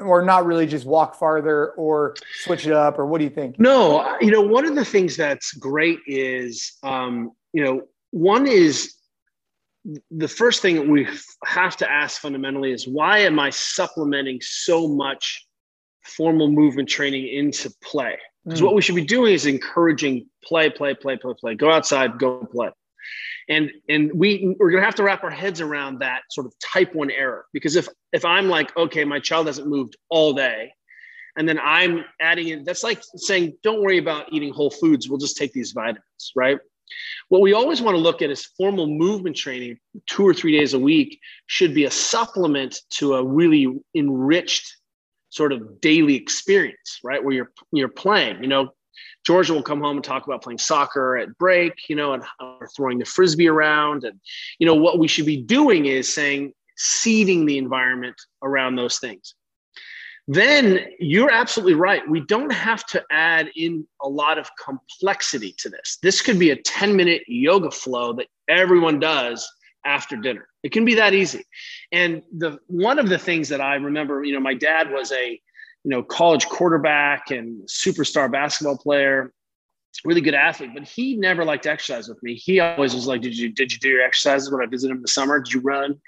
Or 0.00 0.22
not 0.22 0.44
really 0.44 0.66
just 0.66 0.84
walk 0.84 1.18
farther 1.18 1.70
or 1.72 2.14
switch 2.42 2.66
it 2.66 2.72
up, 2.74 2.98
or 2.98 3.06
what 3.06 3.18
do 3.18 3.24
you 3.24 3.30
think? 3.30 3.58
No, 3.58 4.14
you 4.20 4.30
know, 4.30 4.42
one 4.42 4.66
of 4.66 4.74
the 4.74 4.84
things 4.84 5.16
that's 5.16 5.52
great 5.52 6.00
is, 6.06 6.76
um, 6.82 7.32
you 7.54 7.64
know, 7.64 7.82
one 8.10 8.46
is 8.46 8.94
the 10.10 10.28
first 10.28 10.60
thing 10.60 10.90
we 10.90 11.08
have 11.44 11.76
to 11.78 11.90
ask 11.90 12.20
fundamentally 12.20 12.72
is 12.72 12.86
why 12.86 13.18
am 13.20 13.38
I 13.38 13.50
supplementing 13.50 14.40
so 14.42 14.88
much 14.88 15.45
formal 16.06 16.50
movement 16.50 16.88
training 16.88 17.28
into 17.28 17.70
play. 17.82 18.16
Because 18.44 18.60
mm. 18.60 18.64
what 18.64 18.74
we 18.74 18.82
should 18.82 18.94
be 18.94 19.04
doing 19.04 19.34
is 19.34 19.46
encouraging 19.46 20.26
play, 20.44 20.70
play, 20.70 20.94
play, 20.94 21.16
play, 21.16 21.34
play. 21.38 21.54
Go 21.54 21.70
outside, 21.70 22.18
go 22.18 22.46
play. 22.50 22.70
And 23.48 23.70
and 23.88 24.10
we 24.12 24.56
we're 24.58 24.70
gonna 24.70 24.84
have 24.84 24.96
to 24.96 25.04
wrap 25.04 25.22
our 25.22 25.30
heads 25.30 25.60
around 25.60 26.00
that 26.00 26.22
sort 26.30 26.46
of 26.46 26.54
type 26.58 26.94
one 26.94 27.10
error. 27.10 27.46
Because 27.52 27.76
if 27.76 27.88
if 28.12 28.24
I'm 28.24 28.48
like, 28.48 28.76
okay, 28.76 29.04
my 29.04 29.20
child 29.20 29.46
hasn't 29.46 29.68
moved 29.68 29.96
all 30.08 30.32
day, 30.32 30.72
and 31.36 31.48
then 31.48 31.58
I'm 31.62 32.04
adding 32.20 32.48
in, 32.48 32.64
that's 32.64 32.82
like 32.82 33.00
saying, 33.16 33.58
don't 33.62 33.82
worry 33.82 33.98
about 33.98 34.32
eating 34.32 34.52
whole 34.52 34.70
foods. 34.70 35.08
We'll 35.08 35.18
just 35.18 35.36
take 35.36 35.52
these 35.52 35.72
vitamins, 35.72 36.32
right? 36.34 36.58
What 37.28 37.40
we 37.40 37.52
always 37.52 37.82
want 37.82 37.96
to 37.96 38.00
look 38.00 38.22
at 38.22 38.30
is 38.30 38.46
formal 38.56 38.86
movement 38.86 39.36
training, 39.36 39.78
two 40.06 40.26
or 40.26 40.32
three 40.32 40.56
days 40.56 40.74
a 40.74 40.78
week, 40.78 41.20
should 41.46 41.74
be 41.74 41.84
a 41.84 41.90
supplement 41.90 42.80
to 42.90 43.14
a 43.14 43.24
really 43.24 43.78
enriched 43.94 44.76
sort 45.36 45.52
of 45.52 45.80
daily 45.80 46.14
experience, 46.14 47.00
right? 47.04 47.22
Where 47.22 47.34
you're 47.34 47.52
you're 47.72 47.88
playing. 47.88 48.42
You 48.42 48.48
know, 48.48 48.70
Georgia 49.26 49.52
will 49.52 49.62
come 49.62 49.80
home 49.80 49.96
and 49.96 50.04
talk 50.04 50.26
about 50.26 50.42
playing 50.42 50.58
soccer 50.58 51.18
at 51.18 51.36
break, 51.38 51.74
you 51.88 51.96
know, 51.96 52.14
and 52.14 52.24
throwing 52.74 52.98
the 52.98 53.04
frisbee 53.04 53.48
around. 53.48 54.04
And 54.04 54.18
you 54.58 54.66
know 54.66 54.74
what 54.74 54.98
we 54.98 55.08
should 55.08 55.26
be 55.26 55.36
doing 55.36 55.86
is 55.86 56.12
saying 56.12 56.52
seeding 56.76 57.46
the 57.46 57.58
environment 57.58 58.16
around 58.42 58.76
those 58.76 58.98
things. 58.98 59.34
Then 60.28 60.80
you're 60.98 61.30
absolutely 61.30 61.74
right. 61.74 62.02
We 62.08 62.20
don't 62.20 62.50
have 62.52 62.84
to 62.86 63.02
add 63.12 63.50
in 63.54 63.86
a 64.02 64.08
lot 64.08 64.38
of 64.38 64.50
complexity 64.62 65.54
to 65.58 65.68
this. 65.68 65.98
This 66.02 66.20
could 66.20 66.38
be 66.38 66.50
a 66.50 66.56
10 66.62 66.96
minute 66.96 67.22
yoga 67.28 67.70
flow 67.70 68.12
that 68.14 68.26
everyone 68.48 68.98
does 68.98 69.48
after 69.84 70.16
dinner. 70.16 70.48
It 70.66 70.72
can 70.72 70.84
be 70.84 70.96
that 70.96 71.14
easy. 71.14 71.44
And 71.92 72.22
the 72.36 72.58
one 72.66 72.98
of 72.98 73.08
the 73.08 73.18
things 73.18 73.48
that 73.50 73.60
I 73.60 73.76
remember, 73.76 74.24
you 74.24 74.32
know, 74.32 74.40
my 74.40 74.54
dad 74.54 74.90
was 74.90 75.12
a 75.12 75.40
you 75.84 75.90
know, 75.90 76.02
college 76.02 76.46
quarterback 76.46 77.30
and 77.30 77.62
superstar 77.68 78.28
basketball 78.28 78.76
player, 78.76 79.32
really 80.04 80.20
good 80.20 80.34
athlete, 80.34 80.70
but 80.74 80.82
he 80.82 81.16
never 81.16 81.44
liked 81.44 81.62
to 81.62 81.70
exercise 81.70 82.08
with 82.08 82.20
me. 82.24 82.34
He 82.34 82.58
always 82.58 82.92
was 82.96 83.06
like, 83.06 83.20
"Did 83.20 83.38
you 83.38 83.52
did 83.52 83.72
you 83.72 83.78
do 83.78 83.90
your 83.90 84.02
exercises 84.02 84.50
when 84.50 84.60
I 84.60 84.66
visited 84.66 84.90
him 84.90 84.96
in 84.96 85.02
the 85.02 85.08
summer? 85.08 85.38
Did 85.38 85.54
you 85.54 85.60
run?" 85.60 86.00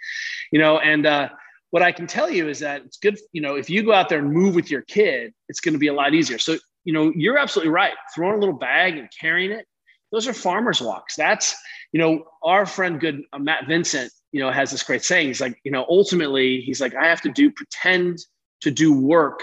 You 0.50 0.58
know, 0.58 0.80
and 0.80 1.06
uh, 1.06 1.28
what 1.70 1.84
I 1.84 1.92
can 1.92 2.08
tell 2.08 2.28
you 2.28 2.48
is 2.48 2.58
that 2.58 2.82
it's 2.86 2.96
good. 2.96 3.20
You 3.30 3.40
know, 3.40 3.54
if 3.54 3.70
you 3.70 3.84
go 3.84 3.92
out 3.92 4.08
there 4.08 4.18
and 4.18 4.32
move 4.32 4.56
with 4.56 4.68
your 4.68 4.82
kid, 4.82 5.32
it's 5.48 5.60
going 5.60 5.74
to 5.74 5.78
be 5.78 5.86
a 5.86 5.94
lot 5.94 6.12
easier. 6.12 6.38
So, 6.38 6.58
you 6.82 6.92
know, 6.92 7.12
you're 7.14 7.38
absolutely 7.38 7.70
right. 7.70 7.94
Throwing 8.16 8.34
a 8.34 8.40
little 8.40 8.58
bag 8.58 8.98
and 8.98 9.08
carrying 9.20 9.52
it, 9.52 9.64
those 10.10 10.26
are 10.26 10.32
farmers 10.32 10.80
walks. 10.80 11.14
That's 11.14 11.54
you 11.92 12.00
know, 12.00 12.24
our 12.42 12.66
friend 12.66 13.00
good 13.00 13.22
uh, 13.32 13.38
Matt 13.38 13.66
Vincent, 13.66 14.12
you 14.32 14.40
know, 14.40 14.50
has 14.50 14.70
this 14.70 14.82
great 14.82 15.02
saying. 15.02 15.28
He's 15.28 15.40
like, 15.40 15.58
you 15.64 15.70
know, 15.70 15.86
ultimately, 15.88 16.60
he's 16.60 16.80
like, 16.80 16.94
I 16.94 17.06
have 17.06 17.22
to 17.22 17.30
do 17.30 17.50
pretend 17.50 18.18
to 18.60 18.70
do 18.70 18.92
work 18.92 19.40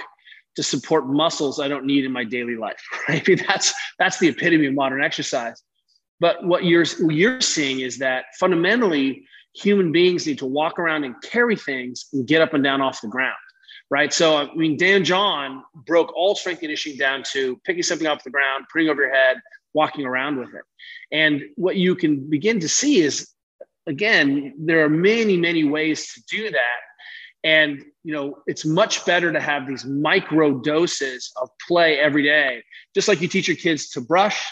to 0.55 0.63
support 0.63 1.07
muscles 1.07 1.59
I 1.59 1.67
don't 1.67 1.85
need 1.85 2.05
in 2.05 2.11
my 2.11 2.23
daily 2.23 2.55
life. 2.55 2.81
Right? 3.09 3.21
I 3.21 3.31
mean, 3.31 3.45
that's 3.47 3.73
that's 3.99 4.19
the 4.19 4.29
epitome 4.29 4.67
of 4.67 4.73
modern 4.73 5.03
exercise. 5.03 5.61
But 6.19 6.43
what 6.45 6.65
you're 6.65 6.85
what 7.01 7.15
you're 7.15 7.41
seeing 7.41 7.81
is 7.81 7.97
that 7.99 8.25
fundamentally 8.39 9.27
human 9.53 9.91
beings 9.91 10.25
need 10.25 10.39
to 10.39 10.45
walk 10.45 10.79
around 10.79 11.03
and 11.03 11.15
carry 11.21 11.55
things 11.55 12.05
and 12.13 12.27
get 12.27 12.41
up 12.41 12.53
and 12.53 12.63
down 12.63 12.81
off 12.81 13.01
the 13.01 13.07
ground. 13.07 13.35
Right. 13.91 14.11
So 14.11 14.37
I 14.37 14.53
mean, 14.55 14.77
Dan 14.77 15.03
John 15.03 15.63
broke 15.85 16.15
all 16.15 16.35
strength 16.35 16.61
conditioning 16.61 16.97
down 16.97 17.23
to 17.33 17.59
picking 17.65 17.83
something 17.83 18.07
off 18.07 18.23
the 18.23 18.31
ground, 18.31 18.65
putting 18.71 18.89
over 18.89 19.03
your 19.03 19.13
head, 19.13 19.37
walking 19.73 20.05
around 20.05 20.39
with 20.39 20.49
it. 20.55 20.63
And 21.11 21.43
what 21.55 21.75
you 21.75 21.95
can 21.95 22.27
begin 22.27 22.59
to 22.61 22.69
see 22.69 23.01
is 23.01 23.29
again, 23.87 24.53
there 24.57 24.83
are 24.83 24.89
many, 24.89 25.37
many 25.37 25.63
ways 25.63 26.13
to 26.13 26.21
do 26.29 26.49
that 26.51 26.81
and 27.45 27.85
you 28.03 28.11
know, 28.11 28.39
it's 28.47 28.65
much 28.65 29.05
better 29.05 29.31
to 29.31 29.39
have 29.39 29.67
these 29.67 29.85
micro 29.85 30.59
doses 30.59 31.31
of 31.37 31.47
play 31.65 31.99
every 31.99 32.23
day. 32.23 32.63
Just 32.95 33.07
like 33.07 33.21
you 33.21 33.27
teach 33.27 33.47
your 33.47 33.55
kids 33.55 33.89
to 33.91 34.01
brush, 34.01 34.43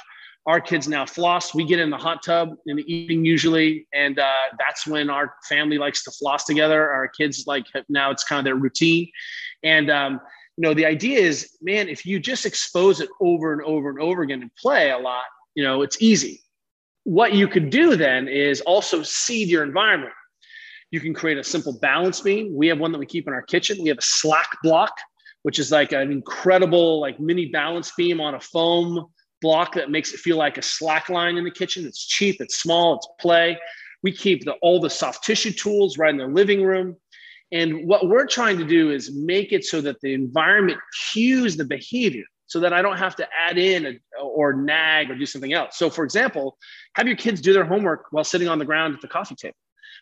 our 0.45 0.61
kids 0.61 0.87
now 0.87 1.05
floss. 1.05 1.55
We 1.55 1.65
get 1.65 1.79
in 1.79 1.89
the 1.89 1.97
hot 1.97 2.21
tub 2.23 2.49
in 2.67 2.77
the 2.77 2.93
evening 2.93 3.25
usually, 3.25 3.87
and 3.93 4.19
uh, 4.19 4.31
that's 4.59 4.85
when 4.85 5.09
our 5.09 5.33
family 5.49 5.79
likes 5.79 6.03
to 6.03 6.11
floss 6.11 6.45
together. 6.45 6.91
Our 6.91 7.07
kids 7.07 7.45
like 7.47 7.65
now 7.89 8.11
it's 8.11 8.23
kind 8.23 8.37
of 8.37 8.45
their 8.45 8.55
routine, 8.55 9.09
and 9.63 9.89
um, 9.89 10.21
you 10.57 10.61
know 10.61 10.75
the 10.75 10.85
idea 10.85 11.19
is, 11.19 11.57
man, 11.63 11.89
if 11.89 12.05
you 12.05 12.19
just 12.19 12.45
expose 12.45 13.01
it 13.01 13.09
over 13.19 13.53
and 13.53 13.63
over 13.63 13.89
and 13.89 13.99
over 13.99 14.21
again 14.21 14.43
and 14.43 14.51
play 14.55 14.91
a 14.91 14.99
lot, 14.99 15.23
you 15.55 15.63
know 15.63 15.81
it's 15.81 15.99
easy. 15.99 16.42
What 17.03 17.33
you 17.33 17.47
could 17.47 17.69
do 17.69 17.95
then 17.95 18.27
is 18.27 18.61
also 18.61 19.03
seed 19.03 19.49
your 19.49 19.63
environment. 19.63 20.13
You 20.91 20.99
can 20.99 21.13
create 21.13 21.37
a 21.37 21.43
simple 21.43 21.77
balance 21.79 22.21
beam. 22.21 22.55
We 22.55 22.67
have 22.67 22.79
one 22.79 22.91
that 22.91 22.99
we 22.99 23.05
keep 23.05 23.27
in 23.27 23.33
our 23.33 23.41
kitchen. 23.41 23.77
We 23.81 23.89
have 23.89 23.97
a 23.97 24.03
slack 24.03 24.57
block, 24.63 24.91
which 25.41 25.59
is 25.59 25.71
like 25.71 25.91
an 25.91 26.11
incredible 26.11 27.01
like 27.01 27.19
mini 27.19 27.47
balance 27.47 27.91
beam 27.97 28.21
on 28.21 28.35
a 28.35 28.39
foam 28.39 29.07
block 29.41 29.73
that 29.75 29.91
makes 29.91 30.13
it 30.13 30.19
feel 30.19 30.37
like 30.37 30.57
a 30.57 30.61
slack 30.61 31.09
line 31.09 31.35
in 31.35 31.43
the 31.43 31.51
kitchen. 31.51 31.85
It's 31.85 32.05
cheap, 32.05 32.37
it's 32.39 32.59
small, 32.59 32.95
it's 32.95 33.07
play. 33.19 33.59
We 34.01 34.11
keep 34.11 34.45
the, 34.45 34.53
all 34.61 34.79
the 34.79 34.89
soft 34.89 35.23
tissue 35.23 35.51
tools 35.51 35.97
right 35.97 36.11
in 36.11 36.17
the 36.17 36.27
living 36.27 36.63
room. 36.63 36.95
And 37.51 37.87
what 37.87 38.07
we're 38.07 38.25
trying 38.25 38.57
to 38.59 38.65
do 38.65 38.91
is 38.91 39.13
make 39.13 39.51
it 39.51 39.65
so 39.65 39.81
that 39.81 39.99
the 40.01 40.13
environment 40.13 40.79
cues 41.11 41.57
the 41.57 41.65
behavior 41.65 42.23
so 42.53 42.59
that 42.59 42.71
I 42.71 42.83
don't 42.83 42.97
have 42.97 43.15
to 43.15 43.27
add 43.47 43.57
in 43.57 43.85
a, 43.87 44.21
or 44.21 44.53
nag 44.53 45.09
or 45.09 45.15
do 45.15 45.25
something 45.25 45.53
else. 45.53 45.75
So, 45.75 45.89
for 45.89 46.03
example, 46.03 46.55
have 46.93 47.07
your 47.07 47.15
kids 47.15 47.41
do 47.41 47.51
their 47.51 47.65
homework 47.65 48.05
while 48.11 48.23
sitting 48.23 48.47
on 48.47 48.59
the 48.59 48.65
ground 48.65 48.93
at 48.93 49.01
the 49.01 49.07
coffee 49.07 49.33
table 49.33 49.55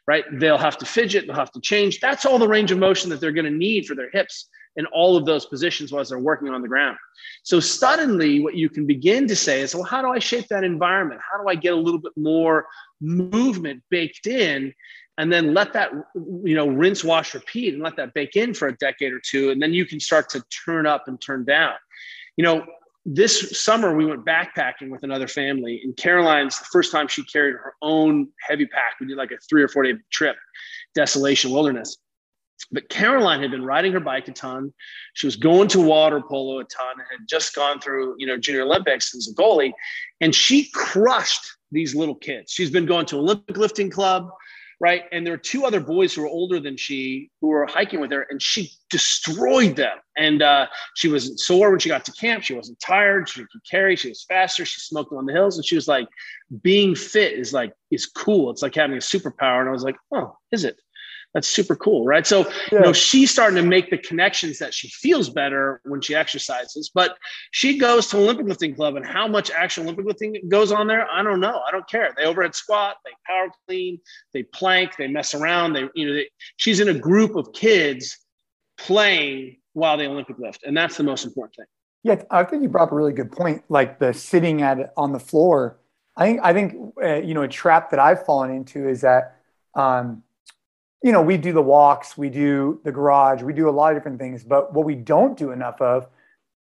right? 0.08 0.26
They'll 0.40 0.58
have 0.58 0.80
to 0.80 0.86
fidget, 0.86 1.28
they'll 1.28 1.36
have 1.36 1.52
to 1.52 1.62
change. 1.62 2.00
That's 2.00 2.26
all 2.26 2.40
the 2.40 2.48
range 2.48 2.72
of 2.72 2.80
motion 2.80 3.12
that 3.12 3.22
they're 3.22 3.32
going 3.32 3.46
to 3.46 3.52
need 3.52 3.86
for 3.86 3.94
their 3.94 4.10
hips 4.10 4.50
in 4.76 4.88
all 4.88 5.16
of 5.16 5.26
those 5.26 5.46
positions 5.46 5.92
while 5.92 6.04
they're 6.04 6.18
working 6.18 6.50
on 6.50 6.64
the 6.64 6.68
ground. 6.68 6.98
So 7.44 7.60
suddenly, 7.60 8.42
what 8.42 8.56
you 8.56 8.68
can 8.68 8.88
begin 8.88 9.28
to 9.28 9.36
say 9.36 9.62
is, 9.62 9.76
well, 9.76 9.84
how 9.84 10.02
do 10.02 10.08
I 10.08 10.18
shape 10.18 10.48
that 10.48 10.64
environment? 10.64 11.22
How 11.32 11.40
do 11.40 11.48
I 11.48 11.54
get 11.54 11.74
a 11.74 11.78
little 11.78 12.00
bit 12.00 12.14
more 12.18 12.66
movement 13.00 13.84
baked 13.92 14.26
in? 14.26 14.74
And 15.18 15.32
then 15.32 15.54
let 15.54 15.74
that, 15.74 15.92
you 16.16 16.56
know, 16.56 16.68
rinse, 16.68 17.04
wash, 17.04 17.34
repeat, 17.36 17.74
and 17.74 17.84
let 17.84 17.96
that 17.98 18.14
bake 18.14 18.36
in 18.36 18.54
for 18.54 18.70
a 18.70 18.78
decade 18.78 19.14
or 19.14 19.22
two. 19.24 19.52
And 19.52 19.62
then 19.62 19.74
you 19.74 19.86
can 19.86 20.00
start 20.00 20.30
to 20.30 20.44
turn 20.66 20.88
up 20.88 21.08
and 21.08 21.22
turn 21.22 21.46
down. 21.46 21.76
You 22.38 22.44
know, 22.44 22.66
this 23.06 23.60
summer 23.60 23.96
we 23.96 24.06
went 24.06 24.26
backpacking 24.26 24.90
with 24.90 25.04
another 25.04 25.28
family 25.28 25.82
and 25.84 25.98
caroline's 25.98 26.60
the 26.60 26.66
first 26.72 26.92
time 26.92 27.08
she 27.08 27.24
carried 27.24 27.54
her 27.54 27.74
own 27.82 28.28
heavy 28.48 28.66
pack. 28.66 29.00
We 29.00 29.08
did 29.08 29.18
like 29.18 29.32
a 29.32 29.38
three 29.50 29.64
or 29.64 29.68
four 29.68 29.84
day 29.84 29.94
trip 30.12 30.36
desolation 30.94 31.52
wilderness. 31.52 31.98
But 32.72 32.90
caroline 32.90 33.42
had 33.42 33.50
been 33.50 33.66
riding 33.66 33.92
her 33.94 34.00
bike 34.00 34.28
a 34.28 34.32
ton. 34.32 34.72
She 35.16 35.26
was 35.26 35.36
going 35.36 35.68
to 35.70 35.82
water 35.82 36.22
polo 36.22 36.60
a 36.60 36.64
ton 36.64 36.92
and 36.94 37.08
had 37.10 37.28
just 37.28 37.56
gone 37.56 37.80
through 37.80 38.16
you 38.20 38.28
know 38.28 38.38
junior 38.38 38.62
olympics 38.62 39.16
as 39.16 39.28
a 39.28 39.34
goalie. 39.34 39.74
And 40.20 40.34
she 40.34 40.70
crushed 40.72 41.58
these 41.72 41.96
little 41.96 42.16
kids. 42.16 42.52
She's 42.52 42.70
been 42.70 42.86
going 42.86 43.08
to 43.08 43.18
olympic 43.18 43.58
lifting 43.58 43.90
club 43.90 44.30
right? 44.82 45.04
And 45.12 45.26
there 45.26 45.34
were 45.34 45.38
two 45.38 45.64
other 45.64 45.80
boys 45.80 46.14
who 46.14 46.24
were 46.24 46.28
older 46.28 46.60
than 46.60 46.76
she 46.76 47.30
who 47.40 47.48
were 47.48 47.68
hiking 47.68 48.02
with 48.02 48.12
her, 48.12 48.26
and 48.30 48.42
she 48.42 48.72
destroyed 48.90 49.76
them. 49.76 49.98
And 50.18 50.42
uh, 50.42 50.68
she 50.96 51.08
wasn't 51.08 51.40
sore 51.40 51.70
when 51.70 51.80
she 51.80 51.88
got 51.88 52.04
to 52.06 52.12
camp. 52.14 52.44
She 52.44 52.56
wasn't 52.56 52.80
tired. 52.80 53.30
She 53.30 53.42
could 53.42 53.62
carry. 53.70 53.96
She 53.96 54.10
was 54.10 54.26
faster. 54.28 54.66
She 54.66 54.80
smoked 54.82 55.14
on 55.14 55.28
the 55.28 55.34
hills, 55.34 55.56
and 55.58 55.66
she 55.66 55.76
was 55.76 55.88
like, 55.88 56.08
"Being 56.64 56.96
fit 56.96 57.34
is 57.34 57.54
like 57.54 57.74
is 57.92 58.08
cool. 58.08 58.50
It's 58.50 58.64
like 58.64 58.76
having 58.76 58.98
a 58.98 59.00
superpower." 59.00 59.60
And 59.60 59.70
I 59.70 59.72
was 59.72 59.84
like, 59.84 59.98
"Oh, 60.12 60.36
is 60.52 60.66
it?" 60.66 60.78
That's 61.34 61.48
super 61.48 61.76
cool 61.76 62.06
right? 62.06 62.26
So 62.28 62.40
yeah. 62.40 62.54
you 62.72 62.80
know 62.80 62.94
she's 62.94 63.32
starting 63.32 63.56
to 63.62 63.68
make 63.68 63.90
the 63.90 63.98
connections 63.98 64.60
that 64.60 64.74
she 64.74 64.90
feels 64.90 65.30
better 65.30 65.82
when 65.86 66.02
she 66.02 66.16
exercises 66.16 66.92
but 66.94 67.18
she 67.52 67.78
goes 67.78 68.08
to 68.08 68.18
olympic 68.18 68.48
lifting 68.48 68.76
club 68.76 68.96
and 68.96 69.06
how 69.06 69.28
much 69.28 69.52
actual 69.52 69.84
olympic 69.84 70.06
lifting 70.06 70.42
goes 70.50 70.72
on 70.72 70.88
there 70.88 71.10
i 71.12 71.24
don't 71.24 71.40
know. 71.40 71.62
I 71.68 71.72
don't 71.72 71.88
care. 71.88 72.14
They 72.18 72.26
overhead 72.26 72.56
squat 72.56 72.98
they 73.06 73.12
power 73.26 73.48
clean 73.68 74.00
they 74.34 74.44
plank 74.44 74.98
they 74.98 75.08
mess 75.08 75.34
around 75.34 75.74
they 75.74 75.88
you 75.96 76.08
know 76.08 76.14
they, 76.14 76.30
she's 76.58 76.80
in 76.80 76.90
a 76.90 76.94
group 76.94 77.36
of 77.36 77.54
kids 77.54 78.18
playing 78.78 79.58
while 79.74 79.98
they 79.98 80.08
olympic 80.08 80.38
lift 80.40 80.64
and 80.64 80.76
that's 80.76 80.98
the 80.98 81.04
most 81.04 81.26
important 81.26 81.56
thing. 81.56 81.66
Yeah 82.04 82.24
i 82.32 82.44
think 82.44 82.64
you 82.64 82.70
brought 82.70 82.86
up 82.86 82.92
a 82.92 82.96
really 82.96 83.14
good 83.14 83.32
point 83.32 83.64
like 83.70 84.00
the 84.00 84.14
sitting 84.14 84.62
at 84.62 84.94
on 84.98 85.12
the 85.12 85.20
floor. 85.20 85.78
I 86.18 86.26
think 86.26 86.40
i 86.44 86.54
think 86.54 86.94
uh, 87.02 87.16
you 87.16 87.34
know 87.34 87.44
a 87.44 87.48
trap 87.48 87.92
that 87.92 88.00
i've 88.00 88.26
fallen 88.26 88.52
into 88.52 88.88
is 88.88 89.02
that 89.02 89.38
um, 89.76 90.24
you 91.04 91.12
know, 91.12 91.22
we 91.22 91.38
do 91.38 91.52
the 91.52 91.62
walks, 91.62 92.18
we 92.18 92.30
do 92.30 92.80
the 92.84 92.92
garage, 92.92 93.42
we 93.42 93.54
do 93.54 93.68
a 93.68 93.72
lot 93.72 93.92
of 93.92 93.98
different 93.98 94.20
things, 94.20 94.44
but 94.44 94.74
what 94.74 94.86
we 94.86 94.96
don't 94.96 95.38
do 95.38 95.52
enough 95.52 95.82
of 95.82 96.08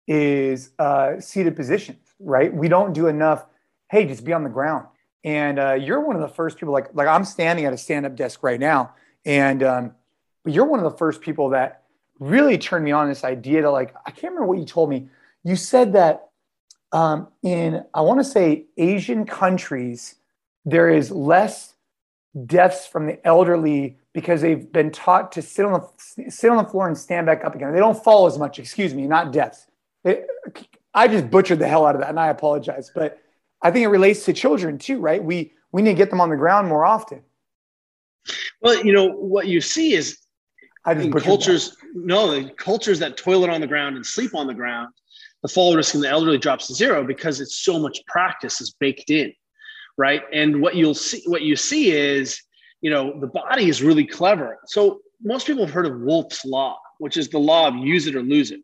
is 0.07 0.71
uh, 0.79 1.19
seated 1.19 1.55
positions, 1.55 1.99
right? 2.19 2.53
We 2.53 2.67
don't 2.67 2.93
do 2.93 3.07
enough. 3.07 3.45
Hey, 3.89 4.05
just 4.05 4.23
be 4.23 4.33
on 4.33 4.43
the 4.43 4.49
ground. 4.49 4.87
And 5.23 5.59
uh, 5.59 5.73
you're 5.73 5.99
one 5.99 6.15
of 6.15 6.21
the 6.21 6.29
first 6.29 6.57
people, 6.57 6.73
like 6.73 6.87
like 6.93 7.07
I'm 7.07 7.25
standing 7.25 7.65
at 7.65 7.73
a 7.73 7.77
stand-up 7.77 8.15
desk 8.15 8.41
right 8.41 8.59
now, 8.59 8.93
and 9.25 9.61
um, 9.61 9.91
but 10.45 10.53
you're 10.53 10.65
one 10.65 10.79
of 10.79 10.89
the 10.89 10.97
first 10.97 11.19
people 11.19 11.49
that 11.49 11.83
really 12.19 12.57
turned 12.57 12.85
me 12.85 12.91
on 12.91 13.09
this 13.09 13.25
idea 13.25 13.61
to 13.63 13.69
like 13.69 13.93
I 14.05 14.11
can't 14.11 14.33
remember 14.33 14.45
what 14.45 14.59
you 14.59 14.65
told 14.65 14.89
me. 14.89 15.09
You 15.43 15.57
said 15.57 15.91
that 15.93 16.29
um, 16.93 17.27
in 17.43 17.83
I 17.93 17.99
want 17.99 18.21
to 18.21 18.23
say 18.23 18.67
Asian 18.77 19.25
countries 19.25 20.15
there 20.65 20.89
is 20.89 21.11
less 21.11 21.73
deaths 22.45 22.85
from 22.85 23.07
the 23.07 23.25
elderly 23.25 23.97
because 24.13 24.41
they've 24.41 24.71
been 24.71 24.91
taught 24.91 25.31
to 25.33 25.41
sit 25.41 25.65
on 25.65 25.81
the 26.17 26.31
sit 26.31 26.49
on 26.49 26.57
the 26.63 26.69
floor 26.69 26.87
and 26.87 26.97
stand 26.97 27.25
back 27.25 27.43
up 27.43 27.55
again. 27.55 27.73
They 27.73 27.79
don't 27.79 28.01
fall 28.03 28.25
as 28.25 28.37
much. 28.37 28.59
Excuse 28.59 28.93
me, 28.93 29.07
not 29.07 29.31
deaths. 29.31 29.67
It, 30.03 30.27
I 30.93 31.07
just 31.07 31.29
butchered 31.29 31.59
the 31.59 31.67
hell 31.67 31.85
out 31.85 31.95
of 31.95 32.01
that, 32.01 32.09
and 32.09 32.19
I 32.19 32.27
apologize. 32.27 32.91
But 32.93 33.19
I 33.61 33.71
think 33.71 33.83
it 33.83 33.89
relates 33.89 34.25
to 34.25 34.33
children 34.33 34.77
too, 34.77 34.99
right? 34.99 35.23
We 35.23 35.53
we 35.71 35.81
need 35.81 35.91
to 35.91 35.97
get 35.97 36.09
them 36.09 36.21
on 36.21 36.29
the 36.29 36.37
ground 36.37 36.67
more 36.67 36.85
often. 36.85 37.21
Well, 38.61 38.83
you 38.83 38.93
know 38.93 39.07
what 39.07 39.47
you 39.47 39.61
see 39.61 39.93
is 39.93 40.19
I 40.85 40.93
just 40.93 41.05
in 41.05 41.13
cultures. 41.13 41.71
That. 41.71 41.77
No, 41.95 42.31
the 42.31 42.49
cultures 42.51 42.99
that 42.99 43.17
toilet 43.17 43.49
on 43.49 43.61
the 43.61 43.67
ground 43.67 43.95
and 43.95 44.05
sleep 44.05 44.35
on 44.35 44.47
the 44.47 44.53
ground, 44.53 44.89
the 45.41 45.47
fall 45.47 45.75
risk 45.75 45.95
in 45.95 46.01
the 46.01 46.09
elderly 46.09 46.37
drops 46.37 46.67
to 46.67 46.73
zero 46.73 47.03
because 47.03 47.39
it's 47.39 47.59
so 47.59 47.79
much 47.79 47.99
practice 48.07 48.61
is 48.61 48.71
baked 48.79 49.09
in, 49.09 49.33
right? 49.99 50.23
And 50.33 50.61
what 50.61 50.75
you'll 50.75 50.95
see, 50.95 51.21
what 51.27 51.43
you 51.43 51.55
see 51.55 51.91
is 51.91 52.41
you 52.81 52.89
know, 52.89 53.19
the 53.19 53.27
body 53.27 53.69
is 53.69 53.83
really 53.83 54.05
clever. 54.05 54.59
So 54.67 55.01
most 55.21 55.47
people 55.47 55.65
have 55.65 55.73
heard 55.73 55.85
of 55.85 55.99
Wolff's 55.99 56.45
law, 56.45 56.77
which 56.99 57.17
is 57.17 57.29
the 57.29 57.39
law 57.39 57.67
of 57.67 57.75
use 57.75 58.07
it 58.07 58.15
or 58.15 58.21
lose 58.21 58.51
it, 58.51 58.61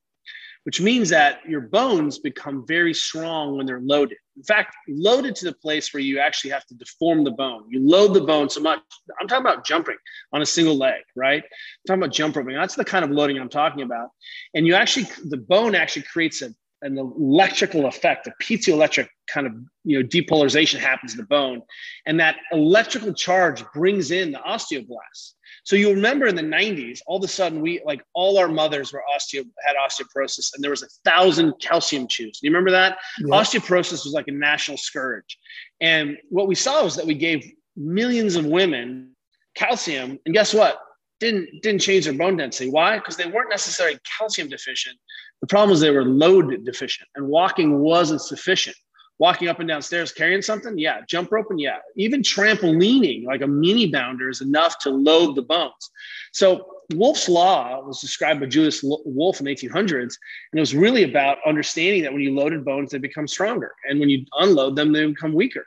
which 0.63 0.79
means 0.79 1.09
that 1.09 1.39
your 1.47 1.61
bones 1.61 2.19
become 2.19 2.65
very 2.65 2.93
strong 2.93 3.57
when 3.57 3.65
they're 3.65 3.81
loaded. 3.81 4.17
In 4.37 4.43
fact, 4.43 4.75
loaded 4.87 5.35
to 5.37 5.45
the 5.45 5.53
place 5.53 5.93
where 5.93 6.01
you 6.01 6.19
actually 6.19 6.51
have 6.51 6.65
to 6.67 6.75
deform 6.75 7.23
the 7.23 7.31
bone. 7.31 7.65
You 7.69 7.85
load 7.87 8.13
the 8.13 8.21
bone 8.21 8.49
so 8.49 8.61
much. 8.61 8.79
I'm 9.19 9.27
talking 9.27 9.45
about 9.45 9.65
jumping 9.65 9.97
on 10.33 10.41
a 10.41 10.45
single 10.45 10.77
leg, 10.77 11.03
right? 11.15 11.43
I'm 11.43 11.85
talking 11.87 12.03
about 12.03 12.13
jump 12.13 12.35
roping. 12.35 12.55
That's 12.55 12.75
the 12.75 12.85
kind 12.85 13.03
of 13.03 13.11
loading 13.11 13.37
I'm 13.37 13.49
talking 13.49 13.81
about. 13.81 14.09
And 14.53 14.65
you 14.65 14.75
actually, 14.75 15.07
the 15.25 15.37
bone 15.37 15.75
actually 15.75 16.03
creates 16.03 16.41
a, 16.41 16.53
an 16.85 16.97
electrical 16.97 17.87
effect, 17.87 18.27
a 18.27 18.33
piezoelectric 18.41 19.07
kind 19.27 19.47
of 19.47 19.53
you 19.83 19.99
know 19.99 20.07
depolarization 20.07 20.79
happens 20.79 21.13
in 21.13 21.17
the 21.17 21.25
bone, 21.25 21.61
and 22.05 22.19
that 22.19 22.37
electrical 22.51 23.13
charge 23.13 23.63
brings 23.73 24.11
in 24.11 24.31
the 24.31 24.39
osteoblasts. 24.39 25.33
So 25.63 25.75
you 25.75 25.89
remember 25.89 26.27
in 26.27 26.35
the 26.35 26.43
90s, 26.43 26.99
all 27.07 27.17
of 27.17 27.23
a 27.23 27.27
sudden 27.27 27.59
we 27.59 27.81
like 27.85 28.03
all 28.13 28.37
our 28.37 28.47
mothers 28.47 28.93
were 28.93 29.03
osteo 29.15 29.43
had 29.65 29.75
osteoporosis, 29.75 30.53
and 30.53 30.63
there 30.63 30.71
was 30.71 30.83
a 30.83 30.87
thousand 31.03 31.53
calcium 31.59 32.07
chews. 32.07 32.39
Do 32.39 32.47
you 32.47 32.51
remember 32.51 32.71
that? 32.71 32.99
Yeah. 33.19 33.35
Osteoporosis 33.35 34.05
was 34.05 34.13
like 34.13 34.27
a 34.27 34.31
national 34.31 34.77
scourge. 34.77 35.37
And 35.81 36.17
what 36.29 36.47
we 36.47 36.55
saw 36.55 36.83
was 36.83 36.95
that 36.97 37.05
we 37.05 37.15
gave 37.15 37.51
millions 37.75 38.35
of 38.35 38.45
women 38.45 39.15
calcium, 39.55 40.19
and 40.25 40.35
guess 40.35 40.53
what? 40.53 40.79
Didn't 41.19 41.61
didn't 41.61 41.81
change 41.81 42.05
their 42.05 42.13
bone 42.13 42.37
density. 42.37 42.69
Why? 42.69 42.97
Because 42.97 43.17
they 43.17 43.27
weren't 43.27 43.49
necessarily 43.49 43.97
calcium 44.17 44.49
deficient. 44.49 44.97
The 45.41 45.47
problem 45.47 45.69
was 45.69 45.79
they 45.79 45.91
were 45.91 46.05
load 46.05 46.65
deficient, 46.65 47.09
and 47.15 47.27
walking 47.27 47.79
wasn't 47.79 48.21
sufficient. 48.21 48.75
Walking 49.17 49.47
up 49.47 49.61
and 49.61 49.69
down 49.69 49.81
stairs 49.81 50.11
carrying 50.11 50.41
something? 50.41 50.77
Yeah. 50.77 50.99
Jump 51.07 51.31
roping? 51.31 51.57
Yeah. 51.57 51.77
Even 51.95 52.21
trampolining 52.21 53.25
like 53.25 53.41
a 53.41 53.47
mini 53.47 53.89
bounder 53.89 54.29
is 54.29 54.41
enough 54.41 54.77
to 54.79 54.89
load 54.89 55.35
the 55.35 55.41
bones. 55.41 55.89
So 56.33 56.75
wolff's 56.93 57.27
law 57.27 57.81
was 57.83 57.99
described 57.99 58.39
by 58.39 58.45
julius 58.45 58.81
wolff 58.83 59.39
in 59.39 59.45
the 59.45 59.55
1800s 59.55 60.01
and 60.01 60.09
it 60.53 60.59
was 60.59 60.75
really 60.75 61.03
about 61.03 61.37
understanding 61.45 62.03
that 62.03 62.13
when 62.13 62.21
you 62.21 62.33
loaded 62.33 62.63
bones 62.63 62.91
they 62.91 62.97
become 62.97 63.27
stronger 63.27 63.71
and 63.89 63.99
when 63.99 64.09
you 64.09 64.23
unload 64.39 64.75
them 64.75 64.91
they 64.91 65.05
become 65.05 65.33
weaker 65.33 65.65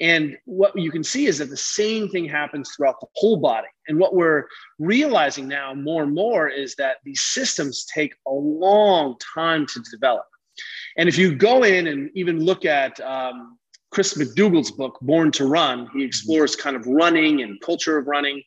and 0.00 0.36
what 0.46 0.76
you 0.78 0.90
can 0.90 1.04
see 1.04 1.26
is 1.26 1.38
that 1.38 1.50
the 1.50 1.56
same 1.56 2.08
thing 2.08 2.24
happens 2.24 2.70
throughout 2.70 3.00
the 3.00 3.06
whole 3.16 3.36
body. 3.36 3.68
And 3.88 3.98
what 3.98 4.14
we're 4.14 4.46
realizing 4.78 5.46
now 5.46 5.74
more 5.74 6.04
and 6.04 6.14
more 6.14 6.48
is 6.48 6.74
that 6.76 6.96
these 7.04 7.20
systems 7.20 7.84
take 7.92 8.14
a 8.26 8.32
long 8.32 9.16
time 9.34 9.66
to 9.66 9.80
develop. 9.90 10.24
And 10.96 11.08
if 11.08 11.18
you 11.18 11.34
go 11.34 11.64
in 11.64 11.86
and 11.86 12.10
even 12.14 12.44
look 12.44 12.64
at 12.64 12.98
um, 13.00 13.58
Chris 13.90 14.14
McDougall's 14.14 14.70
book, 14.70 14.98
Born 15.02 15.30
to 15.32 15.46
Run, 15.46 15.88
he 15.92 16.04
explores 16.04 16.56
kind 16.56 16.76
of 16.76 16.86
running 16.86 17.42
and 17.42 17.60
culture 17.60 17.98
of 17.98 18.06
running. 18.06 18.42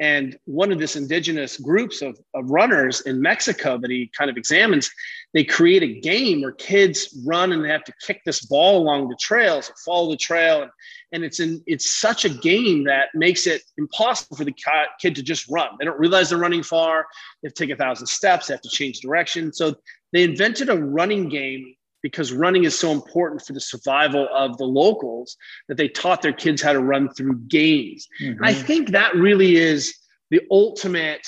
And 0.00 0.38
one 0.44 0.70
of 0.70 0.78
this 0.78 0.94
indigenous 0.94 1.56
groups 1.56 2.02
of, 2.02 2.18
of 2.34 2.50
runners 2.50 3.00
in 3.02 3.20
Mexico 3.20 3.78
that 3.78 3.90
he 3.90 4.10
kind 4.16 4.30
of 4.30 4.36
examines, 4.36 4.90
they 5.34 5.44
create 5.44 5.82
a 5.82 6.00
game 6.00 6.40
where 6.40 6.52
kids 6.52 7.16
run 7.26 7.52
and 7.52 7.64
they 7.64 7.68
have 7.68 7.84
to 7.84 7.92
kick 8.06 8.22
this 8.24 8.46
ball 8.46 8.78
along 8.78 9.08
the 9.08 9.16
trails, 9.20 9.72
follow 9.84 10.10
the 10.10 10.16
trail. 10.16 10.62
And, 10.62 10.70
and 11.12 11.24
it's 11.24 11.40
in 11.40 11.62
it's 11.66 12.00
such 12.00 12.24
a 12.24 12.28
game 12.28 12.84
that 12.84 13.08
makes 13.14 13.46
it 13.46 13.62
impossible 13.76 14.36
for 14.36 14.44
the 14.44 14.54
kid 15.00 15.16
to 15.16 15.22
just 15.22 15.48
run. 15.48 15.70
They 15.78 15.84
don't 15.84 15.98
realize 15.98 16.30
they're 16.30 16.38
running 16.38 16.62
far. 16.62 17.06
They 17.42 17.48
have 17.48 17.54
to 17.54 17.66
take 17.66 17.74
a 17.74 17.76
thousand 17.76 18.06
steps. 18.06 18.46
They 18.46 18.54
have 18.54 18.60
to 18.62 18.68
change 18.68 19.00
direction. 19.00 19.52
So 19.52 19.74
they 20.12 20.22
invented 20.22 20.68
a 20.68 20.76
running 20.76 21.28
game 21.28 21.74
because 22.02 22.32
running 22.32 22.64
is 22.64 22.78
so 22.78 22.92
important 22.92 23.42
for 23.42 23.52
the 23.52 23.60
survival 23.60 24.28
of 24.34 24.56
the 24.58 24.64
locals 24.64 25.36
that 25.68 25.76
they 25.76 25.88
taught 25.88 26.22
their 26.22 26.32
kids 26.32 26.62
how 26.62 26.72
to 26.72 26.80
run 26.80 27.08
through 27.14 27.38
games. 27.48 28.06
Mm-hmm. 28.22 28.44
I 28.44 28.54
think 28.54 28.90
that 28.90 29.14
really 29.14 29.56
is 29.56 29.94
the 30.30 30.40
ultimate, 30.50 31.26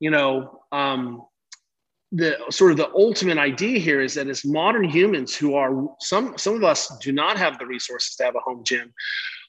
you 0.00 0.10
know, 0.10 0.62
um, 0.72 1.22
the 2.10 2.36
sort 2.50 2.70
of 2.70 2.78
the 2.78 2.90
ultimate 2.94 3.38
idea 3.38 3.78
here 3.78 4.00
is 4.00 4.14
that 4.14 4.28
as 4.28 4.44
modern 4.44 4.88
humans 4.88 5.36
who 5.36 5.54
are 5.54 5.88
some 6.00 6.38
some 6.38 6.54
of 6.54 6.64
us 6.64 6.88
do 6.98 7.12
not 7.12 7.36
have 7.36 7.58
the 7.58 7.66
resources 7.66 8.16
to 8.16 8.24
have 8.24 8.34
a 8.34 8.40
home 8.40 8.62
gym, 8.64 8.92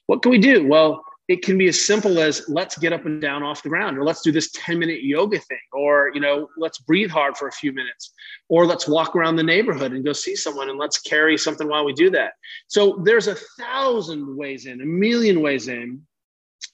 what 0.06 0.22
can 0.22 0.30
we 0.30 0.38
do? 0.38 0.66
Well, 0.66 1.02
it 1.30 1.42
can 1.42 1.56
be 1.56 1.68
as 1.68 1.80
simple 1.80 2.18
as 2.18 2.42
let's 2.48 2.76
get 2.76 2.92
up 2.92 3.06
and 3.06 3.22
down 3.22 3.44
off 3.44 3.62
the 3.62 3.68
ground 3.68 3.96
or 3.96 4.02
let's 4.02 4.20
do 4.20 4.32
this 4.32 4.50
10 4.50 4.80
minute 4.80 5.04
yoga 5.04 5.38
thing 5.38 5.60
or 5.72 6.10
you 6.12 6.20
know 6.20 6.48
let's 6.58 6.78
breathe 6.80 7.08
hard 7.08 7.36
for 7.36 7.46
a 7.46 7.52
few 7.52 7.72
minutes 7.72 8.12
or 8.48 8.66
let's 8.66 8.88
walk 8.88 9.14
around 9.14 9.36
the 9.36 9.42
neighborhood 9.44 9.92
and 9.92 10.04
go 10.04 10.12
see 10.12 10.34
someone 10.34 10.68
and 10.68 10.76
let's 10.76 10.98
carry 10.98 11.38
something 11.38 11.68
while 11.68 11.84
we 11.84 11.92
do 11.92 12.10
that. 12.10 12.32
So 12.66 13.00
there's 13.04 13.28
a 13.28 13.36
thousand 13.60 14.36
ways 14.36 14.66
in 14.66 14.80
a 14.80 14.84
million 14.84 15.40
ways 15.40 15.68
in 15.68 16.02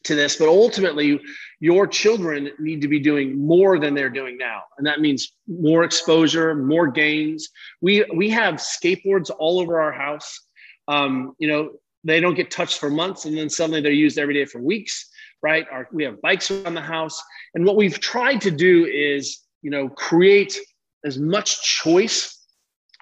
to 0.04 0.14
this 0.14 0.36
but 0.36 0.48
ultimately 0.48 1.20
your 1.60 1.86
children 1.86 2.50
need 2.58 2.80
to 2.80 2.88
be 2.88 2.98
doing 2.98 3.38
more 3.38 3.78
than 3.78 3.94
they're 3.94 4.08
doing 4.08 4.38
now. 4.38 4.62
And 4.78 4.86
that 4.86 5.02
means 5.02 5.34
more 5.46 5.84
exposure 5.84 6.54
more 6.54 6.86
gains. 6.86 7.50
We 7.82 8.06
we 8.14 8.30
have 8.30 8.54
skateboards 8.54 9.30
all 9.38 9.60
over 9.60 9.82
our 9.82 9.92
house. 9.92 10.40
Um, 10.88 11.34
you 11.38 11.48
know 11.48 11.72
they 12.06 12.20
don't 12.20 12.34
get 12.34 12.50
touched 12.50 12.78
for 12.78 12.90
months 12.90 13.24
and 13.24 13.36
then 13.36 13.50
suddenly 13.50 13.80
they're 13.80 13.92
used 13.92 14.18
every 14.18 14.34
day 14.34 14.44
for 14.44 14.60
weeks 14.60 15.10
right? 15.42 15.66
Our, 15.70 15.88
we 15.92 16.04
have 16.04 16.20
bikes 16.22 16.50
around 16.50 16.74
the 16.74 16.80
house. 16.80 17.22
And 17.54 17.64
what 17.64 17.76
we've 17.76 18.00
tried 18.00 18.40
to 18.42 18.50
do 18.50 18.86
is 18.86 19.40
you 19.62 19.70
know 19.70 19.88
create 19.88 20.58
as 21.04 21.18
much 21.18 21.62
choice 21.62 22.18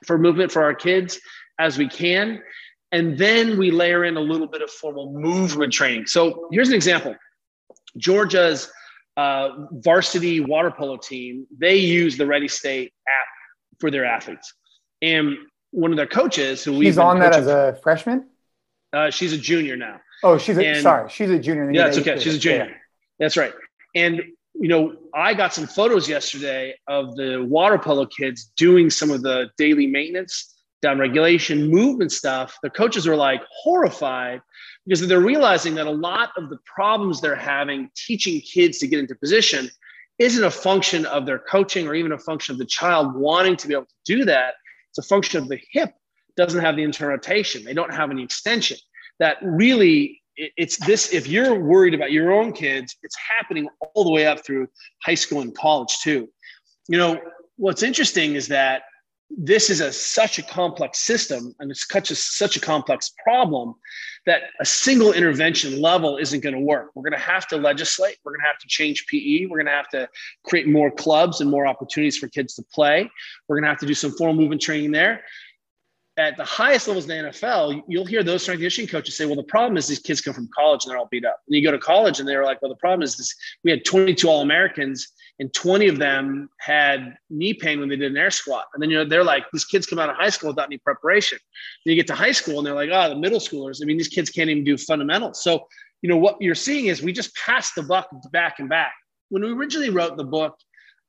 for 0.06 0.18
movement 0.18 0.52
for 0.52 0.62
our 0.62 0.74
kids 0.74 1.18
as 1.58 1.78
we 1.78 1.88
can. 1.88 2.42
And 2.92 3.18
then 3.18 3.58
we 3.58 3.70
layer 3.70 4.04
in 4.04 4.16
a 4.16 4.20
little 4.20 4.46
bit 4.46 4.62
of 4.62 4.70
formal 4.70 5.12
movement 5.12 5.72
training. 5.72 6.06
So 6.06 6.48
here's 6.52 6.68
an 6.68 6.74
example. 6.74 7.16
Georgia's 7.96 8.70
uh, 9.16 9.48
varsity 9.72 10.40
water 10.40 10.72
polo 10.76 10.96
team 10.96 11.46
they 11.56 11.76
use 11.76 12.16
the 12.16 12.26
ready 12.26 12.48
state 12.48 12.92
app 13.08 13.26
for 13.80 13.90
their 13.90 14.04
athletes. 14.04 14.52
And 15.02 15.36
one 15.70 15.90
of 15.90 15.96
their 15.96 16.06
coaches 16.06 16.62
who 16.62 16.78
he's 16.80 16.98
on 16.98 17.18
that 17.20 17.34
as 17.34 17.46
a 17.46 17.78
freshman 17.82 18.26
uh, 18.94 19.10
she's 19.10 19.32
a 19.32 19.38
junior 19.38 19.76
now. 19.76 20.00
Oh, 20.22 20.38
she's 20.38 20.56
a 20.56 20.66
and, 20.66 20.82
sorry, 20.82 21.10
she's 21.10 21.30
a 21.30 21.38
junior. 21.38 21.70
Yeah, 21.70 21.88
it's 21.88 21.98
okay. 21.98 22.18
She's 22.18 22.36
a 22.36 22.38
junior. 22.38 22.66
Yeah. 22.66 22.74
That's 23.18 23.36
right. 23.36 23.52
And 23.94 24.22
you 24.54 24.68
know, 24.68 24.96
I 25.12 25.34
got 25.34 25.52
some 25.52 25.66
photos 25.66 26.08
yesterday 26.08 26.74
of 26.86 27.16
the 27.16 27.44
water 27.48 27.76
polo 27.76 28.06
kids 28.06 28.52
doing 28.56 28.88
some 28.88 29.10
of 29.10 29.22
the 29.22 29.50
daily 29.58 29.86
maintenance, 29.86 30.54
down 30.80 30.98
regulation, 30.98 31.68
movement 31.68 32.12
stuff. 32.12 32.56
The 32.62 32.70
coaches 32.70 33.06
are 33.06 33.16
like 33.16 33.42
horrified 33.50 34.40
because 34.86 35.06
they're 35.06 35.20
realizing 35.20 35.74
that 35.74 35.86
a 35.86 35.90
lot 35.90 36.30
of 36.36 36.50
the 36.50 36.58
problems 36.64 37.20
they're 37.20 37.34
having 37.34 37.90
teaching 37.96 38.40
kids 38.40 38.78
to 38.78 38.86
get 38.86 39.00
into 39.00 39.14
position 39.16 39.68
isn't 40.18 40.44
a 40.44 40.50
function 40.50 41.04
of 41.06 41.26
their 41.26 41.40
coaching 41.40 41.88
or 41.88 41.94
even 41.94 42.12
a 42.12 42.18
function 42.18 42.52
of 42.52 42.58
the 42.58 42.66
child 42.66 43.14
wanting 43.16 43.56
to 43.56 43.66
be 43.66 43.74
able 43.74 43.86
to 43.86 43.94
do 44.04 44.24
that. 44.24 44.54
It's 44.90 44.98
a 44.98 45.02
function 45.02 45.42
of 45.42 45.48
the 45.48 45.58
hip 45.72 45.92
doesn't 46.36 46.60
have 46.60 46.76
the 46.76 46.82
internal 46.82 47.14
rotation. 47.14 47.64
They 47.64 47.74
don't 47.74 47.92
have 47.92 48.10
any 48.10 48.22
extension. 48.22 48.76
That 49.18 49.36
really, 49.42 50.22
it's 50.36 50.76
this. 50.78 51.12
If 51.12 51.26
you're 51.26 51.58
worried 51.58 51.94
about 51.94 52.12
your 52.12 52.32
own 52.32 52.52
kids, 52.52 52.96
it's 53.02 53.16
happening 53.16 53.68
all 53.80 54.04
the 54.04 54.10
way 54.10 54.26
up 54.26 54.44
through 54.44 54.68
high 55.02 55.14
school 55.14 55.40
and 55.40 55.54
college 55.54 55.98
too. 56.02 56.28
You 56.88 56.98
know, 56.98 57.20
what's 57.56 57.82
interesting 57.82 58.34
is 58.34 58.48
that 58.48 58.82
this 59.36 59.70
is 59.70 59.80
a 59.80 59.92
such 59.92 60.38
a 60.38 60.42
complex 60.42 60.98
system 60.98 61.54
and 61.58 61.70
it's 61.70 61.88
such 61.88 62.10
a, 62.10 62.14
such 62.14 62.56
a 62.56 62.60
complex 62.60 63.12
problem 63.22 63.74
that 64.26 64.42
a 64.60 64.64
single 64.64 65.12
intervention 65.12 65.80
level 65.80 66.18
isn't 66.18 66.40
going 66.40 66.54
to 66.54 66.60
work. 66.60 66.90
We're 66.94 67.02
going 67.02 67.18
to 67.18 67.26
have 67.26 67.46
to 67.48 67.56
legislate. 67.56 68.18
We're 68.24 68.32
going 68.32 68.42
to 68.42 68.46
have 68.46 68.58
to 68.58 68.68
change 68.68 69.06
PE. 69.06 69.46
We're 69.46 69.58
going 69.58 69.66
to 69.66 69.72
have 69.72 69.88
to 69.90 70.08
create 70.44 70.68
more 70.68 70.90
clubs 70.90 71.40
and 71.40 71.50
more 71.50 71.66
opportunities 71.66 72.16
for 72.16 72.28
kids 72.28 72.54
to 72.54 72.62
play. 72.72 73.10
We're 73.48 73.56
going 73.56 73.64
to 73.64 73.70
have 73.70 73.78
to 73.80 73.86
do 73.86 73.94
some 73.94 74.12
formal 74.12 74.34
movement 74.34 74.60
training 74.60 74.92
there 74.92 75.22
at 76.16 76.36
the 76.36 76.44
highest 76.44 76.86
levels 76.86 77.08
in 77.08 77.24
the 77.24 77.30
NFL, 77.30 77.82
you'll 77.88 78.04
hear 78.04 78.22
those 78.22 78.42
strength 78.42 78.58
and 78.58 78.62
conditioning 78.62 78.88
coaches 78.88 79.16
say, 79.16 79.26
well, 79.26 79.34
the 79.34 79.42
problem 79.42 79.76
is 79.76 79.88
these 79.88 79.98
kids 79.98 80.20
come 80.20 80.32
from 80.32 80.48
college 80.56 80.84
and 80.84 80.90
they're 80.90 80.98
all 80.98 81.08
beat 81.10 81.24
up. 81.24 81.40
And 81.46 81.56
you 81.56 81.62
go 81.62 81.72
to 81.72 81.78
college 81.78 82.20
and 82.20 82.28
they're 82.28 82.44
like, 82.44 82.62
well, 82.62 82.68
the 82.68 82.76
problem 82.76 83.02
is 83.02 83.16
this 83.16 83.34
we 83.64 83.70
had 83.70 83.84
22 83.84 84.28
All 84.28 84.40
Americans 84.40 85.08
and 85.40 85.52
20 85.52 85.88
of 85.88 85.98
them 85.98 86.48
had 86.60 87.16
knee 87.30 87.52
pain 87.52 87.80
when 87.80 87.88
they 87.88 87.96
did 87.96 88.12
an 88.12 88.16
air 88.16 88.30
squat. 88.30 88.66
And 88.74 88.82
then 88.82 88.90
you 88.90 88.98
know, 88.98 89.04
they're 89.04 89.24
like, 89.24 89.44
these 89.52 89.64
kids 89.64 89.86
come 89.86 89.98
out 89.98 90.08
of 90.08 90.14
high 90.14 90.30
school 90.30 90.50
without 90.50 90.66
any 90.66 90.78
preparation. 90.78 91.38
Then 91.84 91.92
you 91.92 91.96
get 91.96 92.06
to 92.06 92.14
high 92.14 92.32
school 92.32 92.58
and 92.58 92.66
they're 92.66 92.74
like, 92.74 92.90
oh, 92.92 93.08
the 93.08 93.16
middle 93.16 93.40
schoolers. 93.40 93.80
I 93.82 93.86
mean, 93.86 93.96
these 93.96 94.08
kids 94.08 94.30
can't 94.30 94.48
even 94.48 94.62
do 94.62 94.78
fundamentals. 94.78 95.42
So, 95.42 95.66
you 96.02 96.08
know, 96.08 96.16
what 96.16 96.36
you're 96.40 96.54
seeing 96.54 96.86
is 96.86 97.02
we 97.02 97.12
just 97.12 97.34
pass 97.34 97.72
the 97.72 97.82
buck 97.82 98.08
back 98.30 98.60
and 98.60 98.68
back. 98.68 98.92
When 99.30 99.42
we 99.42 99.50
originally 99.52 99.90
wrote 99.90 100.16
the 100.16 100.24
book, 100.24 100.56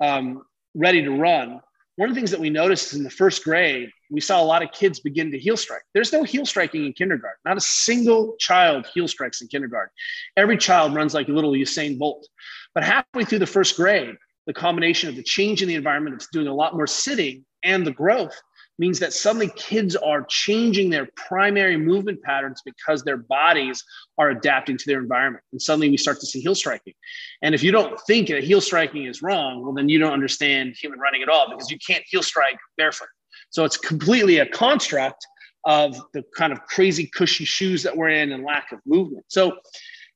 um, 0.02 0.42
Ready 0.74 1.04
to 1.04 1.12
Run, 1.12 1.62
one 1.98 2.10
of 2.10 2.16
the 2.16 2.20
things 2.20 2.32
that 2.32 2.40
we 2.40 2.50
noticed 2.50 2.94
in 2.94 3.04
the 3.04 3.10
first 3.10 3.44
grade, 3.44 3.90
we 4.12 4.20
saw 4.20 4.42
a 4.42 4.44
lot 4.44 4.62
of 4.62 4.72
kids 4.72 5.00
begin 5.00 5.32
to 5.32 5.40
heel 5.40 5.56
strike. 5.56 5.84
There's 5.94 6.12
no 6.12 6.24
heel 6.24 6.46
striking 6.46 6.86
in 6.86 6.94
kindergarten. 6.94 7.38
Not 7.46 7.58
a 7.58 7.62
single 7.62 8.36
child 8.38 8.86
heel 8.94 9.08
strikes 9.08 9.42
in 9.42 9.48
kindergarten. 9.48 9.92
Every 10.36 10.58
child 10.58 10.94
runs 10.94 11.14
like 11.14 11.30
a 11.30 11.32
little 11.32 11.52
Usain 11.52 11.98
Bolt. 11.98 12.28
But 12.74 12.84
halfway 12.84 13.24
through 13.24 13.40
the 13.40 13.48
first 13.48 13.78
grade, 13.78 14.16
the 14.46 14.54
combination 14.54 15.08
of 15.10 15.16
the 15.16 15.24
change 15.24 15.62
in 15.62 15.70
the 15.70 15.76
environment, 15.76 16.16
it's 16.16 16.28
doing 16.28 16.48
a 16.48 16.54
lot 16.54 16.76
more 16.76 16.88
sitting 16.88 17.46
and 17.64 17.88
the 17.88 17.92
growth 17.92 18.40
means 18.78 19.00
that 19.00 19.14
suddenly 19.14 19.50
kids 19.56 19.96
are 19.96 20.26
changing 20.30 20.90
their 20.90 21.08
primary 21.16 21.78
movement 21.78 22.22
patterns 22.24 22.62
because 22.66 23.04
their 23.04 23.18
bodies 23.18 23.84
are 24.18 24.30
adapting 24.30 24.78
to 24.78 24.84
their 24.86 25.00
environment. 25.00 25.44
And 25.52 25.62
suddenly 25.62 25.90
we 25.90 25.98
start 25.98 26.20
to 26.20 26.26
see 26.26 26.42
heel 26.42 26.56
striking. 26.56 26.94
And 27.42 27.56
if 27.56 27.64
you 27.64 27.72
don't 27.72 28.00
think 28.02 28.28
that 28.30 28.44
heel 28.44 28.62
striking 28.62 29.06
is 29.06 29.22
wrong, 29.22 29.64
well, 29.64 29.74
then 29.74 29.90
you 29.90 30.00
don't 30.00 30.14
understand 30.14 30.76
human 30.80 31.00
running 31.00 31.22
at 31.22 31.30
all 31.30 31.50
because 31.50 31.72
you 31.72 31.78
can't 31.86 32.04
heel 32.08 32.24
strike 32.24 32.58
barefoot. 32.78 33.08
So 33.50 33.64
it's 33.64 33.78
completely 33.78 34.40
a 34.40 34.46
construct 34.46 35.26
of 35.66 36.00
the 36.14 36.24
kind 36.36 36.54
of 36.54 36.62
crazy 36.64 37.10
cushy 37.14 37.46
shoes 37.46 37.84
that 37.84 37.96
we're 37.96 38.10
in 38.10 38.32
and 38.32 38.44
lack 38.44 38.72
of 38.72 38.80
movement. 38.86 39.26
So, 39.30 39.54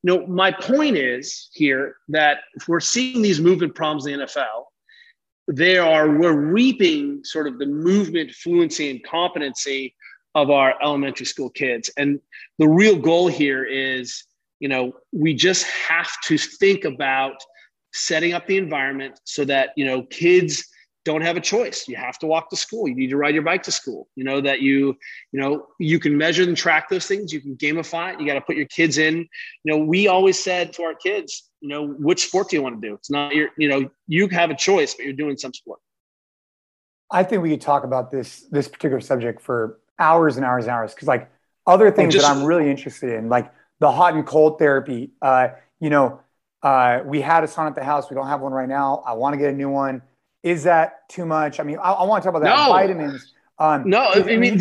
you 0.04 0.18
know, 0.18 0.28
my 0.28 0.52
point 0.52 0.96
is 0.96 1.50
here 1.54 1.96
that 2.10 2.40
if 2.56 2.68
we're 2.68 2.80
seeing 2.80 3.22
these 3.22 3.40
movement 3.40 3.76
problems 3.76 4.06
in 4.06 4.20
the 4.20 4.26
NFL, 4.26 4.66
they 5.50 5.78
are 5.80 6.10
we're 6.10 6.40
reaping 6.40 7.24
sort 7.24 7.48
of 7.48 7.58
the 7.58 7.66
movement 7.66 8.32
fluency 8.32 8.92
and 8.92 9.04
competency 9.04 9.96
of 10.36 10.52
our 10.52 10.76
elementary 10.82 11.26
school 11.26 11.50
kids. 11.50 11.90
And 11.98 12.20
the 12.60 12.68
real 12.68 12.96
goal 12.96 13.28
here 13.28 13.66
is 13.66 14.24
you 14.60 14.70
know 14.70 14.94
we 15.12 15.34
just 15.34 15.66
have 15.66 16.10
to 16.26 16.38
think 16.38 16.86
about 16.86 17.36
setting 17.94 18.34
up 18.34 18.46
the 18.46 18.58
environment 18.58 19.20
so 19.24 19.44
that 19.46 19.72
you 19.76 19.86
know 19.86 20.04
kids 20.04 20.69
don't 21.06 21.22
have 21.22 21.38
a 21.38 21.42
choice. 21.42 21.88
You 21.88 21.96
have 21.96 22.20
to 22.20 22.28
walk 22.28 22.50
to 22.50 22.56
school. 22.56 22.88
You 22.88 22.96
need 22.96 23.10
to 23.10 23.18
ride 23.18 23.34
your 23.34 23.44
bike 23.44 23.64
to 23.64 23.72
school. 23.72 24.08
You 24.16 24.24
know 24.24 24.42
that 24.42 24.62
you 24.62 24.98
you 25.32 25.40
know 25.40 25.68
you 25.80 26.00
can 26.00 26.18
measure 26.18 26.44
and 26.44 26.56
track 26.56 26.90
those 26.90 27.06
things. 27.06 27.34
You 27.34 27.42
can 27.42 27.56
gamify 27.56 28.14
it. 28.14 28.20
You 28.20 28.26
got 28.26 28.36
to 28.36 28.42
put 28.42 28.56
your 28.56 28.68
kids 28.68 28.98
in. 28.98 29.18
You 29.64 29.74
know 29.74 29.78
we 29.78 30.08
always 30.08 30.42
said 30.42 30.74
to 30.74 30.84
our 30.84 30.96
kids 30.96 31.50
you 31.62 31.70
know 31.70 31.88
which 31.88 32.28
sport 32.28 32.50
do 32.50 32.56
you 32.56 32.62
want 32.62 32.82
to 32.82 32.88
do? 32.88 32.94
It's 32.96 33.12
not 33.12 33.36
your 33.36 33.50
you 33.58 33.70
know 33.70 33.90
you 34.08 34.28
have 34.30 34.50
a 34.50 34.56
choice 34.56 34.94
but 34.94 35.06
you're 35.06 35.14
doing 35.14 35.38
some 35.38 35.54
sport. 35.54 35.80
I 37.12 37.24
think 37.24 37.42
we 37.42 37.50
could 37.50 37.62
talk 37.62 37.84
about 37.84 38.12
this 38.12 38.46
this 38.52 38.68
particular 38.68 39.02
subject 39.02 39.42
for 39.42 39.80
hours 39.98 40.38
and 40.38 40.46
hours 40.46 40.66
and 40.66 40.72
hours 40.72 40.94
because 40.94 41.08
like 41.08 41.30
other 41.68 41.92
things 41.92 42.14
just, 42.14 42.26
that 42.26 42.36
i'm 42.36 42.46
really 42.46 42.72
interested 42.72 43.14
in 43.14 43.28
like 43.28 43.54
the 43.80 43.92
hot 43.92 44.14
and 44.14 44.26
cold 44.26 44.60
therapy. 44.60 45.12
Uh 45.22 45.50
you 45.80 45.90
know 45.90 46.22
uh, 46.62 47.00
we 47.06 47.22
had 47.22 47.44
a 47.44 47.48
sauna 47.48 47.68
at 47.68 47.76
the 47.76 47.84
house. 47.84 48.10
We 48.10 48.16
don't 48.16 48.28
have 48.28 48.42
one 48.42 48.52
right 48.52 48.68
now. 48.68 49.02
I 49.06 49.14
want 49.14 49.34
to 49.34 49.38
get 49.40 49.50
a 49.50 49.56
new 49.56 49.70
one. 49.70 50.02
Is 50.44 50.64
that 50.64 51.10
too 51.10 51.26
much? 51.26 51.60
I 51.60 51.64
mean, 51.64 51.78
I, 51.78 51.92
I 51.92 52.04
want 52.06 52.24
to 52.24 52.28
talk 52.30 52.36
about 52.36 52.48
that. 52.48 52.68
No. 52.68 52.74
Vitamins. 52.74 53.34
Um, 53.60 53.90
no, 53.90 54.12
I 54.14 54.38
mean, 54.38 54.58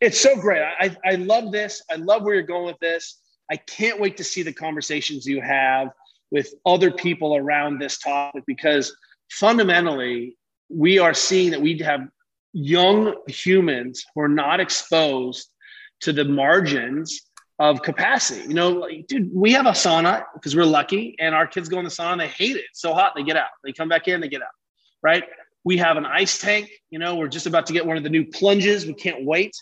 it's 0.00 0.18
so 0.18 0.34
great. 0.34 0.62
I, 0.62 0.96
I 1.04 1.16
love 1.16 1.52
this. 1.52 1.82
I 1.90 1.96
love 1.96 2.22
where 2.22 2.34
you're 2.34 2.42
going 2.42 2.64
with 2.64 2.78
this. 2.78 3.18
I 3.50 3.56
can't 3.56 4.00
wait 4.00 4.16
to 4.16 4.24
see 4.24 4.42
the 4.42 4.52
conversations 4.52 5.26
you 5.26 5.42
have 5.42 5.90
with 6.30 6.54
other 6.64 6.90
people 6.90 7.36
around 7.36 7.78
this 7.78 7.98
topic 7.98 8.44
because 8.46 8.96
fundamentally, 9.30 10.38
we 10.70 10.98
are 10.98 11.12
seeing 11.12 11.50
that 11.50 11.60
we 11.60 11.76
have 11.78 12.08
young 12.54 13.14
humans 13.26 14.06
who 14.14 14.22
are 14.22 14.28
not 14.28 14.58
exposed 14.58 15.50
to 16.00 16.12
the 16.12 16.24
margins 16.24 17.20
of 17.58 17.82
capacity. 17.82 18.48
You 18.48 18.54
know, 18.54 18.70
like, 18.70 19.06
dude, 19.06 19.30
we 19.34 19.52
have 19.52 19.66
a 19.66 19.72
sauna 19.72 20.24
because 20.32 20.56
we're 20.56 20.64
lucky, 20.64 21.14
and 21.18 21.34
our 21.34 21.46
kids 21.46 21.68
go 21.68 21.78
in 21.78 21.84
the 21.84 21.90
sauna. 21.90 22.16
They 22.18 22.28
hate 22.28 22.56
it. 22.56 22.64
It's 22.70 22.80
so 22.80 22.94
hot. 22.94 23.12
They 23.14 23.22
get 23.22 23.36
out. 23.36 23.50
They 23.62 23.72
come 23.72 23.88
back 23.88 24.08
in. 24.08 24.22
They 24.22 24.28
get 24.28 24.40
out. 24.40 24.48
Right. 25.02 25.24
We 25.64 25.76
have 25.78 25.96
an 25.96 26.06
ice 26.06 26.38
tank. 26.38 26.70
You 26.90 26.98
know, 26.98 27.16
we're 27.16 27.28
just 27.28 27.46
about 27.46 27.66
to 27.66 27.72
get 27.72 27.86
one 27.86 27.96
of 27.96 28.02
the 28.02 28.10
new 28.10 28.26
plunges. 28.26 28.86
We 28.86 28.94
can't 28.94 29.24
wait. 29.24 29.52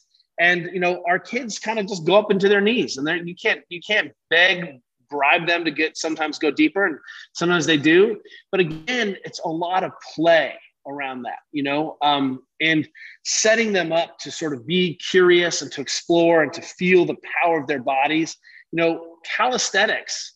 And 0.41 0.70
you 0.72 0.80
know, 0.80 1.03
our 1.09 1.18
kids 1.18 1.59
kind 1.59 1.78
of 1.78 1.86
just 1.86 2.05
go 2.05 2.16
up 2.16 2.30
into 2.30 2.49
their 2.49 2.61
knees, 2.61 2.97
and 2.97 3.28
you 3.28 3.34
can't 3.34 3.61
you 3.68 3.80
can't 3.80 4.12
beg 4.30 4.80
bribe 5.11 5.47
them 5.47 5.64
to 5.64 5.70
get 5.70 5.97
sometimes 5.97 6.39
go 6.39 6.51
deeper, 6.51 6.86
and 6.86 6.99
sometimes 7.32 7.66
they 7.66 7.76
do. 7.76 8.20
But 8.51 8.61
again, 8.61 9.16
it's 9.24 9.41
a 9.41 9.49
lot 9.49 9.84
of 9.84 9.93
play 10.14 10.55
around 10.86 11.22
that, 11.22 11.39
you 11.53 11.62
know, 11.62 11.97
um, 12.03 12.41
and 12.61 12.89
setting 13.24 13.72
them 13.72 13.93
up 13.93 14.18
to 14.18 14.30
sort 14.30 14.55
of 14.55 14.66
be 14.66 14.95
curious 15.11 15.62
and 15.62 15.70
to 15.72 15.80
explore 15.80 16.43
and 16.43 16.53
to 16.53 16.62
feel 16.62 17.05
the 17.05 17.16
power 17.43 17.61
of 17.61 17.66
their 17.66 17.82
bodies. 17.82 18.36
You 18.72 18.78
know, 18.78 19.16
calisthenics, 19.24 20.34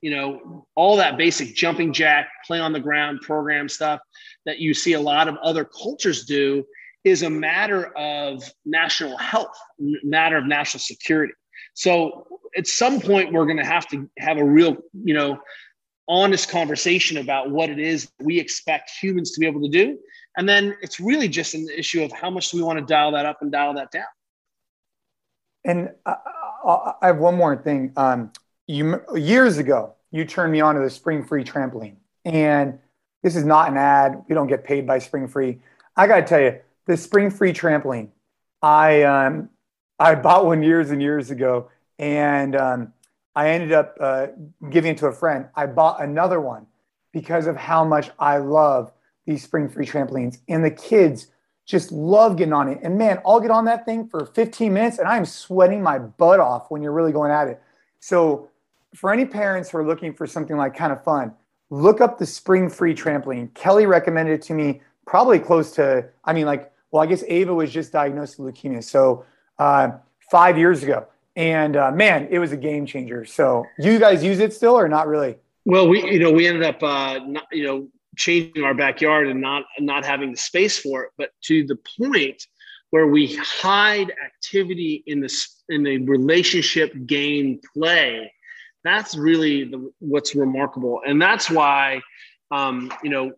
you 0.00 0.10
know, 0.10 0.66
all 0.74 0.96
that 0.96 1.16
basic 1.16 1.54
jumping 1.54 1.92
jack, 1.92 2.28
play 2.46 2.60
on 2.60 2.72
the 2.72 2.80
ground 2.80 3.20
program 3.22 3.68
stuff 3.68 4.00
that 4.46 4.58
you 4.58 4.74
see 4.74 4.92
a 4.92 5.00
lot 5.00 5.28
of 5.28 5.36
other 5.38 5.64
cultures 5.64 6.24
do 6.24 6.64
is 7.04 7.22
a 7.22 7.30
matter 7.30 7.86
of 7.96 8.42
national 8.64 9.16
health, 9.18 9.56
matter 9.78 10.36
of 10.36 10.46
national 10.46 10.80
security. 10.80 11.34
So 11.74 12.26
at 12.56 12.66
some 12.66 13.00
point, 13.00 13.32
we're 13.32 13.44
going 13.44 13.58
to 13.58 13.64
have 13.64 13.86
to 13.88 14.08
have 14.18 14.38
a 14.38 14.44
real, 14.44 14.76
you 14.92 15.14
know, 15.14 15.38
honest 16.08 16.50
conversation 16.50 17.18
about 17.18 17.50
what 17.50 17.70
it 17.70 17.78
is 17.78 18.10
we 18.22 18.38
expect 18.38 18.90
humans 19.00 19.32
to 19.32 19.40
be 19.40 19.46
able 19.46 19.62
to 19.62 19.68
do. 19.68 19.98
And 20.36 20.48
then 20.48 20.76
it's 20.82 21.00
really 21.00 21.28
just 21.28 21.54
an 21.54 21.68
issue 21.74 22.02
of 22.02 22.12
how 22.12 22.30
much 22.30 22.50
do 22.50 22.58
we 22.58 22.62
want 22.62 22.78
to 22.78 22.84
dial 22.84 23.12
that 23.12 23.26
up 23.26 23.38
and 23.40 23.50
dial 23.50 23.74
that 23.74 23.90
down. 23.90 24.04
And 25.64 25.90
I, 26.04 26.16
I 27.00 27.06
have 27.06 27.18
one 27.18 27.36
more 27.36 27.56
thing. 27.56 27.92
Um, 27.96 28.32
you 28.66 29.00
years 29.14 29.58
ago, 29.58 29.94
you 30.10 30.24
turned 30.24 30.52
me 30.52 30.60
on 30.60 30.74
to 30.74 30.80
the 30.80 30.88
Springfree 30.88 31.44
trampoline, 31.44 31.96
and 32.24 32.78
this 33.24 33.34
is 33.34 33.44
not 33.44 33.70
an 33.70 33.78
ad. 33.78 34.22
We 34.28 34.34
don't 34.34 34.46
get 34.46 34.62
paid 34.62 34.86
by 34.86 34.98
Springfree. 34.98 35.58
I 35.96 36.06
got 36.06 36.16
to 36.16 36.22
tell 36.22 36.40
you, 36.40 36.60
the 36.84 36.92
Springfree 36.92 37.54
trampoline, 37.54 38.10
I 38.62 39.02
um, 39.02 39.48
I 39.98 40.14
bought 40.14 40.44
one 40.44 40.62
years 40.62 40.90
and 40.90 41.00
years 41.00 41.30
ago, 41.30 41.70
and 41.98 42.54
um, 42.54 42.92
I 43.34 43.48
ended 43.48 43.72
up 43.72 43.96
uh, 43.98 44.26
giving 44.68 44.92
it 44.92 44.98
to 44.98 45.06
a 45.06 45.12
friend. 45.12 45.46
I 45.56 45.66
bought 45.66 46.02
another 46.02 46.38
one 46.38 46.66
because 47.12 47.46
of 47.46 47.56
how 47.56 47.82
much 47.82 48.10
I 48.18 48.36
love 48.36 48.92
these 49.24 49.46
Springfree 49.48 49.88
trampolines. 49.88 50.38
And 50.48 50.62
the 50.62 50.70
kids 50.70 51.28
just 51.64 51.92
love 51.92 52.36
getting 52.36 52.52
on 52.52 52.68
it. 52.68 52.80
And 52.82 52.98
man, 52.98 53.20
I'll 53.24 53.40
get 53.40 53.50
on 53.50 53.64
that 53.64 53.86
thing 53.86 54.06
for 54.06 54.26
15 54.26 54.70
minutes 54.70 54.98
and 54.98 55.08
I'm 55.08 55.24
sweating 55.24 55.82
my 55.82 55.98
butt 55.98 56.40
off 56.40 56.70
when 56.70 56.82
you're 56.82 56.92
really 56.92 57.12
going 57.12 57.30
at 57.30 57.48
it. 57.48 57.62
So, 58.00 58.50
for 58.94 59.12
any 59.12 59.24
parents 59.24 59.70
who 59.70 59.78
are 59.78 59.86
looking 59.86 60.12
for 60.14 60.26
something 60.26 60.56
like 60.56 60.76
kind 60.76 60.92
of 60.92 61.02
fun, 61.02 61.32
look 61.70 62.00
up 62.00 62.18
the 62.18 62.24
Springfree 62.24 62.96
trampoline. 62.96 63.52
Kelly 63.54 63.86
recommended 63.86 64.34
it 64.34 64.42
to 64.42 64.54
me 64.54 64.80
probably 65.06 65.38
close 65.38 65.72
to, 65.72 66.06
I 66.24 66.32
mean, 66.32 66.46
like, 66.46 66.72
well, 66.90 67.02
I 67.02 67.06
guess 67.06 67.24
Ava 67.26 67.54
was 67.54 67.72
just 67.72 67.92
diagnosed 67.92 68.38
with 68.38 68.54
leukemia. 68.54 68.82
So, 68.82 69.24
uh, 69.58 69.90
five 70.30 70.56
years 70.56 70.82
ago 70.82 71.06
and 71.36 71.76
uh, 71.76 71.90
man, 71.90 72.28
it 72.30 72.38
was 72.38 72.52
a 72.52 72.56
game 72.56 72.86
changer. 72.86 73.24
So, 73.24 73.64
you 73.78 73.98
guys 73.98 74.22
use 74.22 74.38
it 74.38 74.52
still, 74.52 74.78
or 74.78 74.88
not 74.88 75.06
really? 75.06 75.36
Well, 75.64 75.88
we 75.88 76.04
you 76.12 76.18
know 76.18 76.30
we 76.30 76.46
ended 76.46 76.62
up 76.62 76.82
uh, 76.82 77.20
not, 77.26 77.46
you 77.52 77.64
know 77.64 77.88
changing 78.16 78.62
our 78.62 78.74
backyard 78.74 79.26
and 79.26 79.40
not 79.40 79.64
not 79.80 80.04
having 80.04 80.30
the 80.30 80.36
space 80.36 80.78
for 80.78 81.04
it, 81.04 81.10
but 81.18 81.30
to 81.44 81.66
the 81.66 81.76
point 81.98 82.46
where 82.90 83.08
we 83.08 83.34
hide 83.36 84.12
activity 84.24 85.02
in 85.06 85.20
the 85.20 85.46
in 85.68 85.82
the 85.82 85.98
relationship 85.98 86.92
game 87.06 87.60
play. 87.74 88.32
That's 88.84 89.16
really 89.16 89.64
the, 89.64 89.90
what's 89.98 90.34
remarkable, 90.34 91.00
and 91.06 91.20
that's 91.20 91.50
why 91.50 92.02
um, 92.50 92.92
you 93.02 93.10
know 93.10 93.32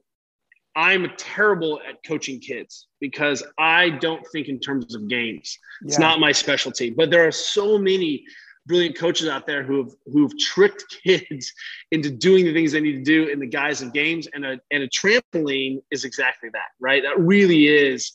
I'm 0.77 1.11
terrible 1.17 1.81
at 1.89 2.05
coaching 2.05 2.39
kids 2.39 2.89
because 3.01 3.43
I 3.59 3.91
don't 3.91 4.23
think 4.31 4.49
in 4.49 4.61
terms 4.61 4.95
of 4.95 5.09
games. 5.09 5.59
Yeah. 5.81 5.89
It's 5.89 5.99
not 5.99 6.21
my 6.21 6.33
specialty. 6.33 6.91
But 6.91 7.11
there 7.11 7.27
are 7.27 7.33
so 7.33 7.79
many 7.79 8.25
brilliant 8.67 8.99
coaches 8.99 9.27
out 9.27 9.47
there 9.47 9.63
who 9.63 9.79
have 9.79 9.93
who've 10.13 10.39
tricked 10.39 10.85
kids 11.03 11.53
into 11.93 12.11
doing 12.11 12.45
the 12.45 12.53
things 12.53 12.73
they 12.73 12.81
need 12.81 13.05
to 13.05 13.05
do 13.05 13.29
in 13.29 13.41
the 13.41 13.47
guise 13.47 13.81
of 13.81 13.95
games. 13.95 14.29
And 14.35 14.45
a 14.45 14.61
and 14.71 14.83
a 14.83 14.89
trampoline 14.89 15.81
is 15.91 16.05
exactly 16.05 16.51
that, 16.53 16.69
right? 16.79 17.03
That 17.03 17.19
really 17.19 17.69
is 17.69 18.15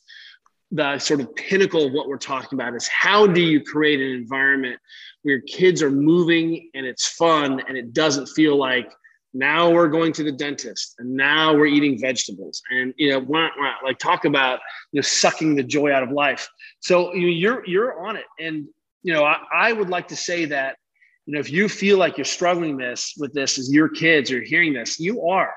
the 0.70 1.00
sort 1.00 1.20
of 1.20 1.36
pinnacle 1.36 1.88
of 1.88 1.94
what 1.94 2.08
we're 2.08 2.18
talking 2.18 2.58
about 2.58 2.76
is 2.76 2.88
how 2.88 3.28
do 3.28 3.42
you 3.42 3.62
create 3.62 4.00
an 4.00 4.12
environment 4.12 4.80
where 5.24 5.42
kids 5.42 5.82
are 5.82 5.92
moving 5.92 6.70
and 6.74 6.86
it's 6.86 7.08
fun 7.08 7.62
and 7.68 7.78
it 7.78 7.94
doesn't 7.94 8.28
feel 8.28 8.56
like 8.56 8.92
now 9.34 9.70
we're 9.70 9.88
going 9.88 10.12
to 10.14 10.24
the 10.24 10.32
dentist 10.32 10.96
and 11.00 11.16
now 11.16 11.54
we're 11.54 11.68
eating 11.68 12.00
vegetables. 12.00 12.62
And 12.72 12.94
you 12.98 13.12
know 13.12 13.20
wah, 13.20 13.50
wah, 13.58 13.76
like 13.84 13.98
talk 13.98 14.26
about 14.26 14.60
you 14.92 14.98
know 14.98 15.02
sucking 15.02 15.56
the 15.56 15.64
joy 15.64 15.92
out 15.94 16.04
of 16.04 16.12
life. 16.12 16.50
So 16.80 17.14
you 17.14 17.22
know, 17.22 17.28
you're 17.28 17.66
you're 17.66 18.08
on 18.08 18.18
it. 18.18 18.26
And 18.40 18.68
you 19.04 19.14
know 19.14 19.24
I, 19.24 19.38
I 19.54 19.74
would 19.74 19.90
like 19.90 20.08
to 20.10 20.16
say 20.16 20.46
that 20.46 20.78
you 21.26 21.34
know 21.34 21.40
if 21.40 21.52
you 21.52 21.70
feel 21.70 21.98
like 21.98 22.18
you're 22.18 22.26
struggling 22.26 22.78
this 22.78 23.14
with 23.18 23.34
this 23.34 23.58
as 23.58 23.72
your 23.72 23.90
kids 23.90 24.32
are 24.32 24.42
hearing 24.42 24.74
this 24.74 25.00
you 25.00 25.28
are 25.28 25.54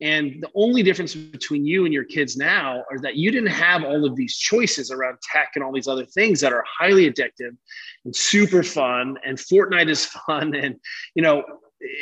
and 0.00 0.40
the 0.40 0.50
only 0.54 0.82
difference 0.82 1.14
between 1.14 1.66
you 1.66 1.84
and 1.84 1.92
your 1.92 2.04
kids 2.04 2.36
now 2.36 2.84
is 2.94 3.00
that 3.02 3.16
you 3.16 3.30
didn't 3.30 3.50
have 3.50 3.82
all 3.82 4.04
of 4.04 4.14
these 4.14 4.36
choices 4.36 4.90
around 4.90 5.18
tech 5.32 5.50
and 5.54 5.64
all 5.64 5.72
these 5.72 5.88
other 5.88 6.06
things 6.06 6.40
that 6.40 6.52
are 6.52 6.64
highly 6.78 7.10
addictive 7.10 7.56
and 8.04 8.14
super 8.14 8.62
fun 8.62 9.16
and 9.24 9.38
fortnite 9.38 9.88
is 9.88 10.04
fun 10.26 10.54
and 10.54 10.76
you 11.14 11.22
know 11.22 11.42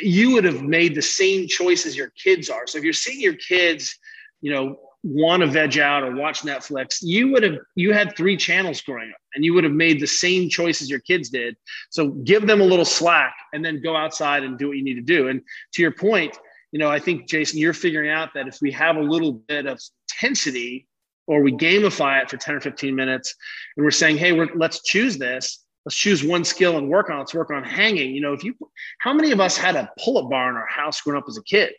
you 0.01 0.31
would 0.31 0.43
have 0.43 0.61
made 0.61 0.95
the 0.95 1.01
same 1.01 1.47
choices 1.47 1.95
your 1.95 2.11
kids 2.21 2.49
are. 2.49 2.67
So 2.67 2.77
if 2.77 2.83
you're 2.83 2.93
seeing 2.93 3.21
your 3.21 3.35
kids, 3.35 3.97
you 4.41 4.51
know, 4.51 4.77
want 5.03 5.41
to 5.41 5.47
veg 5.47 5.77
out 5.77 6.03
or 6.03 6.15
watch 6.15 6.41
Netflix, 6.41 6.97
you 7.01 7.31
would 7.31 7.43
have 7.43 7.57
you 7.75 7.93
had 7.93 8.15
three 8.17 8.35
channels 8.35 8.81
growing 8.81 9.09
up 9.09 9.21
and 9.35 9.45
you 9.45 9.53
would 9.53 9.63
have 9.63 9.73
made 9.73 9.99
the 9.99 10.07
same 10.07 10.49
choices 10.49 10.89
your 10.89 10.99
kids 10.99 11.29
did. 11.29 11.55
So 11.91 12.09
give 12.09 12.47
them 12.47 12.61
a 12.61 12.63
little 12.63 12.85
slack 12.85 13.35
and 13.53 13.63
then 13.63 13.81
go 13.81 13.95
outside 13.95 14.43
and 14.43 14.57
do 14.57 14.69
what 14.69 14.77
you 14.77 14.83
need 14.83 14.95
to 14.95 15.01
do. 15.01 15.27
And 15.27 15.41
to 15.73 15.81
your 15.81 15.91
point, 15.91 16.37
you 16.77 16.83
know, 16.83 16.91
I 16.91 16.99
think 16.99 17.27
Jason, 17.27 17.57
you're 17.57 17.73
figuring 17.73 18.11
out 18.11 18.35
that 18.35 18.47
if 18.47 18.59
we 18.61 18.71
have 18.73 18.97
a 18.97 19.01
little 19.01 19.31
bit 19.31 19.65
of 19.65 19.81
intensity 20.13 20.87
or 21.25 21.41
we 21.41 21.51
gamify 21.51 22.21
it 22.21 22.29
for 22.29 22.37
10 22.37 22.53
or 22.53 22.61
15 22.61 22.93
minutes 22.93 23.33
and 23.75 23.83
we're 23.83 23.89
saying, 23.89 24.17
hey, 24.17 24.31
we're, 24.31 24.53
let's 24.53 24.83
choose 24.83 25.17
this, 25.17 25.65
let's 25.85 25.97
choose 25.97 26.23
one 26.23 26.43
skill 26.43 26.77
and 26.77 26.87
work 26.87 27.09
on. 27.09 27.17
Let's 27.17 27.33
work 27.33 27.49
on 27.49 27.63
hanging. 27.63 28.13
You 28.13 28.21
know, 28.21 28.33
if 28.33 28.43
you, 28.43 28.53
how 28.99 29.11
many 29.11 29.31
of 29.31 29.39
us 29.39 29.57
had 29.57 29.75
a 29.75 29.89
pull-up 29.99 30.29
bar 30.29 30.51
in 30.51 30.55
our 30.55 30.67
house 30.67 31.01
growing 31.01 31.17
up 31.17 31.25
as 31.27 31.39
a 31.39 31.43
kid? 31.45 31.73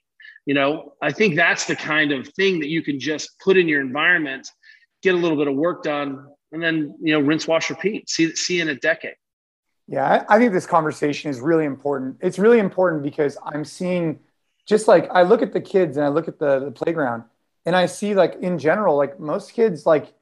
You 0.47 0.55
know, 0.55 0.95
I 1.01 1.13
think 1.13 1.37
that's 1.37 1.67
the 1.67 1.77
kind 1.77 2.11
of 2.11 2.27
thing 2.31 2.59
that 2.59 2.69
you 2.69 2.83
can 2.83 2.99
just 2.99 3.39
put 3.39 3.57
in 3.57 3.69
your 3.69 3.81
environment, 3.81 4.49
get 5.05 5.15
a 5.15 5.19
little 5.19 5.39
bit 5.39 5.47
of 5.47 5.55
work 5.55 5.85
done, 5.85 6.27
and 6.51 6.61
then 6.61 6.93
you 7.01 7.13
know, 7.13 7.21
rinse, 7.21 7.47
wash, 7.47 7.71
repeat. 7.71 8.11
See, 8.11 8.35
see 8.35 8.61
in 8.61 8.69
a 8.69 8.75
decade. 8.75 9.15
Yeah, 9.87 10.25
I 10.29 10.39
think 10.39 10.53
this 10.53 10.67
conversation 10.67 11.31
is 11.31 11.41
really 11.41 11.65
important. 11.65 12.17
It's 12.21 12.39
really 12.39 12.59
important 12.59 13.03
because 13.03 13.39
I'm 13.47 13.65
seeing, 13.65 14.19
just 14.69 14.87
like 14.87 15.09
I 15.11 15.23
look 15.23 15.41
at 15.41 15.53
the 15.53 15.61
kids 15.61 15.97
and 15.97 16.05
I 16.05 16.11
look 16.11 16.29
at 16.29 16.39
the, 16.39 16.61
the 16.61 16.71
playground, 16.71 17.25
and 17.65 17.75
I 17.75 17.87
see 17.87 18.15
like 18.15 18.37
in 18.43 18.59
general, 18.59 18.97
like 18.97 19.19
most 19.19 19.55
kids, 19.55 19.87
like 19.87 20.13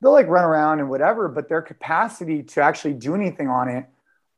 they'll 0.00 0.12
like 0.12 0.28
run 0.28 0.44
around 0.44 0.78
and 0.78 0.88
whatever, 0.88 1.28
but 1.28 1.48
their 1.48 1.60
capacity 1.60 2.44
to 2.44 2.62
actually 2.62 2.94
do 2.94 3.14
anything 3.14 3.48
on 3.48 3.68
it 3.68 3.86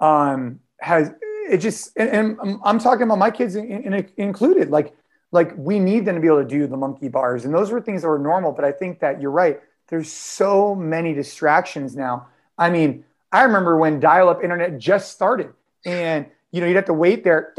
um, 0.00 0.60
has 0.80 1.12
it 1.48 1.58
just. 1.58 1.92
And, 1.96 2.38
and, 2.40 2.58
I'm 2.64 2.78
talking 2.78 3.02
about 3.02 3.18
my 3.18 3.30
kids 3.30 3.54
in, 3.54 3.70
in, 3.70 4.08
included. 4.16 4.70
Like 4.70 4.94
like 5.30 5.52
we 5.56 5.78
need 5.78 6.06
them 6.06 6.14
to 6.14 6.20
be 6.22 6.26
able 6.26 6.42
to 6.42 6.48
do 6.48 6.66
the 6.66 6.78
monkey 6.78 7.08
bars, 7.08 7.44
and 7.44 7.54
those 7.54 7.70
were 7.70 7.82
things 7.82 8.00
that 8.00 8.08
were 8.08 8.18
normal. 8.18 8.52
But 8.52 8.64
I 8.64 8.72
think 8.72 9.00
that 9.00 9.20
you're 9.20 9.30
right. 9.30 9.60
There's 9.88 10.10
so 10.10 10.74
many 10.74 11.12
distractions 11.12 11.94
now. 11.94 12.28
I 12.56 12.70
mean, 12.70 13.04
I 13.30 13.42
remember 13.42 13.76
when 13.76 14.00
dial-up 14.00 14.42
internet 14.42 14.78
just 14.78 15.12
started, 15.12 15.52
and 15.84 16.26
you 16.52 16.60
know 16.60 16.66
you'd 16.66 16.76
have 16.76 16.84
to 16.86 16.92
wait 16.92 17.24
there, 17.24 17.52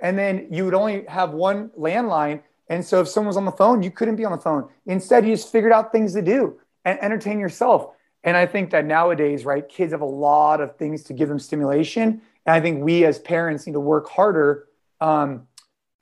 and 0.00 0.18
then 0.18 0.48
you 0.50 0.64
would 0.64 0.74
only 0.74 1.04
have 1.06 1.32
one 1.32 1.70
landline 1.70 2.42
and 2.68 2.84
so 2.84 3.00
if 3.00 3.08
someone 3.08 3.28
was 3.28 3.36
on 3.36 3.44
the 3.44 3.52
phone, 3.52 3.82
you 3.82 3.90
couldn't 3.90 4.16
be 4.16 4.24
on 4.24 4.32
the 4.32 4.38
phone. 4.38 4.68
Instead, 4.86 5.26
you 5.26 5.34
just 5.34 5.52
figured 5.52 5.72
out 5.72 5.92
things 5.92 6.14
to 6.14 6.22
do 6.22 6.58
and 6.84 6.98
entertain 7.02 7.38
yourself. 7.38 7.88
And 8.22 8.36
I 8.36 8.46
think 8.46 8.70
that 8.70 8.86
nowadays, 8.86 9.44
right, 9.44 9.68
kids 9.68 9.92
have 9.92 10.00
a 10.00 10.06
lot 10.06 10.60
of 10.60 10.76
things 10.76 11.02
to 11.04 11.12
give 11.12 11.28
them 11.28 11.38
stimulation. 11.38 12.22
And 12.46 12.54
I 12.54 12.60
think 12.60 12.82
we 12.82 13.04
as 13.04 13.18
parents 13.18 13.66
need 13.66 13.74
to 13.74 13.80
work 13.80 14.08
harder 14.08 14.66
um, 15.00 15.46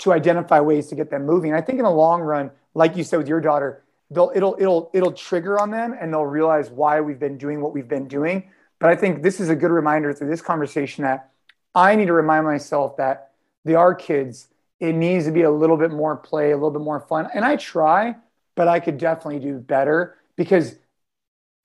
to 0.01 0.13
identify 0.13 0.61
ways 0.61 0.87
to 0.89 0.95
get 0.95 1.11
them 1.11 1.27
moving. 1.27 1.51
And 1.51 1.59
I 1.59 1.63
think 1.63 1.79
in 1.79 1.85
the 1.85 1.91
long 1.91 2.21
run, 2.21 2.53
like 2.75 2.97
you 2.97 3.03
said 3.03 3.17
with 3.17 3.29
your 3.29 3.41
daughter, 3.41 3.83
they'll 4.11 4.31
it'll 4.35 4.57
it'll 4.59 4.91
it'll 4.93 5.13
trigger 5.13 5.61
on 5.61 5.71
them 5.71 5.97
and 5.99 6.13
they'll 6.13 6.27
realize 6.27 6.71
why 6.71 7.01
we've 7.01 7.19
been 7.19 7.39
doing 7.39 7.61
what 7.61 7.73
we've 7.73 7.89
been 7.89 8.07
doing. 8.07 8.51
But 8.79 8.91
I 8.91 8.97
think 8.97 9.23
this 9.23 9.41
is 9.41 9.49
a 9.49 9.57
good 9.57 9.71
reminder 9.71 10.13
through 10.13 10.29
this 10.29 10.43
conversation 10.43 11.03
that 11.03 11.32
I 11.75 11.97
need 11.97 12.07
to 12.07 12.13
remind 12.13 12.45
myself 12.45 12.97
that 12.99 13.31
they 13.65 13.75
are 13.75 13.95
kids 13.95 14.49
it 14.83 14.97
needs 14.97 15.27
to 15.27 15.31
be 15.31 15.43
a 15.43 15.51
little 15.51 15.77
bit 15.77 15.93
more 15.93 16.17
play, 16.17 16.51
a 16.51 16.57
little 16.57 16.73
bit 16.73 16.83
more 16.83 16.99
fun. 16.99 17.29
And 17.33 17.45
I 17.45 17.55
try, 17.55 18.17
but 18.57 18.67
I 18.67 18.81
could 18.81 18.99
definitely 18.99 19.39
do 19.39 19.59
better 19.59 20.17
because 20.35 20.75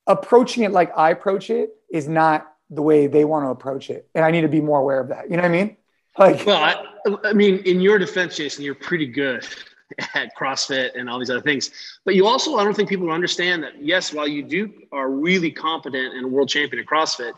approaching 0.05 0.61
it 0.61 0.71
like 0.71 0.95
I 0.95 1.09
approach 1.09 1.49
it 1.49 1.71
is 1.89 2.07
not 2.07 2.53
the 2.69 2.83
way 2.83 3.07
they 3.07 3.25
want 3.25 3.45
to 3.45 3.49
approach 3.49 3.89
it. 3.89 4.07
And 4.13 4.23
I 4.23 4.29
need 4.29 4.41
to 4.41 4.47
be 4.47 4.61
more 4.61 4.79
aware 4.79 4.99
of 4.99 5.07
that. 5.07 5.31
You 5.31 5.37
know 5.37 5.41
what 5.41 5.49
I 5.49 5.51
mean? 5.51 5.77
Like, 6.19 6.45
well, 6.45 6.63
I, 6.63 7.29
I 7.29 7.33
mean, 7.33 7.57
in 7.65 7.81
your 7.81 7.97
defense, 7.97 8.37
Jason, 8.37 8.63
you're 8.63 8.75
pretty 8.75 9.07
good 9.07 9.43
at 10.13 10.35
CrossFit 10.37 10.91
and 10.93 11.09
all 11.09 11.17
these 11.17 11.31
other 11.31 11.41
things. 11.41 11.71
But 12.05 12.13
you 12.13 12.27
also, 12.27 12.57
I 12.57 12.63
don't 12.63 12.75
think 12.75 12.87
people 12.87 13.11
understand 13.11 13.63
that, 13.63 13.83
yes, 13.83 14.13
while 14.13 14.27
you 14.27 14.43
do 14.43 14.71
are 14.91 15.09
really 15.09 15.49
competent 15.49 16.13
and 16.13 16.25
a 16.25 16.27
world 16.27 16.49
champion 16.49 16.83
at 16.83 16.87
CrossFit, 16.87 17.33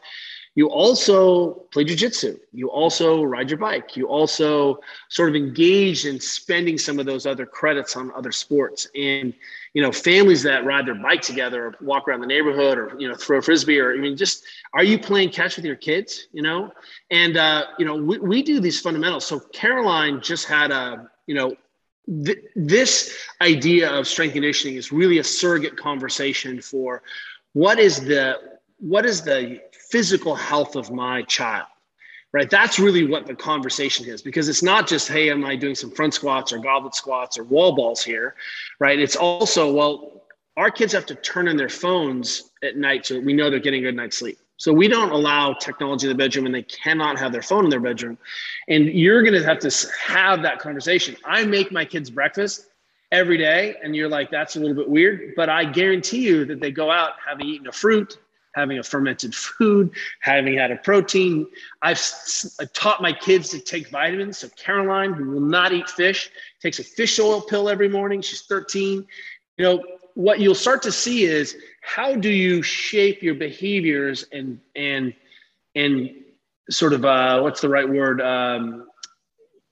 you 0.56 0.68
also 0.68 1.54
play 1.72 1.86
jujitsu. 1.86 2.40
You 2.52 2.70
also 2.70 3.24
ride 3.24 3.50
your 3.50 3.60
bike. 3.60 3.96
You 3.96 4.08
also 4.08 4.80
sort 5.10 5.30
of 5.30 5.36
engage 5.36 6.06
in 6.06 6.20
spending 6.20 6.78
some 6.78 7.00
of 7.00 7.06
those 7.06 7.26
other 7.26 7.46
credits 7.46 7.96
on 7.96 8.12
other 8.16 8.32
sports. 8.32 8.88
And 8.96 9.34
you 9.74 9.82
know, 9.82 9.92
families 9.92 10.42
that 10.44 10.66
ride 10.66 10.88
their 10.88 10.96
bike 10.96 11.22
together, 11.22 11.68
or 11.68 11.76
walk 11.82 12.08
around 12.08 12.22
the 12.22 12.28
neighborhood, 12.28 12.78
or 12.78 12.96
you 13.00 13.08
know, 13.08 13.16
throw 13.16 13.42
frisbee, 13.42 13.80
or 13.80 13.94
I 13.94 13.98
mean, 13.98 14.18
just 14.18 14.44
are 14.74 14.84
you 14.84 14.98
playing 14.98 15.30
catch 15.30 15.56
with 15.56 15.66
your 15.66 15.76
kids? 15.76 16.28
You 16.34 16.42
know, 16.42 16.72
and 17.12 17.38
uh, 17.38 17.66
you 17.78 17.86
know, 17.86 17.96
we, 17.96 18.18
we 18.20 18.44
do 18.44 18.60
these 18.60 18.82
fundamentals. 18.82 19.26
So 19.26 19.40
Caroline 19.40 20.22
just 20.22 20.48
had 20.48 20.72
a 20.72 21.10
you 21.28 21.36
know 21.36 21.56
th- 22.26 22.44
this 22.56 23.16
idea 23.42 23.92
of 23.92 24.08
strength 24.08 24.34
conditioning 24.34 24.76
is 24.78 24.92
really 24.92 25.20
a 25.20 25.24
surrogate 25.24 25.78
conversation 25.78 26.62
for 26.62 27.04
what 27.54 27.80
is 27.80 28.00
the 28.00 28.38
what 28.80 29.06
is 29.06 29.22
the 29.22 29.62
physical 29.90 30.36
health 30.36 30.76
of 30.76 30.92
my 30.92 31.22
child 31.24 31.66
right? 32.32 32.50
That's 32.50 32.78
really 32.78 33.08
what 33.08 33.26
the 33.26 33.34
conversation 33.34 34.06
is 34.06 34.22
because 34.22 34.50
it's 34.50 34.62
not 34.62 34.88
just 34.88 35.08
hey 35.08 35.32
am 35.32 35.44
i 35.46 35.56
doing 35.56 35.76
some 35.76 35.92
front 35.92 36.14
squats 36.14 36.54
or 36.54 36.60
goblet 36.60 36.96
squats 36.96 37.38
or 37.38 37.44
wall 37.44 37.76
balls 37.76 38.04
here 38.04 38.36
right? 38.80 39.00
It's 39.00 39.16
also 39.16 39.72
well 39.72 40.24
our 40.58 40.70
kids 40.70 40.92
have 40.94 41.06
to 41.08 41.16
turn 41.16 41.48
in 41.48 41.58
their 41.58 41.70
phones 41.70 42.52
at 42.64 42.76
night 42.76 43.06
so 43.06 43.20
we 43.20 43.34
know 43.34 43.50
they're 43.50 43.60
getting 43.60 43.86
a 43.86 43.88
good 43.88 43.96
night's 43.96 44.18
sleep. 44.18 44.38
So 44.58 44.74
we 44.74 44.90
don't 44.90 45.12
allow 45.12 45.54
technology 45.54 46.06
in 46.06 46.10
the 46.10 46.22
bedroom 46.22 46.46
and 46.46 46.54
they 46.54 46.64
cannot 46.64 47.18
have 47.18 47.32
their 47.32 47.42
phone 47.42 47.64
in 47.64 47.70
their 47.70 47.80
bedroom. 47.80 48.18
And 48.68 48.88
you're 48.88 49.22
going 49.22 49.34
to 49.34 49.46
have 49.46 49.60
to 49.60 49.88
have 50.06 50.42
that 50.42 50.60
conversation. 50.60 51.16
I 51.24 51.46
make 51.46 51.72
my 51.72 51.86
kids 51.86 52.10
breakfast 52.10 52.68
every 53.12 53.38
day 53.38 53.76
and 53.82 53.96
you're 53.96 54.10
like 54.10 54.30
that's 54.30 54.56
a 54.56 54.60
little 54.60 54.76
bit 54.76 54.88
weird 54.88 55.34
but 55.36 55.50
i 55.50 55.64
guarantee 55.66 56.22
you 56.22 56.46
that 56.46 56.60
they 56.60 56.72
go 56.72 56.92
out 56.92 57.14
having 57.28 57.48
eaten 57.48 57.68
a 57.68 57.72
fruit 57.72 58.20
having 58.60 58.80
a 58.80 58.84
fermented 58.84 59.34
food, 59.36 59.92
having 60.20 60.58
had 60.58 60.72
a 60.72 60.76
protein. 60.76 61.48
I've, 61.82 62.02
taught 62.74 63.02
my 63.02 63.14
kids 63.14 63.50
to 63.50 63.60
take 63.60 63.90
vitamins. 63.90 64.40
So 64.40 64.50
Caroline, 64.50 65.14
who 65.14 65.32
will 65.32 65.42
not 65.42 65.72
eat 65.72 65.90
fish, 65.90 66.30
takes 66.62 66.80
a 66.80 66.84
fish 66.84 67.20
oil 67.20 67.42
pill 67.42 67.70
every 67.70 67.90
morning. 67.90 68.22
She's 68.22 68.42
13. 68.42 69.06
You 69.58 69.66
know, 69.66 69.84
what 70.16 70.40
you'll 70.40 70.56
start 70.56 70.82
to 70.84 70.92
see 70.92 71.24
is 71.24 71.56
how 71.82 72.16
do 72.16 72.30
you 72.30 72.62
shape 72.62 73.24
your 73.24 73.36
behaviors 73.36 74.26
and 74.32 74.60
and 74.76 75.14
and 75.76 76.10
sort 76.70 76.94
of 76.94 77.06
uh, 77.06 77.40
what's 77.40 77.62
the 77.62 77.70
right 77.70 77.88
word 77.88 78.22
um, 78.22 78.88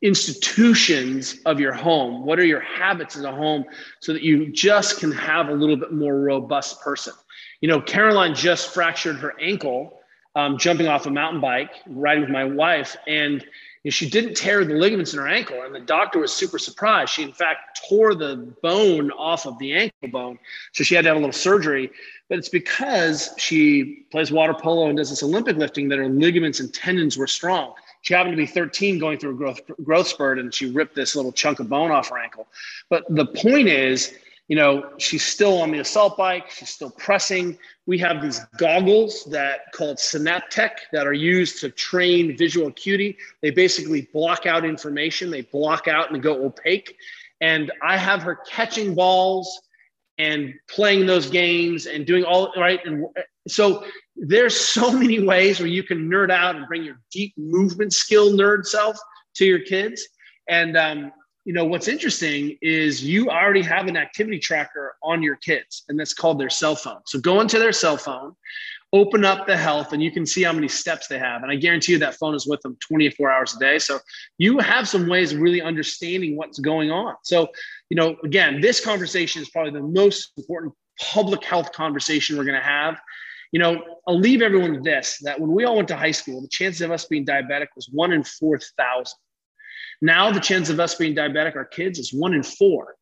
institutions 0.02 1.40
of 1.46 1.60
your 1.60 1.74
home 1.74 2.24
what 2.24 2.40
are 2.40 2.46
your 2.46 2.62
habits 2.62 3.18
as 3.18 3.24
a 3.24 3.32
home 3.32 3.66
so 4.00 4.14
that 4.14 4.22
you 4.22 4.52
just 4.52 5.00
can 5.00 5.12
have 5.12 5.50
a 5.50 5.54
little 5.54 5.76
bit 5.76 5.92
more 5.92 6.20
robust 6.20 6.80
person 6.82 7.14
you 7.62 7.68
know, 7.68 7.82
Caroline 7.82 8.36
just 8.36 8.74
fractured 8.74 9.18
her 9.18 9.34
ankle 9.40 9.98
um, 10.38 10.56
jumping 10.60 10.88
off 10.88 11.08
a 11.08 11.10
mountain 11.10 11.42
bike, 11.42 11.82
riding 11.88 12.22
with 12.22 12.30
my 12.30 12.46
wife, 12.46 12.96
and 13.08 13.42
you 13.42 13.90
know, 13.90 13.92
she 13.92 14.08
didn't 14.08 14.36
tear 14.36 14.64
the 14.64 14.76
ligaments 14.76 15.14
in 15.14 15.20
her 15.20 15.28
ankle. 15.28 15.64
And 15.64 15.74
the 15.74 15.80
doctor 15.80 16.20
was 16.20 16.32
super 16.32 16.60
surprised. 16.60 17.12
She, 17.12 17.24
in 17.24 17.34
fact, 17.34 17.82
tore 17.90 18.14
the 18.14 18.36
bone 18.62 19.10
off 19.12 19.48
of 19.48 19.58
the 19.58 19.74
ankle 19.74 20.10
bone. 20.12 20.38
So 20.74 20.84
she 20.84 20.94
had 20.94 21.04
to 21.04 21.10
have 21.10 21.18
a 21.18 21.20
little 21.20 21.34
surgery. 21.34 21.90
But 22.30 22.38
it's 22.38 22.50
because 22.50 23.34
she 23.38 24.06
plays 24.12 24.32
water 24.32 24.54
polo 24.54 24.90
and 24.90 24.98
does 24.98 25.10
this 25.10 25.24
Olympic 25.24 25.58
lifting 25.58 25.88
that 25.90 25.98
her 25.98 26.08
ligaments 26.08 26.60
and 26.60 26.72
tendons 26.72 27.18
were 27.18 27.28
strong. 27.28 27.74
She 28.02 28.14
happened 28.14 28.34
to 28.34 28.38
be 28.38 28.46
13 28.46 29.00
going 29.00 29.18
through 29.18 29.32
a 29.32 29.36
growth, 29.36 29.62
growth 29.84 30.08
spurt 30.08 30.38
and 30.38 30.54
she 30.54 30.70
ripped 30.70 30.94
this 30.94 31.16
little 31.16 31.32
chunk 31.32 31.60
of 31.60 31.70
bone 31.70 31.90
off 31.90 32.10
her 32.10 32.20
ankle. 32.20 32.48
But 32.90 33.06
the 33.10 33.26
point 33.26 33.70
is, 33.70 34.14
you 34.48 34.56
know, 34.56 34.92
she's 34.98 35.24
still 35.24 35.62
on 35.62 35.72
the 35.72 35.80
assault 35.80 36.18
bike. 36.18 36.50
She's 36.50 36.70
still 36.70 36.92
pressing. 36.92 37.58
We 37.86 37.98
have 38.00 38.22
these 38.22 38.40
goggles 38.58 39.26
that 39.26 39.72
called 39.74 39.98
Senaptec 39.98 40.72
that 40.94 41.06
are 41.06 41.14
used 41.14 41.60
to 41.62 41.70
train 41.70 42.38
visual 42.38 42.68
acuity. 42.68 43.18
They 43.42 43.50
basically 43.50 44.10
block 44.14 44.46
out 44.46 44.64
information. 44.64 45.32
They 45.32 45.42
block 45.42 45.88
out 45.88 46.12
and 46.12 46.24
go 46.24 46.46
opaque. 46.46 46.96
And 47.42 47.72
I 47.82 47.98
have 47.98 48.22
her 48.24 48.36
catching 48.48 48.96
balls 48.96 49.62
and 50.18 50.54
playing 50.70 51.06
those 51.06 51.30
games 51.30 51.86
and 51.86 52.06
doing 52.06 52.24
all 52.24 52.52
right. 52.58 52.80
And 52.86 53.06
so 53.48 53.84
there's 54.16 54.58
so 54.58 54.92
many 54.98 55.24
ways 55.24 55.60
where 55.60 55.68
you 55.68 55.84
can 55.84 56.10
nerd 56.10 56.32
out 56.32 56.56
and 56.56 56.66
bring 56.68 56.84
your 56.84 57.00
deep 57.12 57.34
movement 57.38 57.94
skill 57.94 58.32
nerd 58.32 58.66
self 58.66 58.98
to 59.36 59.46
your 59.46 59.60
kids. 59.60 60.08
And 60.50 60.78
um, 60.78 61.12
you 61.48 61.54
know 61.54 61.64
what's 61.64 61.88
interesting 61.88 62.58
is 62.62 63.02
you 63.02 63.30
already 63.30 63.62
have 63.62 63.88
an 63.88 63.96
activity 63.96 64.38
tracker 64.38 64.98
on 65.02 65.24
your 65.24 65.38
kids 65.38 65.86
and 65.88 65.98
that's 65.98 66.14
called 66.14 66.38
their 66.38 66.50
cell 66.50 66.76
phone. 66.76 67.00
So 67.06 67.20
go 67.20 67.40
into 67.40 67.58
their 67.58 67.72
cell 67.72 67.96
phone 67.96 68.36
open 68.94 69.26
up 69.26 69.48
the 69.48 69.56
health 69.56 69.92
and 69.92 70.02
you 70.02 70.12
can 70.12 70.26
see 70.26 70.44
how 70.44 70.54
many 70.54 70.68
steps 70.68 71.08
they 71.08 71.20
have. 71.20 71.44
And 71.44 71.52
i 71.52 71.56
guarantee 71.56 71.94
you 71.94 72.00
that 72.00 72.16
phone 72.16 72.36
is 72.36 72.48
with 72.48 72.62
them 72.62 72.78
24 72.88 73.32
hours 73.32 73.56
a 73.56 73.60
day. 73.60 73.80
So 73.80 74.00
you 74.38 74.60
have 74.60 74.88
some 74.88 75.08
ways 75.08 75.34
of 75.34 75.40
really 75.40 75.62
understanding 75.62 76.36
what's 76.36 76.60
going 76.60 76.92
on. 76.92 77.16
So 77.24 77.48
you 77.90 77.96
know 77.96 78.18
again 78.26 78.60
this 78.60 78.84
conversation 78.84 79.42
is 79.42 79.50
probably 79.50 79.72
the 79.72 79.88
most 79.88 80.34
important 80.38 80.74
public 81.00 81.46
health 81.46 81.72
conversation 81.72 82.38
we're 82.38 82.44
going 82.44 82.60
to 82.60 82.68
have. 82.68 83.00
You 83.54 83.60
know 83.60 83.82
i'll 84.06 84.20
leave 84.20 84.42
everyone 84.42 84.74
with 84.74 84.84
this 84.84 85.18
that 85.24 85.40
when 85.40 85.54
we 85.54 85.64
all 85.64 85.78
went 85.78 85.88
to 85.88 85.96
high 85.96 86.12
school 86.12 86.42
the 86.42 86.50
chances 86.50 86.82
of 86.82 86.92
us 86.92 87.06
being 87.06 87.26
diabetic 87.26 87.68
was 87.78 87.88
one 87.90 88.12
in 88.12 88.22
4000 88.22 89.18
now, 90.02 90.32
the 90.32 90.40
chance 90.40 90.70
of 90.70 90.80
us 90.80 90.96
being 90.96 91.16
diabetic, 91.16 91.56
our 91.56 91.66
kids, 91.66 91.98
is 91.98 92.14
one 92.14 92.34
in 92.34 92.44
four, 92.44 92.96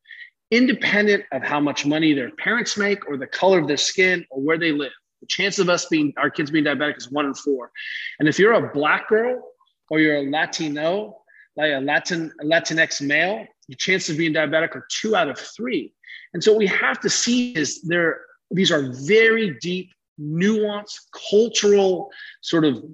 independent 0.50 1.24
of 1.32 1.42
how 1.42 1.60
much 1.60 1.84
money 1.84 2.14
their 2.14 2.30
parents 2.32 2.76
make 2.78 3.06
or 3.08 3.16
the 3.16 3.26
color 3.26 3.58
of 3.58 3.68
their 3.68 3.76
skin 3.76 4.24
or 4.30 4.40
where 4.40 4.58
they 4.58 4.72
live. 4.72 4.92
The 5.20 5.26
chance 5.26 5.58
of 5.58 5.68
us 5.68 5.86
being, 5.86 6.14
our 6.16 6.30
kids 6.30 6.50
being 6.50 6.64
diabetic 6.64 6.96
is 6.96 7.10
one 7.10 7.26
in 7.26 7.34
four. 7.34 7.70
And 8.18 8.28
if 8.28 8.38
you're 8.38 8.52
a 8.52 8.72
black 8.72 9.08
girl 9.08 9.42
or 9.90 10.00
you're 10.00 10.16
a 10.16 10.30
Latino, 10.30 11.18
like 11.56 11.72
a 11.72 11.80
Latin, 11.80 12.32
Latinx 12.42 13.00
male, 13.00 13.46
your 13.68 13.76
chances 13.76 14.10
of 14.10 14.18
being 14.18 14.32
diabetic 14.32 14.74
are 14.74 14.86
two 14.90 15.16
out 15.16 15.28
of 15.28 15.38
three. 15.38 15.92
And 16.34 16.42
so 16.42 16.56
we 16.56 16.66
have 16.66 17.00
to 17.00 17.10
see 17.10 17.52
is 17.54 17.82
there, 17.82 18.20
these 18.50 18.70
are 18.70 18.92
very 19.06 19.58
deep, 19.60 19.90
nuanced, 20.20 20.98
cultural 21.30 22.10
sort 22.42 22.64
of 22.64 22.84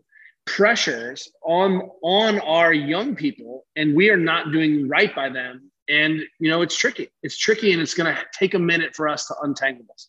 pressures 0.44 1.30
on 1.44 1.90
on 2.02 2.38
our 2.40 2.72
young 2.72 3.14
people 3.14 3.64
and 3.76 3.94
we 3.94 4.10
are 4.10 4.16
not 4.16 4.52
doing 4.52 4.88
right 4.88 5.14
by 5.14 5.28
them 5.28 5.70
and 5.88 6.20
you 6.38 6.50
know 6.50 6.62
it's 6.62 6.76
tricky 6.76 7.08
it's 7.22 7.36
tricky 7.36 7.72
and 7.72 7.80
it's 7.80 7.94
going 7.94 8.12
to 8.12 8.20
take 8.32 8.54
a 8.54 8.58
minute 8.58 8.94
for 8.94 9.08
us 9.08 9.26
to 9.26 9.34
untangle 9.42 9.84
this 9.88 10.08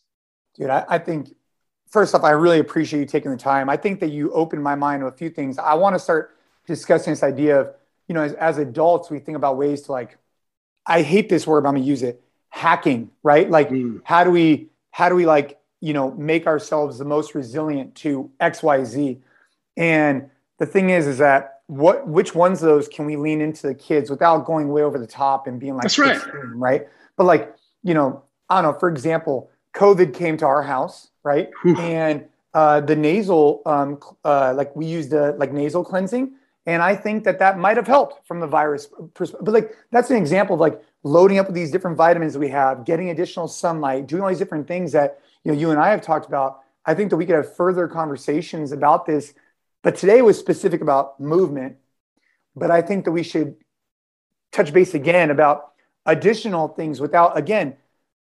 dude 0.56 0.70
I, 0.70 0.84
I, 0.88 0.98
think 0.98 1.34
first 1.88 2.14
off 2.14 2.24
i 2.24 2.30
really 2.30 2.58
appreciate 2.58 3.00
you 3.00 3.06
taking 3.06 3.30
the 3.30 3.36
time 3.36 3.68
i 3.68 3.76
think 3.76 4.00
that 4.00 4.10
you 4.10 4.32
opened 4.32 4.62
my 4.62 4.74
mind 4.74 5.02
to 5.02 5.06
a 5.06 5.12
few 5.12 5.30
things 5.30 5.56
i 5.58 5.74
want 5.74 5.94
to 5.94 6.00
start 6.00 6.36
discussing 6.66 7.12
this 7.12 7.22
idea 7.22 7.60
of 7.60 7.74
you 8.08 8.14
know 8.14 8.22
as, 8.22 8.32
as 8.34 8.58
adults 8.58 9.10
we 9.10 9.20
think 9.20 9.36
about 9.36 9.56
ways 9.56 9.82
to 9.82 9.92
like 9.92 10.18
i 10.84 11.02
hate 11.02 11.28
this 11.28 11.46
word 11.46 11.62
but 11.62 11.68
i'm 11.68 11.74
going 11.74 11.84
to 11.84 11.88
use 11.88 12.02
it 12.02 12.24
hacking, 12.54 13.10
right? 13.24 13.50
Like 13.50 13.70
mm. 13.70 14.00
how 14.04 14.22
do 14.22 14.30
we 14.30 14.68
how 14.92 15.08
do 15.08 15.16
we 15.16 15.26
like, 15.26 15.58
you 15.80 15.92
know, 15.92 16.12
make 16.12 16.46
ourselves 16.46 16.98
the 16.98 17.04
most 17.04 17.34
resilient 17.34 17.96
to 17.96 18.30
XYZ? 18.40 19.18
And 19.76 20.30
the 20.58 20.66
thing 20.66 20.90
is 20.90 21.06
is 21.06 21.18
that 21.18 21.60
what 21.66 22.06
which 22.06 22.34
ones 22.34 22.62
of 22.62 22.68
those 22.68 22.88
can 22.88 23.06
we 23.06 23.16
lean 23.16 23.40
into 23.40 23.66
the 23.66 23.74
kids 23.74 24.10
without 24.10 24.44
going 24.44 24.68
way 24.68 24.82
over 24.82 24.98
the 24.98 25.06
top 25.06 25.46
and 25.46 25.58
being 25.58 25.74
like 25.74 25.82
That's 25.82 25.98
right. 25.98 26.20
right? 26.54 26.88
But 27.16 27.24
like, 27.24 27.54
you 27.82 27.94
know, 27.94 28.22
I 28.50 28.60
don't 28.60 28.72
know, 28.72 28.78
for 28.78 28.88
example, 28.88 29.50
COVID 29.74 30.14
came 30.14 30.36
to 30.38 30.46
our 30.46 30.62
house, 30.62 31.10
right? 31.22 31.48
and 31.78 32.26
uh, 32.54 32.80
the 32.80 32.94
nasal, 32.94 33.62
um, 33.66 33.98
uh, 34.24 34.54
like 34.54 34.74
we 34.76 34.86
used 34.86 35.12
uh, 35.12 35.32
like 35.36 35.52
nasal 35.52 35.84
cleansing, 35.84 36.34
and 36.66 36.82
I 36.82 36.94
think 36.94 37.24
that 37.24 37.38
that 37.40 37.58
might 37.58 37.76
have 37.76 37.86
helped 37.86 38.26
from 38.26 38.40
the 38.40 38.46
virus 38.46 38.88
perspective. 39.14 39.44
But 39.44 39.54
like 39.54 39.76
that's 39.90 40.10
an 40.10 40.16
example 40.16 40.54
of 40.54 40.60
like 40.60 40.80
loading 41.02 41.38
up 41.38 41.46
with 41.46 41.54
these 41.54 41.70
different 41.70 41.96
vitamins 41.96 42.38
we 42.38 42.48
have, 42.50 42.84
getting 42.84 43.10
additional 43.10 43.48
sunlight, 43.48 44.06
doing 44.06 44.22
all 44.22 44.28
these 44.28 44.38
different 44.38 44.68
things 44.68 44.92
that 44.92 45.20
you 45.42 45.52
know 45.52 45.58
you 45.58 45.70
and 45.70 45.80
I 45.80 45.90
have 45.90 46.00
talked 46.00 46.26
about. 46.26 46.60
I 46.86 46.94
think 46.94 47.10
that 47.10 47.16
we 47.16 47.26
could 47.26 47.34
have 47.34 47.56
further 47.56 47.88
conversations 47.88 48.70
about 48.70 49.06
this. 49.06 49.34
But 49.84 49.96
today 49.96 50.22
was 50.22 50.36
specific 50.36 50.80
about 50.80 51.20
movement. 51.20 51.76
But 52.56 52.72
I 52.72 52.82
think 52.82 53.04
that 53.04 53.12
we 53.12 53.22
should 53.22 53.54
touch 54.50 54.72
base 54.72 54.94
again 54.94 55.30
about 55.30 55.72
additional 56.06 56.68
things 56.68 57.00
without 57.00 57.36
again 57.36 57.76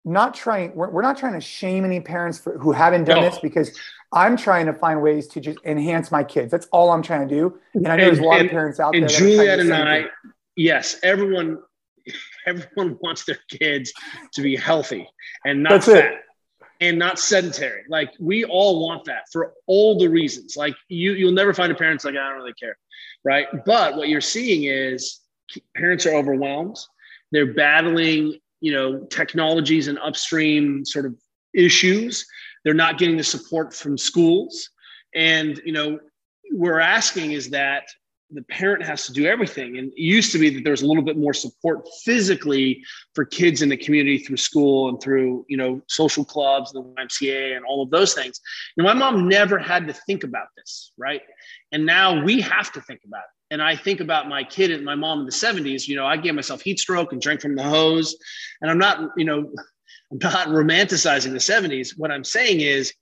not 0.05 0.33
trying 0.33 0.73
we're, 0.75 0.89
we're 0.89 1.01
not 1.01 1.17
trying 1.17 1.33
to 1.33 1.41
shame 1.41 1.85
any 1.85 1.99
parents 1.99 2.37
for, 2.37 2.57
who 2.57 2.71
haven't 2.71 3.05
done 3.05 3.21
no. 3.21 3.29
this 3.29 3.39
because 3.39 3.77
i'm 4.11 4.35
trying 4.35 4.65
to 4.65 4.73
find 4.73 5.01
ways 5.01 5.27
to 5.27 5.39
just 5.39 5.57
enhance 5.65 6.11
my 6.11 6.23
kids 6.23 6.51
that's 6.51 6.67
all 6.71 6.91
i'm 6.91 7.01
trying 7.01 7.27
to 7.27 7.33
do 7.33 7.57
and 7.73 7.87
i 7.87 7.95
know 7.95 8.03
and, 8.03 8.11
there's 8.11 8.19
a 8.19 8.23
lot 8.23 8.39
and, 8.39 8.45
of 8.47 8.51
parents 8.51 8.79
out 8.79 8.91
there. 8.91 9.01
and 9.01 9.09
there 9.09 9.17
juliet 9.17 9.59
and 9.59 9.73
i 9.73 10.01
thing. 10.01 10.09
yes 10.55 10.97
everyone 11.03 11.57
everyone 12.45 12.97
wants 13.01 13.23
their 13.23 13.39
kids 13.49 13.93
to 14.33 14.41
be 14.41 14.55
healthy 14.55 15.07
and 15.45 15.63
not 15.63 15.71
that's 15.71 15.85
fat 15.85 16.05
it. 16.05 16.19
And 16.81 16.97
not 16.97 17.19
sedentary. 17.19 17.83
Like 17.89 18.11
we 18.19 18.45
all 18.45 18.87
want 18.87 19.05
that 19.05 19.23
for 19.31 19.53
all 19.67 19.97
the 19.97 20.07
reasons. 20.07 20.55
Like 20.55 20.75
you 20.87 21.13
you'll 21.13 21.33
never 21.33 21.53
find 21.53 21.71
a 21.71 21.75
parent's 21.75 22.05
like 22.05 22.15
i 22.15 22.29
don't 22.29 22.37
really 22.37 22.53
care 22.53 22.77
right? 23.23 23.47
But 23.65 23.95
what 23.95 24.09
you're 24.09 24.21
seeing 24.21 24.63
is 24.63 25.19
parents 25.75 26.05
are 26.05 26.15
overwhelmed. 26.15 26.77
They're 27.31 27.53
battling 27.53 28.39
you 28.61 28.73
know 28.73 29.05
technologies 29.05 29.87
and 29.87 29.97
upstream 29.99 30.85
sort 30.85 31.05
of 31.05 31.15
issues. 31.53 32.25
They're 32.63 32.73
not 32.73 32.97
getting 32.97 33.17
the 33.17 33.23
support 33.23 33.73
from 33.73 33.97
schools. 33.97 34.69
And 35.15 35.59
you 35.65 35.73
know 35.73 35.99
we're 36.51 36.79
asking 36.79 37.31
is 37.31 37.49
that 37.51 37.83
the 38.31 38.43
parent 38.43 38.83
has 38.83 39.05
to 39.05 39.13
do 39.13 39.25
everything 39.25 39.77
and 39.77 39.91
it 39.91 39.99
used 39.99 40.31
to 40.31 40.37
be 40.37 40.49
that 40.49 40.63
there 40.63 40.71
was 40.71 40.81
a 40.81 40.85
little 40.85 41.03
bit 41.03 41.17
more 41.17 41.33
support 41.33 41.87
physically 42.03 42.83
for 43.15 43.25
kids 43.25 43.61
in 43.61 43.69
the 43.69 43.77
community 43.77 44.19
through 44.19 44.37
school 44.37 44.89
and 44.89 45.01
through 45.01 45.45
you 45.49 45.57
know 45.57 45.81
social 45.87 46.23
clubs 46.23 46.71
the 46.71 46.81
ymca 46.81 47.55
and 47.55 47.65
all 47.65 47.81
of 47.81 47.89
those 47.89 48.13
things 48.13 48.39
and 48.77 48.85
my 48.85 48.93
mom 48.93 49.27
never 49.27 49.57
had 49.57 49.87
to 49.87 49.93
think 49.93 50.23
about 50.23 50.47
this 50.57 50.91
right 50.97 51.21
and 51.71 51.85
now 51.85 52.23
we 52.23 52.39
have 52.39 52.71
to 52.71 52.81
think 52.81 53.01
about 53.05 53.19
it 53.19 53.39
and 53.51 53.61
I 53.61 53.75
think 53.75 53.99
about 53.99 54.29
my 54.29 54.43
kid 54.43 54.71
and 54.71 54.85
my 54.85 54.95
mom 54.95 55.21
in 55.21 55.25
the 55.25 55.31
70s, 55.31 55.87
you 55.87 55.95
know, 55.95 56.05
I 56.05 56.17
gave 56.17 56.35
myself 56.35 56.61
heat 56.61 56.79
stroke 56.79 57.13
and 57.13 57.21
drank 57.21 57.41
from 57.41 57.55
the 57.55 57.63
hose. 57.63 58.15
And 58.61 58.69
I'm 58.69 58.77
not, 58.77 59.09
you 59.17 59.25
know, 59.25 59.51
I'm 60.11 60.19
not 60.19 60.47
romanticizing 60.47 61.31
the 61.31 61.37
70s. 61.37 61.97
What 61.97 62.11
I'm 62.11 62.23
saying 62.23 62.61
is 62.61 62.93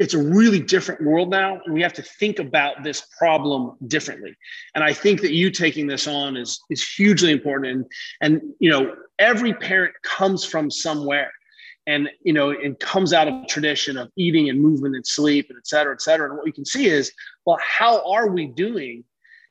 it's 0.00 0.14
a 0.14 0.18
really 0.18 0.58
different 0.58 1.02
world 1.02 1.30
now. 1.30 1.60
And 1.64 1.72
we 1.72 1.82
have 1.82 1.92
to 1.92 2.02
think 2.02 2.40
about 2.40 2.82
this 2.82 3.06
problem 3.18 3.76
differently. 3.86 4.34
And 4.74 4.82
I 4.82 4.92
think 4.92 5.20
that 5.20 5.32
you 5.32 5.50
taking 5.50 5.86
this 5.86 6.08
on 6.08 6.36
is, 6.36 6.60
is 6.70 6.82
hugely 6.82 7.30
important. 7.30 7.66
And, 7.72 7.86
and, 8.20 8.52
you 8.58 8.70
know, 8.70 8.96
every 9.18 9.54
parent 9.54 9.94
comes 10.02 10.44
from 10.44 10.70
somewhere 10.70 11.30
and 11.86 12.10
you 12.22 12.34
know 12.34 12.50
it 12.50 12.78
comes 12.78 13.14
out 13.14 13.26
of 13.26 13.46
tradition 13.46 13.96
of 13.96 14.10
eating 14.14 14.50
and 14.50 14.60
movement 14.60 14.94
and 14.94 15.06
sleep 15.06 15.46
and 15.48 15.56
et 15.56 15.66
cetera 15.66 15.94
et 15.94 16.02
cetera 16.02 16.28
and 16.28 16.36
what 16.36 16.44
we 16.44 16.52
can 16.52 16.64
see 16.66 16.88
is 16.88 17.10
well 17.46 17.56
how 17.62 18.06
are 18.06 18.28
we 18.28 18.44
doing 18.48 19.02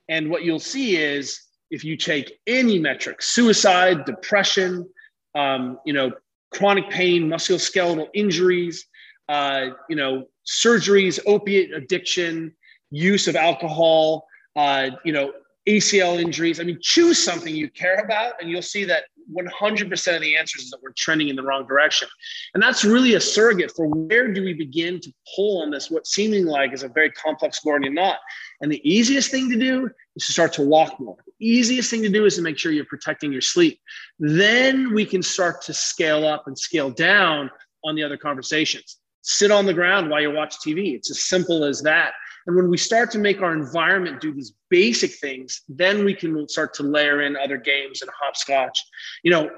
and 0.10 0.30
what 0.30 0.44
you'll 0.44 0.60
see 0.60 0.96
is 0.98 1.40
if 1.72 1.84
you 1.84 1.96
take 1.96 2.40
any 2.48 2.80
metric, 2.80 3.22
suicide, 3.22 4.06
depression, 4.06 4.90
um, 5.36 5.80
you 5.86 5.94
know, 5.94 6.12
chronic 6.52 6.90
pain, 6.90 7.28
musculoskeletal 7.28 8.08
injuries, 8.14 8.86
uh, 9.30 9.68
you 9.88 9.96
know, 9.96 10.26
surgeries, 10.50 11.20
opiate 11.28 11.74
addiction, 11.74 12.54
use 12.90 13.28
of 13.28 13.36
alcohol, 13.36 14.26
uh, 14.56 14.90
you 15.06 15.14
know, 15.14 15.32
ACL 15.68 16.20
injuries. 16.20 16.60
I 16.60 16.64
mean, 16.64 16.80
choose 16.82 17.22
something 17.22 17.56
you 17.56 17.70
care 17.70 17.96
about, 18.04 18.34
and 18.42 18.50
you'll 18.50 18.62
see 18.62 18.84
that 18.86 19.04
100% 19.32 20.16
of 20.16 20.22
the 20.22 20.36
answers 20.36 20.64
is 20.64 20.72
that 20.72 20.82
we're 20.82 20.94
trending 20.98 21.30
in 21.30 21.36
the 21.36 21.44
wrong 21.44 21.68
direction. 21.68 22.08
And 22.56 22.64
that's 22.64 22.84
really 22.84 23.14
a 23.14 23.22
surrogate 23.22 23.72
for 23.76 23.86
where 23.86 24.34
do 24.34 24.44
we 24.44 24.54
begin 24.54 25.00
to 25.02 25.14
pull 25.36 25.62
on 25.62 25.70
this, 25.70 25.92
what 25.92 26.08
seeming 26.08 26.46
like 26.46 26.74
is 26.74 26.82
a 26.82 26.88
very 26.88 27.12
complex 27.12 27.60
Gordian 27.60 27.94
knot. 27.94 28.18
And 28.62 28.72
the 28.72 28.82
easiest 28.90 29.30
thing 29.30 29.50
to 29.52 29.60
do 29.60 29.90
is 30.16 30.26
to 30.26 30.32
start 30.32 30.54
to 30.54 30.64
walk 30.64 31.00
more. 31.00 31.18
The 31.26 31.48
easiest 31.48 31.92
thing 31.92 32.02
to 32.02 32.10
do 32.10 32.26
is 32.26 32.36
to 32.38 32.42
make 32.42 32.58
sure 32.58 32.72
you're 32.72 32.86
protecting 32.86 33.32
your 33.32 33.42
sleep. 33.42 33.80
Then 34.18 34.94
we 34.94 35.06
can 35.06 35.22
start 35.22 35.62
to 35.64 35.74
scale 35.74 36.26
up 36.26 36.48
and 36.48 36.58
scale 36.58 36.90
down 36.90 37.52
on 37.84 37.96
the 37.96 38.04
other 38.04 38.18
conversations. 38.18 38.99
Sit 39.30 39.52
on 39.52 39.68
the 39.68 39.74
ground 39.76 40.10
while 40.10 40.22
you 40.22 40.32
watch 40.32 40.56
TV. 40.66 40.96
It's 40.96 41.12
as 41.12 41.22
simple 41.22 41.64
as 41.64 41.84
that. 41.84 42.14
And 42.48 42.56
when 42.56 42.68
we 42.68 42.78
start 42.78 43.12
to 43.12 43.20
make 43.20 43.44
our 43.44 43.54
environment 43.54 44.22
do 44.22 44.34
these 44.34 44.54
basic 44.72 45.14
things, 45.14 45.62
then 45.70 46.04
we 46.04 46.16
can 46.16 46.50
start 46.50 46.74
to 46.76 46.84
layer 46.84 47.22
in 47.22 47.38
other 47.38 47.58
games 47.58 48.02
and 48.02 48.10
hopscotch. 48.20 48.84
You 49.24 49.30
know, 49.30 49.52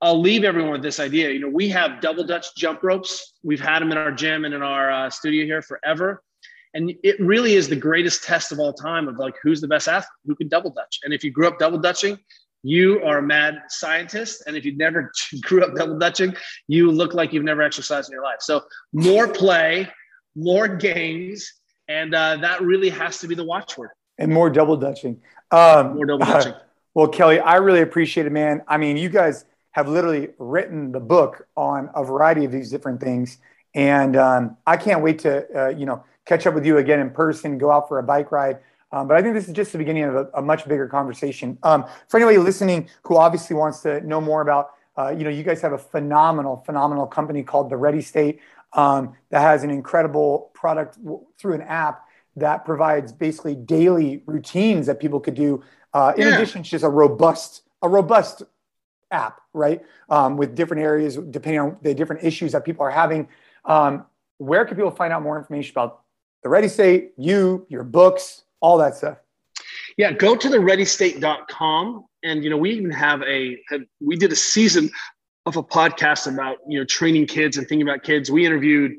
I'll 0.00 0.18
leave 0.18 0.44
everyone 0.44 0.72
with 0.72 0.82
this 0.82 0.98
idea. 0.98 1.30
You 1.30 1.40
know, 1.40 1.48
we 1.50 1.68
have 1.68 2.00
double 2.00 2.24
Dutch 2.24 2.46
jump 2.56 2.82
ropes. 2.82 3.34
We've 3.42 3.60
had 3.60 3.80
them 3.80 3.92
in 3.92 3.98
our 3.98 4.12
gym 4.12 4.46
and 4.46 4.54
in 4.54 4.62
our 4.62 4.90
uh, 4.90 5.10
studio 5.10 5.44
here 5.44 5.60
forever. 5.60 6.22
And 6.72 6.94
it 7.02 7.20
really 7.20 7.52
is 7.52 7.68
the 7.68 7.76
greatest 7.76 8.24
test 8.24 8.50
of 8.50 8.58
all 8.58 8.72
time 8.72 9.08
of 9.08 9.18
like 9.18 9.34
who's 9.42 9.60
the 9.60 9.68
best 9.68 9.88
athlete, 9.88 10.08
who 10.24 10.34
can 10.34 10.48
double 10.48 10.70
Dutch. 10.70 11.00
And 11.04 11.12
if 11.12 11.22
you 11.22 11.30
grew 11.30 11.46
up 11.46 11.58
double 11.58 11.78
Dutching, 11.78 12.18
you 12.62 13.02
are 13.02 13.18
a 13.18 13.22
mad 13.22 13.62
scientist. 13.68 14.44
And 14.46 14.56
if 14.56 14.64
you 14.64 14.76
never 14.76 15.12
grew 15.42 15.62
up 15.62 15.74
double 15.74 15.98
Dutching, 15.98 16.34
you 16.68 16.90
look 16.90 17.14
like 17.14 17.32
you've 17.32 17.44
never 17.44 17.62
exercised 17.62 18.08
in 18.08 18.14
your 18.14 18.22
life. 18.22 18.38
So 18.40 18.62
more 18.92 19.28
play, 19.28 19.88
more 20.34 20.68
games, 20.68 21.52
and 21.88 22.14
uh, 22.14 22.36
that 22.36 22.62
really 22.62 22.90
has 22.90 23.18
to 23.20 23.28
be 23.28 23.34
the 23.34 23.44
watchword. 23.44 23.90
And 24.18 24.32
more 24.32 24.50
double 24.50 24.76
Dutching. 24.76 25.20
Um, 25.50 25.94
more 25.94 26.06
double 26.06 26.24
Dutching. 26.24 26.52
Uh, 26.52 26.60
well, 26.94 27.08
Kelly, 27.08 27.40
I 27.40 27.56
really 27.56 27.80
appreciate 27.80 28.26
it, 28.26 28.32
man. 28.32 28.62
I 28.68 28.76
mean, 28.76 28.96
you 28.96 29.08
guys 29.08 29.44
have 29.72 29.88
literally 29.88 30.28
written 30.38 30.92
the 30.92 31.00
book 31.00 31.46
on 31.56 31.90
a 31.94 32.04
variety 32.04 32.44
of 32.44 32.52
these 32.52 32.70
different 32.70 33.00
things. 33.00 33.38
And 33.74 34.16
um, 34.16 34.56
I 34.66 34.76
can't 34.76 35.02
wait 35.02 35.20
to, 35.20 35.46
uh, 35.58 35.68
you 35.70 35.86
know, 35.86 36.04
catch 36.26 36.46
up 36.46 36.54
with 36.54 36.66
you 36.66 36.76
again 36.76 37.00
in 37.00 37.10
person, 37.10 37.58
go 37.58 37.70
out 37.70 37.88
for 37.88 37.98
a 37.98 38.02
bike 38.02 38.30
ride. 38.30 38.58
Um, 38.92 39.08
but 39.08 39.16
I 39.16 39.22
think 39.22 39.34
this 39.34 39.48
is 39.48 39.54
just 39.54 39.72
the 39.72 39.78
beginning 39.78 40.04
of 40.04 40.14
a, 40.14 40.30
a 40.34 40.42
much 40.42 40.68
bigger 40.68 40.86
conversation. 40.86 41.58
Um, 41.62 41.86
for 42.08 42.18
anybody 42.18 42.38
listening 42.38 42.88
who 43.04 43.16
obviously 43.16 43.56
wants 43.56 43.80
to 43.80 44.06
know 44.06 44.20
more 44.20 44.42
about, 44.42 44.70
uh, 44.98 45.08
you 45.16 45.24
know, 45.24 45.30
you 45.30 45.42
guys 45.42 45.62
have 45.62 45.72
a 45.72 45.78
phenomenal, 45.78 46.62
phenomenal 46.66 47.06
company 47.06 47.42
called 47.42 47.70
The 47.70 47.76
Ready 47.76 48.02
State 48.02 48.40
um, 48.74 49.14
that 49.30 49.40
has 49.40 49.64
an 49.64 49.70
incredible 49.70 50.50
product 50.52 51.02
w- 51.02 51.24
through 51.38 51.54
an 51.54 51.62
app 51.62 52.06
that 52.36 52.64
provides 52.64 53.12
basically 53.12 53.54
daily 53.54 54.22
routines 54.26 54.86
that 54.86 55.00
people 55.00 55.20
could 55.20 55.34
do. 55.34 55.62
Uh, 55.94 56.12
in 56.16 56.26
yeah. 56.26 56.34
addition 56.34 56.62
to 56.62 56.70
just 56.70 56.84
a 56.84 56.88
robust, 56.88 57.62
a 57.82 57.88
robust 57.88 58.42
app, 59.10 59.40
right? 59.52 59.82
Um, 60.08 60.36
with 60.36 60.54
different 60.54 60.82
areas 60.82 61.16
depending 61.16 61.60
on 61.60 61.76
the 61.82 61.94
different 61.94 62.24
issues 62.24 62.52
that 62.52 62.64
people 62.64 62.84
are 62.84 62.90
having. 62.90 63.28
Um, 63.64 64.06
where 64.38 64.64
can 64.64 64.76
people 64.76 64.90
find 64.90 65.12
out 65.12 65.22
more 65.22 65.38
information 65.38 65.72
about 65.72 66.00
the 66.42 66.48
Ready 66.48 66.68
State, 66.68 67.12
you, 67.16 67.66
your 67.68 67.84
books, 67.84 68.42
all 68.62 68.78
that 68.78 68.94
stuff? 68.94 69.18
Yeah, 69.98 70.12
go 70.12 70.34
to 70.34 70.48
the 70.48 70.56
readystate.com. 70.56 72.06
And, 72.24 72.42
you 72.42 72.50
know, 72.50 72.56
we 72.56 72.70
even 72.70 72.90
have 72.92 73.20
a, 73.22 73.58
we 74.00 74.16
did 74.16 74.32
a 74.32 74.36
season 74.36 74.90
of 75.44 75.56
a 75.56 75.62
podcast 75.62 76.32
about, 76.32 76.58
you 76.68 76.78
know, 76.78 76.84
training 76.84 77.26
kids 77.26 77.56
and 77.58 77.68
thinking 77.68 77.86
about 77.86 78.04
kids. 78.04 78.30
We 78.30 78.46
interviewed, 78.46 78.92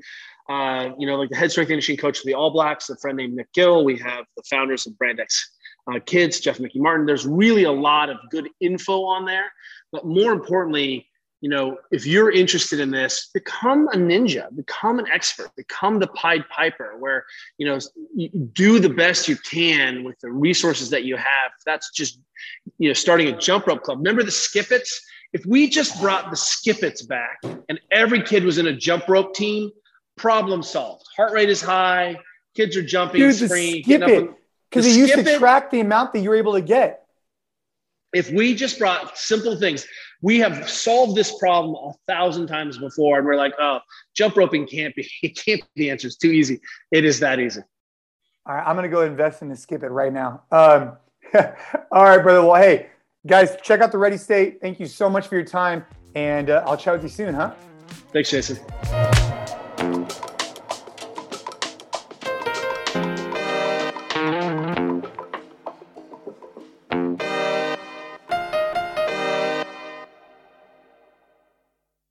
uh, 0.50 0.90
you 1.00 1.08
know, 1.08 1.16
like 1.16 1.30
the 1.30 1.38
head 1.38 1.52
strength 1.52 1.68
and 1.68 1.76
conditioning 1.76 1.98
coach 1.98 2.20
of 2.20 2.26
the 2.26 2.34
All 2.34 2.52
Blacks, 2.52 2.90
a 2.90 2.98
friend 2.98 3.18
named 3.18 3.34
Nic 3.34 3.52
Gill. 3.54 3.86
We 3.86 3.98
have 4.00 4.26
the 4.36 4.44
founders 4.50 4.86
of 4.86 4.98
Brand 4.98 5.20
X 5.20 5.52
uh, 5.92 6.00
Kids, 6.06 6.42
Jeff 6.42 6.60
Mikki 6.60 6.80
Martin. 6.80 7.06
There's 7.06 7.26
really 7.26 7.64
a 7.64 7.72
lot 7.72 8.10
of 8.10 8.18
good 8.30 8.50
info 8.60 9.04
on 9.06 9.26
there. 9.26 9.52
But 9.92 10.06
more 10.06 10.34
importantly, 10.34 11.08
you 11.44 11.50
know, 11.50 11.78
if 11.92 12.06
you're 12.06 12.32
interested 12.32 12.80
in 12.80 12.90
this, 12.90 13.30
become 13.34 13.90
a 13.90 13.98
ninja, 13.98 14.48
become 14.56 14.98
an 14.98 15.08
expert, 15.12 15.54
become 15.58 16.00
the 16.00 16.08
Pied 16.08 16.48
Piper, 16.48 16.96
where, 16.98 17.26
you 17.58 17.68
know, 17.68 17.78
you 18.16 18.30
do 18.30 18.80
the 18.80 18.88
best 18.88 19.28
you 19.28 19.36
can 19.36 20.06
with 20.06 20.18
the 20.22 20.32
resources 20.32 20.90
that 20.92 21.04
you 21.04 21.18
have. 21.18 21.52
That's 21.66 21.92
just, 21.92 22.18
you 22.78 22.88
know, 22.88 22.94
starting 22.94 23.28
a 23.28 23.38
jump 23.38 23.68
rope 23.68 23.84
club. 23.84 23.98
Remember 23.98 24.24
the 24.24 24.32
Skip-Its? 24.32 25.06
If 25.34 25.46
we 25.46 25.68
just 25.68 26.00
brought 26.00 26.32
the 26.32 26.38
Skip-Its 26.38 27.02
back 27.02 27.40
and 27.44 27.78
every 27.92 28.22
kid 28.22 28.46
was 28.46 28.58
in 28.58 28.68
a 28.68 28.74
jump 28.74 29.10
rope 29.10 29.36
team, 29.36 29.70
problem 30.16 30.64
solved. 30.64 31.04
Heart 31.14 31.34
rate 31.34 31.50
is 31.50 31.62
high, 31.62 32.16
kids 32.56 32.78
are 32.78 32.84
jumping, 32.84 33.20
Dude, 33.20 33.36
spring, 33.36 33.84
skip 33.84 34.02
it. 34.04 34.30
Because 34.70 34.86
it 34.86 34.98
used 34.98 35.14
to 35.14 35.38
track 35.40 35.72
the 35.72 35.82
amount 35.82 36.14
that 36.14 36.22
you're 36.22 36.36
able 36.36 36.54
to 36.54 36.62
get. 36.62 37.02
If 38.14 38.32
we 38.32 38.54
just 38.54 38.78
brought 38.78 39.18
simple 39.18 39.60
things, 39.60 39.88
we 40.24 40.40
have 40.40 40.68
solved 40.70 41.16
this 41.16 41.38
problem 41.38 41.76
a 41.76 41.94
thousand 42.08 42.48
times 42.48 42.78
before, 42.80 43.20
and 43.20 43.28
we're 43.28 43.36
like, 43.36 43.54
oh, 43.60 43.80
jump 44.16 44.36
roping 44.38 44.66
can't 44.66 44.96
be 44.96 45.08
it 45.22 45.38
can't 45.38 45.62
be 45.76 45.84
the 45.84 45.92
answer. 45.92 46.08
It's 46.08 46.18
too 46.18 46.32
easy. 46.32 46.60
It 46.92 47.06
is 47.06 47.20
that 47.20 47.40
easy. 47.40 47.62
All 48.48 48.56
right, 48.56 48.66
I'm 48.66 48.76
gonna 48.76 48.90
go 48.90 49.02
invest 49.02 49.44
in 49.44 49.50
the 49.50 49.56
skip 49.56 49.84
it 49.84 49.90
right 49.90 50.12
now. 50.12 50.42
Um, 50.52 50.98
all 51.92 52.04
right, 52.04 52.18
brother. 52.18 52.42
Well, 52.42 52.56
hey, 52.56 52.88
guys, 53.28 53.56
check 53.62 53.82
out 53.82 53.92
the 53.92 53.98
Ready 54.00 54.18
State. 54.18 54.60
Thank 54.62 54.80
you 54.80 54.88
so 54.88 55.10
much 55.10 55.28
for 55.28 55.36
your 55.36 55.46
time, 55.46 55.86
and 56.16 56.50
uh, 56.50 56.64
I'll 56.66 56.78
chat 56.78 56.94
with 56.94 57.04
you 57.04 57.10
soon, 57.10 57.36
huh? 57.36 57.54
Thanks, 58.12 58.32
Jason. 58.32 58.58